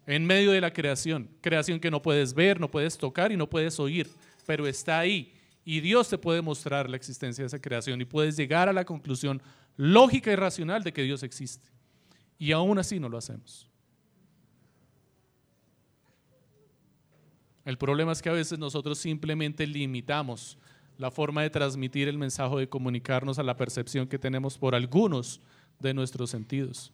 en 0.08 0.26
medio 0.26 0.52
de 0.52 0.62
la 0.62 0.72
creación, 0.72 1.30
creación 1.42 1.82
que 1.82 1.92
no 1.92 2.02
puedes 2.02 2.34
ver, 2.34 2.62
no 2.62 2.72
puedes 2.72 2.98
tocar 2.98 3.32
y 3.34 3.38
no 3.38 3.50
puedes 3.50 3.78
oír, 3.78 4.10
pero 4.46 4.66
está 4.66 5.00
ahí. 5.00 5.34
Y 5.66 5.82
Dios 5.82 6.08
te 6.08 6.18
puede 6.18 6.42
mostrar 6.42 6.90
la 6.90 6.96
existencia 6.96 7.44
de 7.44 7.48
esa 7.48 7.60
creación 7.60 8.00
y 8.00 8.06
puedes 8.06 8.38
llegar 8.38 8.70
a 8.70 8.74
la 8.74 8.86
conclusión 8.86 9.42
lógica 9.76 10.32
y 10.32 10.38
racional 10.38 10.82
de 10.82 10.94
que 10.94 11.04
Dios 11.04 11.24
existe. 11.24 11.68
Y 12.40 12.54
aún 12.54 12.80
así 12.80 13.02
no 13.02 13.10
lo 13.10 13.18
hacemos. 13.18 13.70
El 17.66 17.78
problema 17.78 18.14
es 18.14 18.22
que 18.22 18.30
a 18.30 18.34
veces 18.34 18.58
nosotros 18.58 18.98
simplemente 18.98 19.68
limitamos 19.68 20.58
la 20.98 21.12
forma 21.12 21.42
de 21.42 21.50
transmitir 21.50 22.08
el 22.08 22.18
mensaje, 22.18 22.56
de 22.56 22.70
comunicarnos 22.70 23.40
a 23.40 23.44
la 23.44 23.58
percepción 23.58 24.08
que 24.08 24.18
tenemos 24.18 24.58
por 24.58 24.74
algunos 24.74 25.42
de 25.80 25.94
nuestros 25.94 26.30
sentidos 26.30 26.94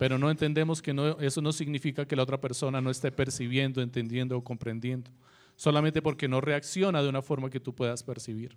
pero 0.00 0.16
no 0.16 0.30
entendemos 0.30 0.80
que 0.80 0.96
eso 1.20 1.42
no 1.42 1.52
significa 1.52 2.06
que 2.06 2.16
la 2.16 2.22
otra 2.22 2.40
persona 2.40 2.80
no 2.80 2.88
esté 2.88 3.12
percibiendo, 3.12 3.82
entendiendo 3.82 4.34
o 4.34 4.42
comprendiendo, 4.42 5.10
solamente 5.56 6.00
porque 6.00 6.26
no 6.26 6.40
reacciona 6.40 7.02
de 7.02 7.10
una 7.10 7.20
forma 7.20 7.50
que 7.50 7.60
tú 7.60 7.74
puedas 7.74 8.02
percibir. 8.02 8.56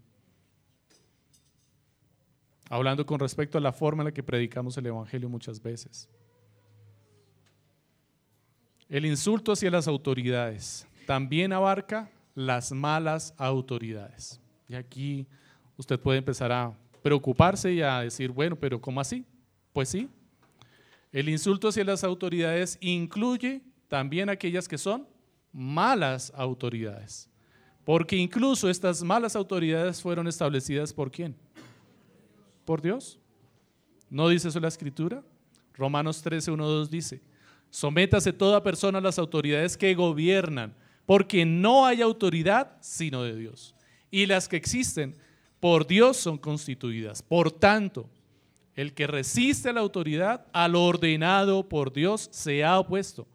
Hablando 2.69 3.05
con 3.05 3.19
respecto 3.19 3.57
a 3.57 3.61
la 3.61 3.73
forma 3.73 4.03
en 4.03 4.05
la 4.05 4.13
que 4.13 4.23
predicamos 4.23 4.77
el 4.77 4.85
Evangelio 4.85 5.27
muchas 5.27 5.61
veces. 5.61 6.07
El 8.87 9.05
insulto 9.05 9.51
hacia 9.51 9.69
las 9.69 9.89
autoridades 9.89 10.87
también 11.05 11.51
abarca 11.51 12.09
las 12.35 12.71
malas 12.71 13.33
autoridades. 13.37 14.39
Y 14.69 14.75
aquí 14.75 15.27
usted 15.75 15.99
puede 15.99 16.19
empezar 16.19 16.53
a 16.53 16.73
preocuparse 17.01 17.73
y 17.73 17.81
a 17.81 17.99
decir, 17.99 18.31
bueno, 18.31 18.55
pero 18.55 18.79
¿cómo 18.79 19.01
así? 19.01 19.25
Pues 19.73 19.89
sí, 19.89 20.09
el 21.13 21.29
insulto 21.29 21.67
hacia 21.67 21.83
las 21.83 22.03
autoridades 22.03 22.77
incluye 22.81 23.61
también 23.87 24.29
aquellas 24.29 24.67
que 24.67 24.79
son 24.79 25.07
malas 25.53 26.33
autoridades. 26.35 27.29
Porque 27.85 28.15
incluso 28.17 28.67
estas 28.67 29.03
malas 29.03 29.35
autoridades 29.35 30.01
fueron 30.01 30.27
establecidas 30.27 30.91
por 30.91 31.11
quién? 31.11 31.35
Por 32.65 32.81
Dios. 32.81 33.19
¿No 34.09 34.27
dice 34.27 34.47
eso 34.47 34.59
la 34.59 34.69
escritura? 34.69 35.23
Romanos 35.75 36.21
13, 36.21 36.51
1, 36.51 36.67
2 36.67 36.89
dice, 36.89 37.21
sométase 37.69 38.33
toda 38.33 38.63
persona 38.63 38.97
a 38.97 39.01
las 39.01 39.19
autoridades 39.19 39.77
que 39.77 39.93
gobiernan, 39.93 40.75
porque 41.05 41.45
no 41.45 41.85
hay 41.85 42.01
autoridad 42.01 42.77
sino 42.79 43.23
de 43.23 43.35
Dios. 43.35 43.75
Y 44.09 44.25
las 44.25 44.47
que 44.47 44.55
existen 44.55 45.15
por 45.59 45.85
Dios 45.85 46.17
son 46.17 46.37
constituidas. 46.37 47.21
Por 47.21 47.51
tanto, 47.51 48.09
el 48.75 48.93
que 48.93 49.07
resiste 49.07 49.69
a 49.69 49.73
la 49.73 49.81
autoridad, 49.81 50.47
al 50.53 50.75
ordenado 50.75 51.67
por 51.69 51.93
Dios, 51.93 52.29
se 52.31 52.63
ha 52.63 52.79
opuesto. 52.79 53.27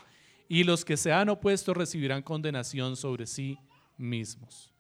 Y 0.49 0.65
los 0.65 0.85
que 0.85 0.97
se 0.97 1.13
han 1.13 1.29
opuesto 1.29 1.75
recibirán 1.75 2.23
condenación 2.23 2.97
sobre 2.97 3.27
sí 3.27 3.59
mismos. 3.97 4.73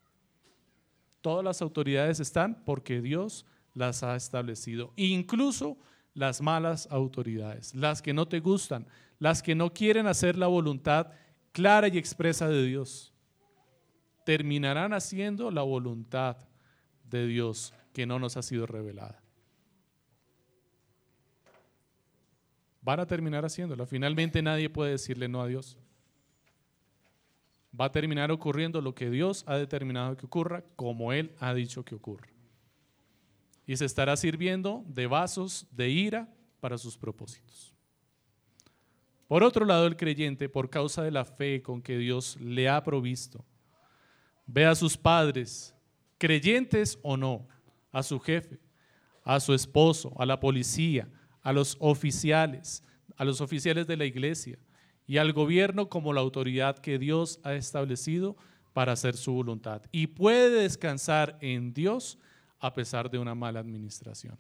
Todas 1.21 1.45
las 1.45 1.63
autoridades 1.63 2.21
están 2.21 2.63
porque 2.65 3.01
Dios 3.01 3.45
las 3.75 4.03
ha 4.03 4.17
establecido. 4.17 4.93
Incluso 4.97 5.77
las 6.15 6.41
malas 6.41 6.89
autoridades, 6.91 7.75
las 7.75 8.03
que 8.03 8.13
no 8.13 8.27
te 8.27 8.41
gustan, 8.41 8.87
las 9.19 9.43
que 9.43 9.55
no 9.55 9.73
quieren 9.73 10.07
hacer 10.07 10.37
la 10.37 10.47
voluntad 10.47 11.09
clara 11.53 11.89
y 11.89 11.99
expresa 11.99 12.49
de 12.49 12.65
Dios, 12.65 13.13
terminarán 14.25 14.93
haciendo 14.93 15.51
la 15.51 15.63
voluntad 15.63 16.37
de 17.05 17.27
Dios 17.27 17.73
que 17.93 18.07
no 18.07 18.19
nos 18.19 18.37
ha 18.37 18.43
sido 18.43 18.67
revelada. 18.67 19.23
Van 22.81 23.01
a 23.01 23.07
terminar 23.07 23.45
haciéndolo. 23.45 23.87
Finalmente 23.87 24.43
nadie 24.43 24.71
puede 24.71 24.93
decirle 24.93 25.29
no 25.29 25.43
a 25.43 25.47
Dios. 25.47 25.77
Va 27.79 27.87
a 27.87 27.93
terminar 27.93 28.31
ocurriendo 28.31 28.81
lo 28.81 28.95
que 28.95 29.11
Dios 29.11 29.45
ha 29.47 29.57
determinado 29.57 30.17
que 30.17 30.27
ocurra, 30.27 30.65
como 30.77 31.13
Él 31.13 31.35
ha 31.39 31.55
dicho 31.55 31.85
que 31.85 31.95
ocurra. 31.95 32.29
Y 33.67 33.77
se 33.77 33.85
estará 33.85 34.17
sirviendo 34.17 34.85
de 34.87 35.07
vasos 35.07 35.67
de 35.71 35.91
ira 35.91 36.29
para 36.61 36.79
sus 36.79 36.97
propósitos. 36.97 37.75
Por 39.29 39.45
otro 39.45 39.67
lado, 39.67 39.87
el 39.87 39.97
creyente, 39.97 40.49
por 40.49 40.71
causa 40.71 41.03
de 41.03 41.11
la 41.11 41.27
fe 41.27 41.61
con 41.61 41.83
que 41.83 41.99
Dios 41.99 42.39
le 42.41 42.69
ha 42.69 42.83
provisto, 42.83 43.45
ve 44.47 44.65
a 44.65 44.75
sus 44.75 44.97
padres, 44.97 45.75
creyentes 46.17 46.99
o 47.03 47.19
no, 47.19 47.47
a 47.93 48.03
su 48.03 48.19
jefe, 48.19 48.59
a 49.23 49.39
su 49.39 49.53
esposo, 49.53 50.15
a 50.19 50.25
la 50.25 50.41
policía, 50.41 51.11
a 51.43 51.53
los 51.53 51.77
oficiales, 51.81 52.83
a 53.17 53.25
los 53.25 53.41
oficiales 53.41 53.87
de 53.87 53.97
la 53.97 54.05
iglesia 54.05 54.59
y 55.07 55.17
al 55.17 55.33
gobierno 55.33 55.89
como 55.89 56.13
la 56.13 56.21
autoridad 56.21 56.79
que 56.79 56.99
Dios 56.99 57.41
ha 57.43 57.55
establecido 57.55 58.37
para 58.73 58.93
hacer 58.93 59.17
su 59.17 59.33
voluntad. 59.33 59.83
Y 59.91 60.09
puede 60.09 60.63
descansar 60.63 61.39
en 61.41 61.73
Dios 61.73 62.19
a 62.61 62.75
pesar 62.75 63.11
de 63.11 63.19
una 63.19 63.35
mala 63.35 63.61
administración. 63.61 64.39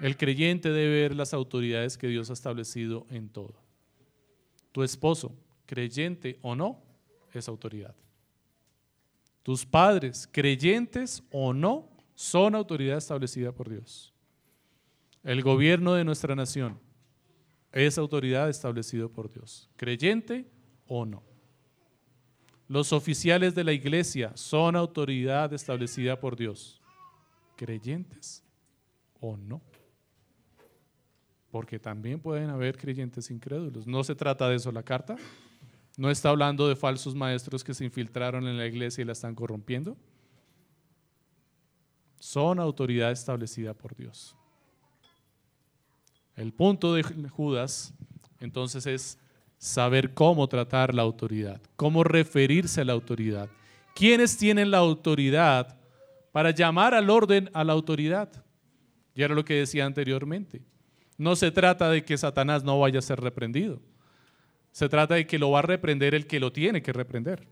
El 0.00 0.16
creyente 0.16 0.70
debe 0.70 1.02
ver 1.02 1.14
las 1.14 1.32
autoridades 1.32 1.96
que 1.96 2.08
Dios 2.08 2.30
ha 2.30 2.32
establecido 2.32 3.06
en 3.10 3.28
todo. 3.28 3.54
Tu 4.72 4.82
esposo, 4.82 5.34
creyente 5.66 6.38
o 6.42 6.56
no, 6.56 6.82
es 7.32 7.48
autoridad. 7.48 7.94
Tus 9.42 9.66
padres, 9.66 10.28
creyentes 10.30 11.22
o 11.30 11.52
no, 11.52 11.88
son 12.14 12.54
autoridad 12.54 12.98
establecida 12.98 13.52
por 13.52 13.68
Dios. 13.68 14.11
El 15.22 15.42
gobierno 15.42 15.94
de 15.94 16.04
nuestra 16.04 16.34
nación 16.34 16.80
es 17.70 17.96
autoridad 17.96 18.48
establecido 18.48 19.10
por 19.10 19.32
Dios, 19.32 19.70
creyente 19.76 20.50
o 20.86 21.06
no. 21.06 21.22
los 22.68 22.92
oficiales 22.92 23.54
de 23.54 23.64
la 23.64 23.72
iglesia 23.72 24.32
son 24.34 24.76
autoridad 24.76 25.52
establecida 25.52 26.18
por 26.18 26.36
Dios, 26.36 26.80
creyentes 27.56 28.42
o 29.20 29.36
no. 29.36 29.60
Porque 31.50 31.78
también 31.78 32.18
pueden 32.18 32.48
haber 32.48 32.78
creyentes 32.78 33.30
incrédulos. 33.30 33.86
No 33.86 34.02
se 34.04 34.14
trata 34.14 34.48
de 34.48 34.56
eso 34.56 34.72
la 34.72 34.82
carta. 34.82 35.16
No 35.98 36.10
está 36.10 36.30
hablando 36.30 36.66
de 36.66 36.74
falsos 36.74 37.14
maestros 37.14 37.62
que 37.62 37.74
se 37.74 37.84
infiltraron 37.84 38.48
en 38.48 38.56
la 38.56 38.66
iglesia 38.66 39.02
y 39.02 39.04
la 39.04 39.12
están 39.12 39.34
corrompiendo. 39.34 39.98
Son 42.18 42.58
autoridad 42.58 43.12
establecida 43.12 43.74
por 43.74 43.94
Dios. 43.94 44.34
El 46.36 46.52
punto 46.52 46.94
de 46.94 47.02
Judas 47.02 47.94
entonces 48.40 48.86
es 48.86 49.18
saber 49.58 50.14
cómo 50.14 50.48
tratar 50.48 50.94
la 50.94 51.02
autoridad, 51.02 51.60
cómo 51.76 52.02
referirse 52.02 52.80
a 52.80 52.84
la 52.84 52.92
autoridad. 52.92 53.48
¿Quiénes 53.94 54.36
tienen 54.36 54.70
la 54.70 54.78
autoridad 54.78 55.78
para 56.32 56.50
llamar 56.50 56.94
al 56.94 57.10
orden 57.10 57.50
a 57.52 57.62
la 57.62 57.72
autoridad? 57.72 58.44
Y 59.14 59.22
era 59.22 59.34
lo 59.34 59.44
que 59.44 59.54
decía 59.54 59.84
anteriormente. 59.84 60.62
No 61.18 61.36
se 61.36 61.50
trata 61.50 61.90
de 61.90 62.04
que 62.04 62.18
Satanás 62.18 62.64
no 62.64 62.80
vaya 62.80 62.98
a 62.98 63.02
ser 63.02 63.20
reprendido. 63.20 63.80
Se 64.72 64.88
trata 64.88 65.14
de 65.14 65.26
que 65.26 65.38
lo 65.38 65.50
va 65.50 65.60
a 65.60 65.62
reprender 65.62 66.14
el 66.14 66.26
que 66.26 66.40
lo 66.40 66.50
tiene 66.50 66.82
que 66.82 66.92
reprender. 66.92 67.46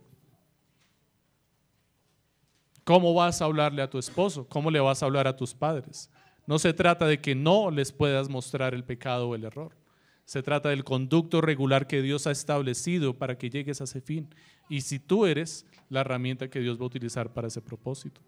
¿Cómo 2.82 3.14
vas 3.14 3.40
a 3.40 3.44
hablarle 3.44 3.82
a 3.82 3.90
tu 3.90 3.98
esposo? 3.98 4.48
¿Cómo 4.48 4.70
le 4.70 4.80
vas 4.80 5.02
a 5.02 5.06
hablar 5.06 5.28
a 5.28 5.36
tus 5.36 5.54
padres? 5.54 6.10
No 6.46 6.58
se 6.58 6.72
trata 6.72 7.06
de 7.06 7.20
que 7.20 7.34
no 7.34 7.70
les 7.70 7.92
puedas 7.92 8.28
mostrar 8.28 8.74
el 8.74 8.84
pecado 8.84 9.28
o 9.28 9.34
el 9.34 9.44
error. 9.44 9.76
Se 10.24 10.42
trata 10.42 10.68
del 10.68 10.84
conducto 10.84 11.40
regular 11.40 11.86
que 11.86 12.02
Dios 12.02 12.26
ha 12.26 12.30
establecido 12.30 13.18
para 13.18 13.36
que 13.36 13.50
llegues 13.50 13.80
a 13.80 13.84
ese 13.84 14.00
fin. 14.00 14.32
Y 14.68 14.82
si 14.82 14.98
tú 14.98 15.26
eres 15.26 15.66
la 15.88 16.02
herramienta 16.02 16.48
que 16.48 16.60
Dios 16.60 16.78
va 16.78 16.84
a 16.84 16.86
utilizar 16.86 17.32
para 17.32 17.48
ese 17.48 17.60
propósito. 17.60 18.20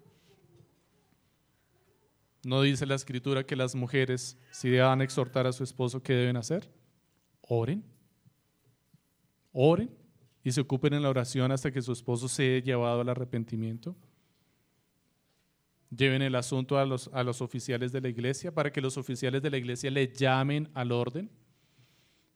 ¿No 2.44 2.60
dice 2.60 2.86
la 2.86 2.96
escritura 2.96 3.46
que 3.46 3.54
las 3.54 3.76
mujeres, 3.76 4.36
si 4.50 4.68
deban 4.68 5.00
exhortar 5.00 5.46
a 5.46 5.52
su 5.52 5.62
esposo, 5.62 6.02
¿qué 6.02 6.12
deben 6.12 6.36
hacer? 6.36 6.68
Oren. 7.42 7.84
Oren 9.52 9.90
y 10.42 10.50
se 10.50 10.60
ocupen 10.60 10.94
en 10.94 11.02
la 11.02 11.10
oración 11.10 11.52
hasta 11.52 11.70
que 11.70 11.82
su 11.82 11.92
esposo 11.92 12.28
sea 12.28 12.58
llevado 12.58 13.00
al 13.00 13.08
arrepentimiento. 13.08 13.94
Lleven 15.94 16.22
el 16.22 16.34
asunto 16.34 16.78
a 16.78 16.86
los, 16.86 17.10
a 17.12 17.22
los 17.22 17.42
oficiales 17.42 17.92
de 17.92 18.00
la 18.00 18.08
iglesia 18.08 18.52
para 18.52 18.72
que 18.72 18.80
los 18.80 18.96
oficiales 18.96 19.42
de 19.42 19.50
la 19.50 19.58
iglesia 19.58 19.90
le 19.90 20.08
llamen 20.12 20.70
al 20.74 20.90
orden. 20.90 21.30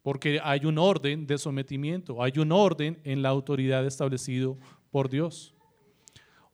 Porque 0.03 0.39
hay 0.43 0.65
un 0.65 0.77
orden 0.77 1.25
de 1.25 1.37
sometimiento, 1.37 2.23
hay 2.23 2.33
un 2.37 2.51
orden 2.51 2.99
en 3.03 3.21
la 3.21 3.29
autoridad 3.29 3.85
establecido 3.85 4.57
por 4.91 5.09
Dios. 5.09 5.53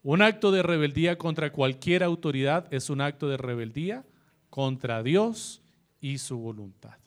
Un 0.01 0.21
acto 0.21 0.51
de 0.51 0.63
rebeldía 0.63 1.17
contra 1.17 1.51
cualquier 1.51 2.03
autoridad 2.03 2.67
es 2.73 2.89
un 2.89 2.99
acto 2.99 3.29
de 3.29 3.37
rebeldía 3.37 4.05
contra 4.49 5.01
Dios 5.01 5.61
y 6.01 6.17
su 6.17 6.37
voluntad. 6.37 6.97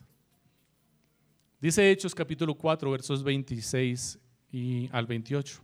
Dice 1.59 1.91
Hechos 1.91 2.15
capítulo 2.15 2.55
4, 2.55 2.89
versos 2.91 3.23
26 3.23 4.19
y 4.51 4.89
al 4.91 5.05
28. 5.05 5.61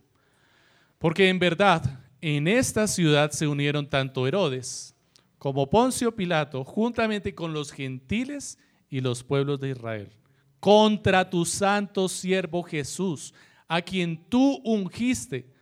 Porque 0.98 1.28
en 1.28 1.38
verdad 1.38 2.03
en 2.26 2.48
esta 2.48 2.86
ciudad 2.86 3.32
se 3.32 3.46
unieron 3.46 3.86
tanto 3.86 4.26
Herodes 4.26 4.96
como 5.36 5.68
Poncio 5.68 6.16
Pilato, 6.16 6.64
juntamente 6.64 7.34
con 7.34 7.52
los 7.52 7.70
gentiles 7.70 8.58
y 8.88 9.02
los 9.02 9.22
pueblos 9.22 9.60
de 9.60 9.68
Israel, 9.68 10.10
contra 10.58 11.28
tu 11.28 11.44
santo 11.44 12.08
siervo 12.08 12.62
Jesús, 12.62 13.34
a 13.68 13.82
quien 13.82 14.24
tú 14.30 14.62
ungiste 14.64 15.52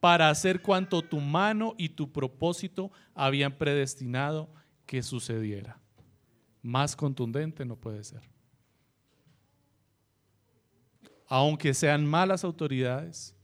para 0.00 0.28
hacer 0.28 0.60
cuanto 0.60 1.02
tu 1.02 1.20
mano 1.20 1.76
y 1.78 1.90
tu 1.90 2.10
propósito 2.10 2.90
habían 3.14 3.56
predestinado 3.56 4.52
que 4.86 5.04
sucediera. 5.04 5.78
Más 6.62 6.96
contundente 6.96 7.64
no 7.64 7.76
puede 7.76 8.02
ser. 8.02 8.22
Aunque 11.28 11.74
sean 11.74 12.04
malas 12.04 12.42
autoridades, 12.42 13.36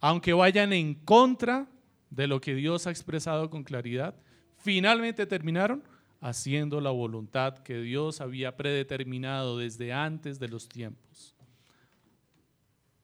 aunque 0.00 0.32
vayan 0.32 0.72
en 0.72 0.94
contra 0.94 1.68
de 2.10 2.26
lo 2.26 2.40
que 2.40 2.54
Dios 2.54 2.86
ha 2.86 2.90
expresado 2.90 3.50
con 3.50 3.64
claridad, 3.64 4.14
finalmente 4.58 5.26
terminaron 5.26 5.82
haciendo 6.20 6.80
la 6.80 6.90
voluntad 6.90 7.58
que 7.58 7.78
Dios 7.80 8.20
había 8.20 8.56
predeterminado 8.56 9.58
desde 9.58 9.92
antes 9.92 10.38
de 10.38 10.48
los 10.48 10.68
tiempos. 10.68 11.34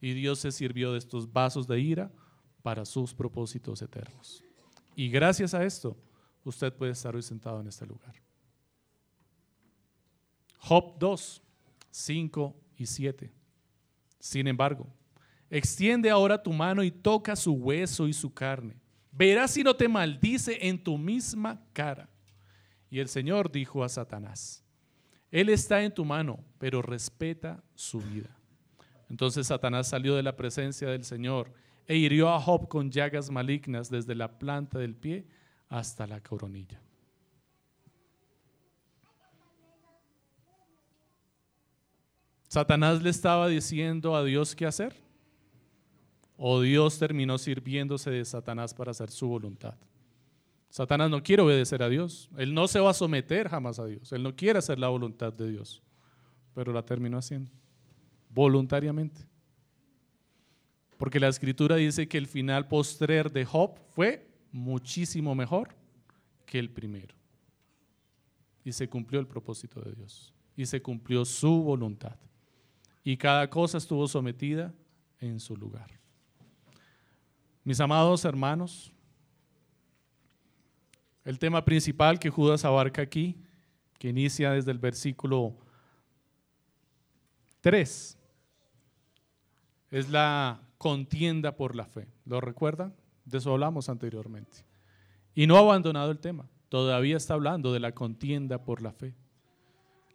Y 0.01 0.15
Dios 0.15 0.41
se 0.41 0.51
sirvió 0.51 0.93
de 0.93 0.99
estos 0.99 1.33
vasos 1.33 1.67
de 1.67 1.79
ira 1.79 2.11
para 2.63 2.85
sus 2.85 3.15
propósitos 3.15 3.83
eternos. 3.83 4.43
Y 4.97 5.09
gracias 5.09 5.55
a 5.55 5.65
esto, 5.65 5.97
usted 6.45 6.73
puede 6.73 6.93
estar 6.93 7.15
hoy 7.15 7.23
sentado 7.23 7.61
en 7.61 7.69
este 7.69 7.87
lugar. 7.87 8.15
Job 10.59 10.99
2, 10.99 11.43
5 11.91 12.57
y 12.77 12.87
7. 12.87 13.33
Sin 14.19 14.47
embargo, 14.47 14.87
extiende 15.51 16.11
ahora 16.11 16.43
tu 16.43 16.53
mano 16.53 16.83
y 16.83 16.91
toca 16.91 17.37
su 17.37 17.53
hueso 17.53 18.09
y 18.09 18.13
su 18.13 18.33
carne. 18.33 18.82
Verás 19.13 19.51
si 19.53 19.63
no 19.63 19.77
te 19.77 19.89
maldice 19.89 20.67
en 20.67 20.83
tu 20.83 20.97
misma 20.97 21.63
cara. 21.75 22.09
Y 22.91 22.99
el 22.99 23.09
Señor 23.09 23.53
dijo 23.53 23.85
a 23.85 23.89
Satanás, 23.89 24.65
Él 25.31 25.51
está 25.51 25.83
en 25.83 25.95
tu 25.95 26.05
mano, 26.05 26.43
pero 26.59 26.83
respeta 26.83 27.63
su 27.75 28.01
vida. 28.01 28.37
Entonces 29.09 29.47
Satanás 29.47 29.89
salió 29.89 30.17
de 30.17 30.23
la 30.23 30.37
presencia 30.37 30.89
del 30.89 31.05
Señor 31.05 31.53
e 31.87 31.97
hirió 31.97 32.31
a 32.31 32.41
Job 32.41 32.69
con 32.69 32.91
llagas 32.91 33.31
malignas 33.31 33.91
desde 33.91 34.15
la 34.15 34.39
planta 34.39 34.79
del 34.79 34.95
pie 34.95 35.27
hasta 35.69 36.07
la 36.07 36.23
coronilla. 36.23 36.81
¿Satanás 42.49 43.03
le 43.03 43.11
estaba 43.11 43.49
diciendo 43.49 44.15
a 44.15 44.25
Dios 44.25 44.55
qué 44.55 44.67
hacer? 44.67 45.02
¿O 46.45 46.61
Dios 46.61 46.99
terminó 46.99 47.38
sirviéndose 47.38 48.11
de 48.11 48.24
Satanás 48.24 48.74
para 48.74 48.90
hacer 48.90 49.12
su 49.12 49.28
voluntad? 49.28 49.76
Satanás 50.70 51.09
no 51.09 51.22
quiere 51.22 51.40
obedecer 51.40 51.84
a 51.84 51.88
Dios. 51.88 52.28
Él 52.36 52.53
no 52.53 52.66
se 52.66 52.80
va 52.80 52.90
a 52.90 52.95
someter 52.95 53.49
jamás 53.49 53.78
a 53.78 53.86
Dios. 53.86 54.11
Él 54.11 54.24
no 54.24 54.34
quiere 54.34 54.59
hacer 54.59 54.76
la 54.76 54.88
voluntad 54.88 55.32
de 55.32 55.49
Dios. 55.49 55.84
Pero 56.53 56.72
la 56.72 56.84
terminó 56.84 57.18
haciendo 57.18 57.49
voluntariamente. 58.28 59.24
Porque 60.97 61.20
la 61.20 61.28
escritura 61.28 61.76
dice 61.76 62.09
que 62.09 62.18
el 62.18 62.26
final 62.26 62.66
postrer 62.66 63.30
de 63.30 63.45
Job 63.45 63.78
fue 63.95 64.28
muchísimo 64.51 65.36
mejor 65.36 65.76
que 66.45 66.59
el 66.59 66.70
primero. 66.70 67.14
Y 68.64 68.72
se 68.72 68.88
cumplió 68.88 69.20
el 69.20 69.28
propósito 69.28 69.80
de 69.80 69.93
Dios. 69.93 70.34
Y 70.57 70.66
se 70.66 70.82
cumplió 70.82 71.24
su 71.24 71.62
voluntad. 71.62 72.16
Y 73.05 73.16
cada 73.16 73.49
cosa 73.49 73.78
estuvo 73.78 74.09
sometida 74.09 74.74
en 75.20 75.38
su 75.38 75.57
lugar. 75.57 76.02
Mis 77.65 77.79
amados 77.79 78.25
hermanos, 78.25 78.93
el 81.25 81.39
tema 81.39 81.65
principal 81.65 82.19
que 82.19 82.29
Judas 82.29 82.65
abarca 82.65 83.03
aquí, 83.03 83.37
que 83.99 84.09
inicia 84.09 84.51
desde 84.51 84.73
el 84.73 84.79
versículo 84.79 85.55
3, 87.61 88.19
es 89.93 90.09
la 90.11 90.61
contienda 90.77 91.55
por 91.55 91.77
la 91.77 91.87
fe. 91.87 92.09
¿Lo 92.25 92.41
recuerdan? 92.41 92.95
De 93.25 93.39
eso 93.39 93.53
hablamos 93.53 93.89
anteriormente. 93.89 94.65
Y 95.33 95.47
no 95.47 95.57
ha 95.57 95.61
abandonado 95.61 96.11
el 96.11 96.19
tema. 96.19 96.49
Todavía 96.69 97.17
está 97.17 97.35
hablando 97.35 97.73
de 97.73 97.79
la 97.79 97.93
contienda 97.93 98.65
por 98.65 98.83
la 98.83 98.93
fe. 98.93 99.15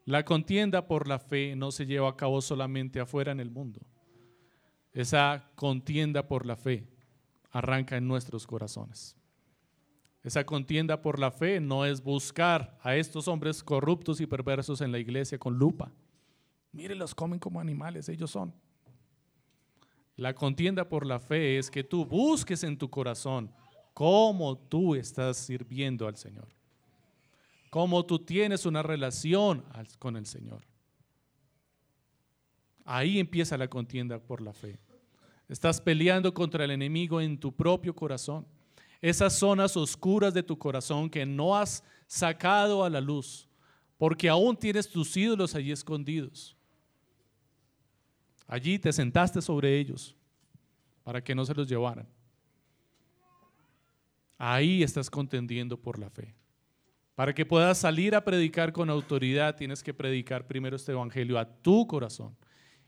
La 0.04 0.26
contienda 0.26 0.86
por 0.86 1.08
la 1.08 1.20
fe 1.20 1.56
no 1.56 1.72
se 1.72 1.86
lleva 1.86 2.10
a 2.10 2.18
cabo 2.18 2.42
solamente 2.42 3.00
afuera 3.00 3.32
en 3.32 3.40
el 3.40 3.52
mundo. 3.52 3.80
Esa 4.92 5.50
contienda 5.56 6.28
por 6.28 6.46
la 6.46 6.58
fe 6.58 6.97
arranca 7.52 7.98
en 7.98 8.08
nuestros 8.08 8.46
corazones. 8.46 9.16
Esa 10.24 10.46
contienda 10.46 11.02
por 11.02 11.20
la 11.20 11.32
fe 11.32 11.60
no 11.60 11.86
es 11.86 12.04
buscar 12.04 12.78
a 12.82 12.96
estos 12.96 13.28
hombres 13.28 13.64
corruptos 13.64 14.20
y 14.20 14.26
perversos 14.26 14.82
en 14.82 14.92
la 14.92 15.00
iglesia 15.00 15.38
con 15.38 15.58
lupa. 15.58 15.92
los 16.74 17.16
comen 17.16 17.40
como 17.40 17.60
animales, 17.60 18.10
ellos 18.10 18.32
son. 18.32 18.54
La 20.18 20.34
contienda 20.34 20.90
por 20.90 21.06
la 21.06 21.20
fe 21.20 21.58
es 21.58 21.72
que 21.72 21.84
tú 21.84 22.06
busques 22.06 22.64
en 22.64 22.78
tu 22.78 22.90
corazón 22.90 23.52
cómo 23.94 24.58
tú 24.58 24.96
estás 24.96 25.38
sirviendo 25.38 26.08
al 26.08 26.18
Señor, 26.18 26.48
cómo 27.70 28.06
tú 28.06 28.20
tienes 28.20 28.66
una 28.66 28.84
relación 28.84 29.64
con 30.00 30.18
el 30.18 30.26
Señor. 30.26 30.64
Ahí 32.84 33.20
empieza 33.20 33.58
la 33.58 33.70
contienda 33.70 34.20
por 34.20 34.42
la 34.42 34.54
fe. 34.54 34.80
Estás 35.50 35.80
peleando 35.80 36.34
contra 36.34 36.66
el 36.66 36.72
enemigo 36.72 37.22
en 37.22 37.40
tu 37.40 37.56
propio 37.56 37.96
corazón. 37.96 38.46
Esas 39.02 39.34
zonas 39.34 39.78
oscuras 39.78 40.34
de 40.34 40.44
tu 40.44 40.58
corazón 40.58 41.10
que 41.10 41.26
no 41.26 41.56
has 41.56 41.84
sacado 42.08 42.84
a 42.84 42.90
la 42.90 43.00
luz, 43.00 43.48
porque 43.98 44.28
aún 44.28 44.58
tienes 44.58 44.90
tus 44.90 45.16
ídolos 45.16 45.56
allí 45.56 45.72
escondidos. 45.72 46.56
Allí 48.48 48.80
te 48.80 48.92
sentaste 48.94 49.42
sobre 49.42 49.78
ellos 49.78 50.16
para 51.04 51.24
que 51.24 51.36
no 51.36 51.46
se 51.46 51.54
los 51.54 51.68
llevaran. 51.68 52.08
Ahí 54.38 54.84
estás 54.84 55.10
contendiendo 55.10 55.80
por 55.80 56.00
la 56.00 56.10
fe. 56.10 56.36
Para 57.16 57.34
que 57.34 57.46
puedas 57.46 57.80
salir 57.80 58.14
a 58.14 58.24
predicar 58.24 58.72
con 58.72 58.90
autoridad, 58.90 59.56
tienes 59.56 59.82
que 59.82 59.94
predicar 59.94 60.46
primero 60.46 60.76
este 60.76 60.92
evangelio 60.92 61.40
a 61.40 61.46
tu 61.46 61.88
corazón 61.88 62.38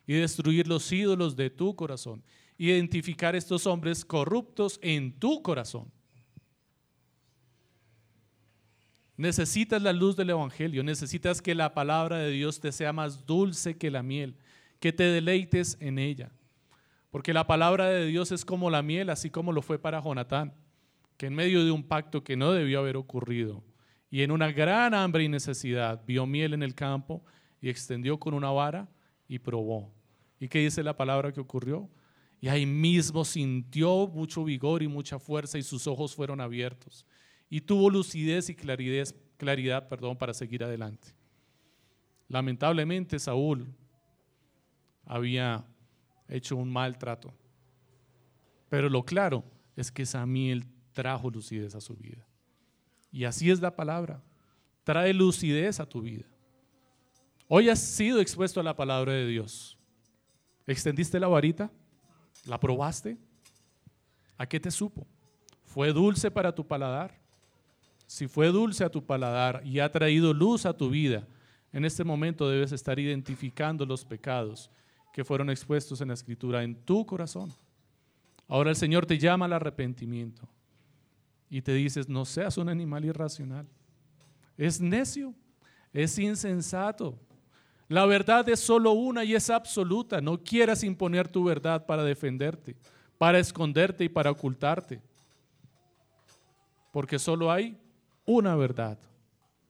y 0.06 0.14
destruir 0.14 0.68
los 0.68 0.92
ídolos 0.92 1.36
de 1.36 1.50
tu 1.50 1.76
corazón. 1.76 2.24
Identificar 2.60 3.36
estos 3.36 3.66
hombres 3.66 4.06
corruptos 4.06 4.80
en 4.84 5.18
tu 5.18 5.42
corazón. 5.42 5.92
Necesitas 9.18 9.82
la 9.82 9.94
luz 9.94 10.16
del 10.16 10.30
Evangelio, 10.30 10.84
necesitas 10.84 11.42
que 11.42 11.56
la 11.56 11.74
palabra 11.74 12.18
de 12.18 12.30
Dios 12.30 12.60
te 12.60 12.72
sea 12.72 12.94
más 12.94 13.26
dulce 13.26 13.78
que 13.78 13.90
la 13.90 14.04
miel, 14.04 14.36
que 14.80 14.94
te 14.94 15.04
deleites 15.04 15.76
en 15.80 15.98
ella. 15.98 16.32
Porque 17.10 17.34
la 17.34 17.48
palabra 17.48 17.88
de 17.88 18.06
Dios 18.06 18.32
es 18.32 18.46
como 18.46 18.70
la 18.70 18.84
miel, 18.84 19.10
así 19.10 19.32
como 19.32 19.52
lo 19.52 19.64
fue 19.64 19.80
para 19.80 20.02
Jonatán, 20.02 20.54
que 21.18 21.26
en 21.26 21.34
medio 21.34 21.66
de 21.66 21.72
un 21.72 21.84
pacto 21.84 22.24
que 22.24 22.38
no 22.38 22.52
debió 22.52 22.80
haber 22.80 22.96
ocurrido 22.96 23.64
y 24.12 24.24
en 24.24 24.32
una 24.32 24.52
gran 24.52 24.94
hambre 24.94 25.24
y 25.24 25.30
necesidad 25.30 26.02
vio 26.06 26.26
miel 26.26 26.54
en 26.54 26.64
el 26.64 26.76
campo 26.76 27.24
y 27.62 27.70
extendió 27.70 28.20
con 28.20 28.34
una 28.34 28.52
vara 28.52 28.90
y 29.28 29.40
probó. 29.40 29.92
¿Y 30.40 30.48
qué 30.48 30.60
dice 30.60 30.82
la 30.82 30.98
palabra 30.98 31.32
que 31.32 31.40
ocurrió? 31.40 31.90
Y 32.42 32.48
ahí 32.48 32.66
mismo 32.66 33.26
sintió 33.26 34.08
mucho 34.08 34.44
vigor 34.44 34.82
y 34.82 34.88
mucha 34.88 35.20
fuerza 35.20 35.58
y 35.58 35.64
sus 35.64 35.88
ojos 35.88 36.16
fueron 36.16 36.40
abiertos 36.40 37.06
y 37.50 37.62
tuvo 37.62 37.90
lucidez 37.90 38.50
y 38.50 38.56
claridad, 38.56 39.08
claridad 39.38 39.88
perdón, 39.88 40.18
para 40.18 40.34
seguir 40.34 40.64
adelante. 40.64 41.10
Lamentablemente 42.28 43.18
Saúl 43.18 43.68
había 45.04 45.66
hecho 46.28 46.56
un 46.56 46.72
mal 46.72 46.98
trato, 47.00 47.34
pero 48.70 48.88
lo 48.88 49.04
claro 49.04 49.44
es 49.76 49.92
que 49.92 50.06
Samuel 50.06 50.66
trajo 50.94 51.32
lucidez 51.32 51.74
a 51.74 51.82
su 51.82 51.96
vida. 51.96 52.28
Y 53.12 53.24
así 53.24 53.50
es 53.50 53.60
la 53.60 53.76
palabra, 53.76 54.22
trae 54.84 55.14
lucidez 55.14 55.80
a 55.80 55.90
tu 55.90 56.02
vida. 56.02 56.26
Hoy 57.48 57.70
has 57.70 57.80
sido 57.80 58.22
expuesto 58.22 58.60
a 58.60 58.64
la 58.64 58.76
palabra 58.76 59.14
de 59.14 59.26
Dios. 59.26 59.76
¿Extendiste 60.68 61.20
la 61.20 61.28
varita? 61.28 61.72
¿La 62.46 62.60
probaste? 62.60 63.18
¿A 64.38 64.46
qué 64.46 64.60
te 64.60 64.72
supo? 64.72 65.06
¿Fue 65.66 65.92
dulce 65.94 66.32
para 66.32 66.54
tu 66.54 66.66
paladar? 66.66 67.20
si 68.10 68.28
fue 68.28 68.48
dulce 68.48 68.84
a 68.84 68.90
tu 68.90 69.06
paladar 69.06 69.62
y 69.64 69.78
ha 69.78 69.92
traído 69.92 70.34
luz 70.34 70.66
a 70.66 70.74
tu 70.74 70.90
vida, 70.90 71.28
en 71.72 71.86
este 71.86 72.04
momento 72.04 72.50
debes 72.50 72.72
estar 72.72 72.98
identificando 72.98 73.86
los 73.86 74.04
pecados 74.04 74.72
que 75.14 75.24
fueron 75.24 75.52
expuestos 75.52 76.02
en 76.02 76.08
la 76.08 76.16
escritura 76.16 76.64
en 76.64 76.74
tu 76.74 77.06
corazón. 77.06 77.54
Ahora 78.48 78.72
el 78.72 78.76
Señor 78.76 79.06
te 79.06 79.20
llama 79.20 79.46
al 79.46 79.54
arrepentimiento 79.54 80.42
y 81.52 81.62
te 81.62 81.72
dices, 81.76 82.10
no 82.10 82.26
seas 82.26 82.58
un 82.58 82.68
animal 82.68 83.06
irracional. 83.06 83.68
Es 84.58 84.82
necio, 84.82 85.36
es 85.94 86.18
insensato. 86.18 87.16
La 87.90 88.06
verdad 88.06 88.48
es 88.48 88.60
solo 88.60 88.92
una 88.92 89.24
y 89.24 89.34
es 89.34 89.50
absoluta. 89.50 90.22
No 90.22 90.42
quieras 90.44 90.84
imponer 90.84 91.28
tu 91.28 91.44
verdad 91.44 91.88
para 91.88 92.04
defenderte, 92.04 92.78
para 93.18 93.40
esconderte 93.40 94.04
y 94.04 94.10
para 94.10 94.30
ocultarte. 94.30 95.02
Porque 96.94 97.18
solo 97.18 97.52
hay 97.52 97.78
una 98.26 98.56
verdad, 98.56 99.00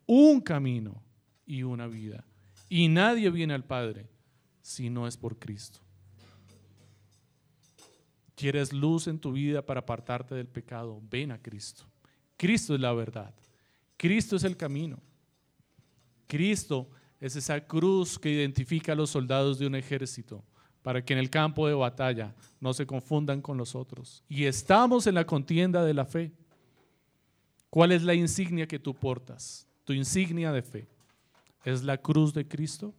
un 0.05 0.41
camino 0.41 1.01
y 1.45 1.63
una 1.63 1.87
vida. 1.87 2.25
Y 2.67 2.89
nadie 2.89 3.29
viene 3.29 3.53
al 3.53 3.63
Padre 3.63 4.09
si 4.61 4.89
no 4.89 5.07
es 5.07 5.15
por 5.15 5.39
Cristo. 5.39 5.79
¿Quieres 8.35 8.73
luz 8.73 9.07
en 9.07 9.17
tu 9.17 9.31
vida 9.31 9.65
para 9.65 9.79
apartarte 9.79 10.35
del 10.35 10.47
pecado? 10.47 11.01
Ven 11.09 11.31
a 11.31 11.41
Cristo. 11.41 11.85
Cristo 12.35 12.75
es 12.75 12.81
la 12.81 12.91
verdad. 12.91 13.33
Cristo 13.95 14.35
es 14.35 14.43
el 14.43 14.57
camino. 14.57 14.99
Cristo 16.27 16.89
es 17.19 17.35
esa 17.35 17.59
cruz 17.65 18.17
que 18.17 18.29
identifica 18.29 18.93
a 18.93 18.95
los 18.95 19.09
soldados 19.09 19.59
de 19.59 19.67
un 19.67 19.75
ejército 19.75 20.43
para 20.81 21.03
que 21.03 21.13
en 21.13 21.19
el 21.19 21.29
campo 21.29 21.67
de 21.67 21.73
batalla 21.73 22.33
no 22.59 22.73
se 22.73 22.85
confundan 22.85 23.41
con 23.41 23.57
los 23.57 23.75
otros. 23.75 24.23
Y 24.29 24.45
estamos 24.45 25.05
en 25.07 25.15
la 25.15 25.25
contienda 25.25 25.83
de 25.83 25.93
la 25.93 26.05
fe. 26.05 26.31
¿Cuál 27.69 27.91
es 27.91 28.03
la 28.03 28.13
insignia 28.13 28.67
que 28.67 28.79
tú 28.79 28.93
portas? 28.93 29.67
Tu 29.83 29.93
insignia 29.93 30.51
de 30.51 30.61
fe. 30.61 30.87
¿Es 31.65 31.83
la 31.83 31.97
cruz 31.97 32.33
de 32.33 32.47
Cristo? 32.47 32.93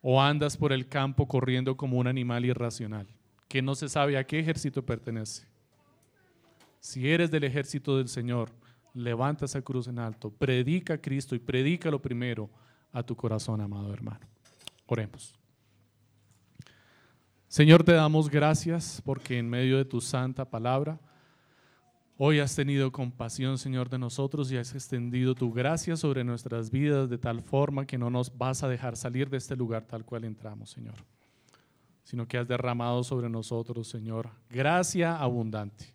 ¿O 0.00 0.20
andas 0.20 0.56
por 0.56 0.72
el 0.72 0.88
campo 0.88 1.28
corriendo 1.28 1.76
como 1.76 1.98
un 1.98 2.06
animal 2.06 2.44
irracional 2.46 3.06
que 3.46 3.60
no 3.60 3.74
se 3.74 3.88
sabe 3.88 4.16
a 4.16 4.26
qué 4.26 4.38
ejército 4.38 4.84
pertenece? 4.84 5.46
Si 6.80 7.08
eres 7.10 7.30
del 7.30 7.44
ejército 7.44 7.98
del 7.98 8.08
Señor, 8.08 8.50
levanta 8.94 9.44
esa 9.44 9.62
cruz 9.62 9.88
en 9.88 9.98
alto, 9.98 10.30
predica 10.30 10.94
a 10.94 10.98
Cristo 10.98 11.34
y 11.34 11.38
predica 11.38 11.90
lo 11.90 12.00
primero 12.00 12.50
a 12.92 13.02
tu 13.02 13.14
corazón, 13.16 13.60
amado 13.60 13.92
hermano. 13.92 14.26
Oremos. 14.86 15.34
Señor, 17.48 17.82
te 17.82 17.92
damos 17.92 18.28
gracias 18.30 19.02
porque 19.04 19.38
en 19.38 19.48
medio 19.48 19.76
de 19.76 19.84
tu 19.84 20.00
santa 20.00 20.44
palabra, 20.44 20.98
Hoy 22.22 22.38
has 22.38 22.54
tenido 22.54 22.92
compasión, 22.92 23.56
Señor, 23.56 23.88
de 23.88 23.98
nosotros 23.98 24.52
y 24.52 24.58
has 24.58 24.74
extendido 24.74 25.34
tu 25.34 25.54
gracia 25.54 25.96
sobre 25.96 26.22
nuestras 26.22 26.70
vidas 26.70 27.08
de 27.08 27.16
tal 27.16 27.40
forma 27.40 27.86
que 27.86 27.96
no 27.96 28.10
nos 28.10 28.36
vas 28.36 28.62
a 28.62 28.68
dejar 28.68 28.94
salir 28.98 29.30
de 29.30 29.38
este 29.38 29.56
lugar 29.56 29.86
tal 29.86 30.04
cual 30.04 30.24
entramos, 30.24 30.68
Señor, 30.68 30.96
sino 32.02 32.28
que 32.28 32.36
has 32.36 32.46
derramado 32.46 33.02
sobre 33.04 33.30
nosotros, 33.30 33.88
Señor, 33.88 34.28
gracia 34.50 35.16
abundante. 35.16 35.94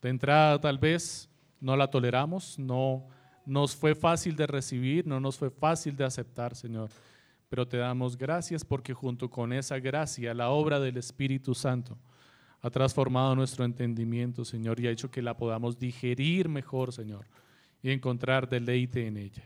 De 0.00 0.08
entrada 0.08 0.58
tal 0.58 0.78
vez 0.78 1.28
no 1.62 1.76
la 1.76 1.88
toleramos, 1.88 2.58
no 2.58 3.06
nos 3.46 3.74
fue 3.74 3.94
fácil 3.94 4.36
de 4.36 4.46
recibir, 4.46 5.06
no 5.06 5.20
nos 5.20 5.38
fue 5.38 5.50
fácil 5.50 5.96
de 5.96 6.04
aceptar, 6.04 6.54
Señor, 6.54 6.90
pero 7.48 7.66
te 7.66 7.76
damos 7.76 8.18
gracias 8.18 8.64
porque 8.64 8.92
junto 8.92 9.30
con 9.30 9.52
esa 9.52 9.78
gracia, 9.78 10.34
la 10.34 10.50
obra 10.50 10.80
del 10.80 10.96
Espíritu 10.96 11.54
Santo, 11.54 11.96
ha 12.60 12.70
transformado 12.70 13.34
nuestro 13.34 13.64
entendimiento, 13.64 14.44
Señor, 14.44 14.78
y 14.80 14.86
ha 14.86 14.90
hecho 14.90 15.10
que 15.10 15.22
la 15.22 15.36
podamos 15.36 15.78
digerir 15.78 16.48
mejor, 16.48 16.92
Señor, 16.92 17.26
y 17.82 17.90
encontrar 17.90 18.48
deleite 18.48 19.06
en 19.06 19.16
ella. 19.16 19.42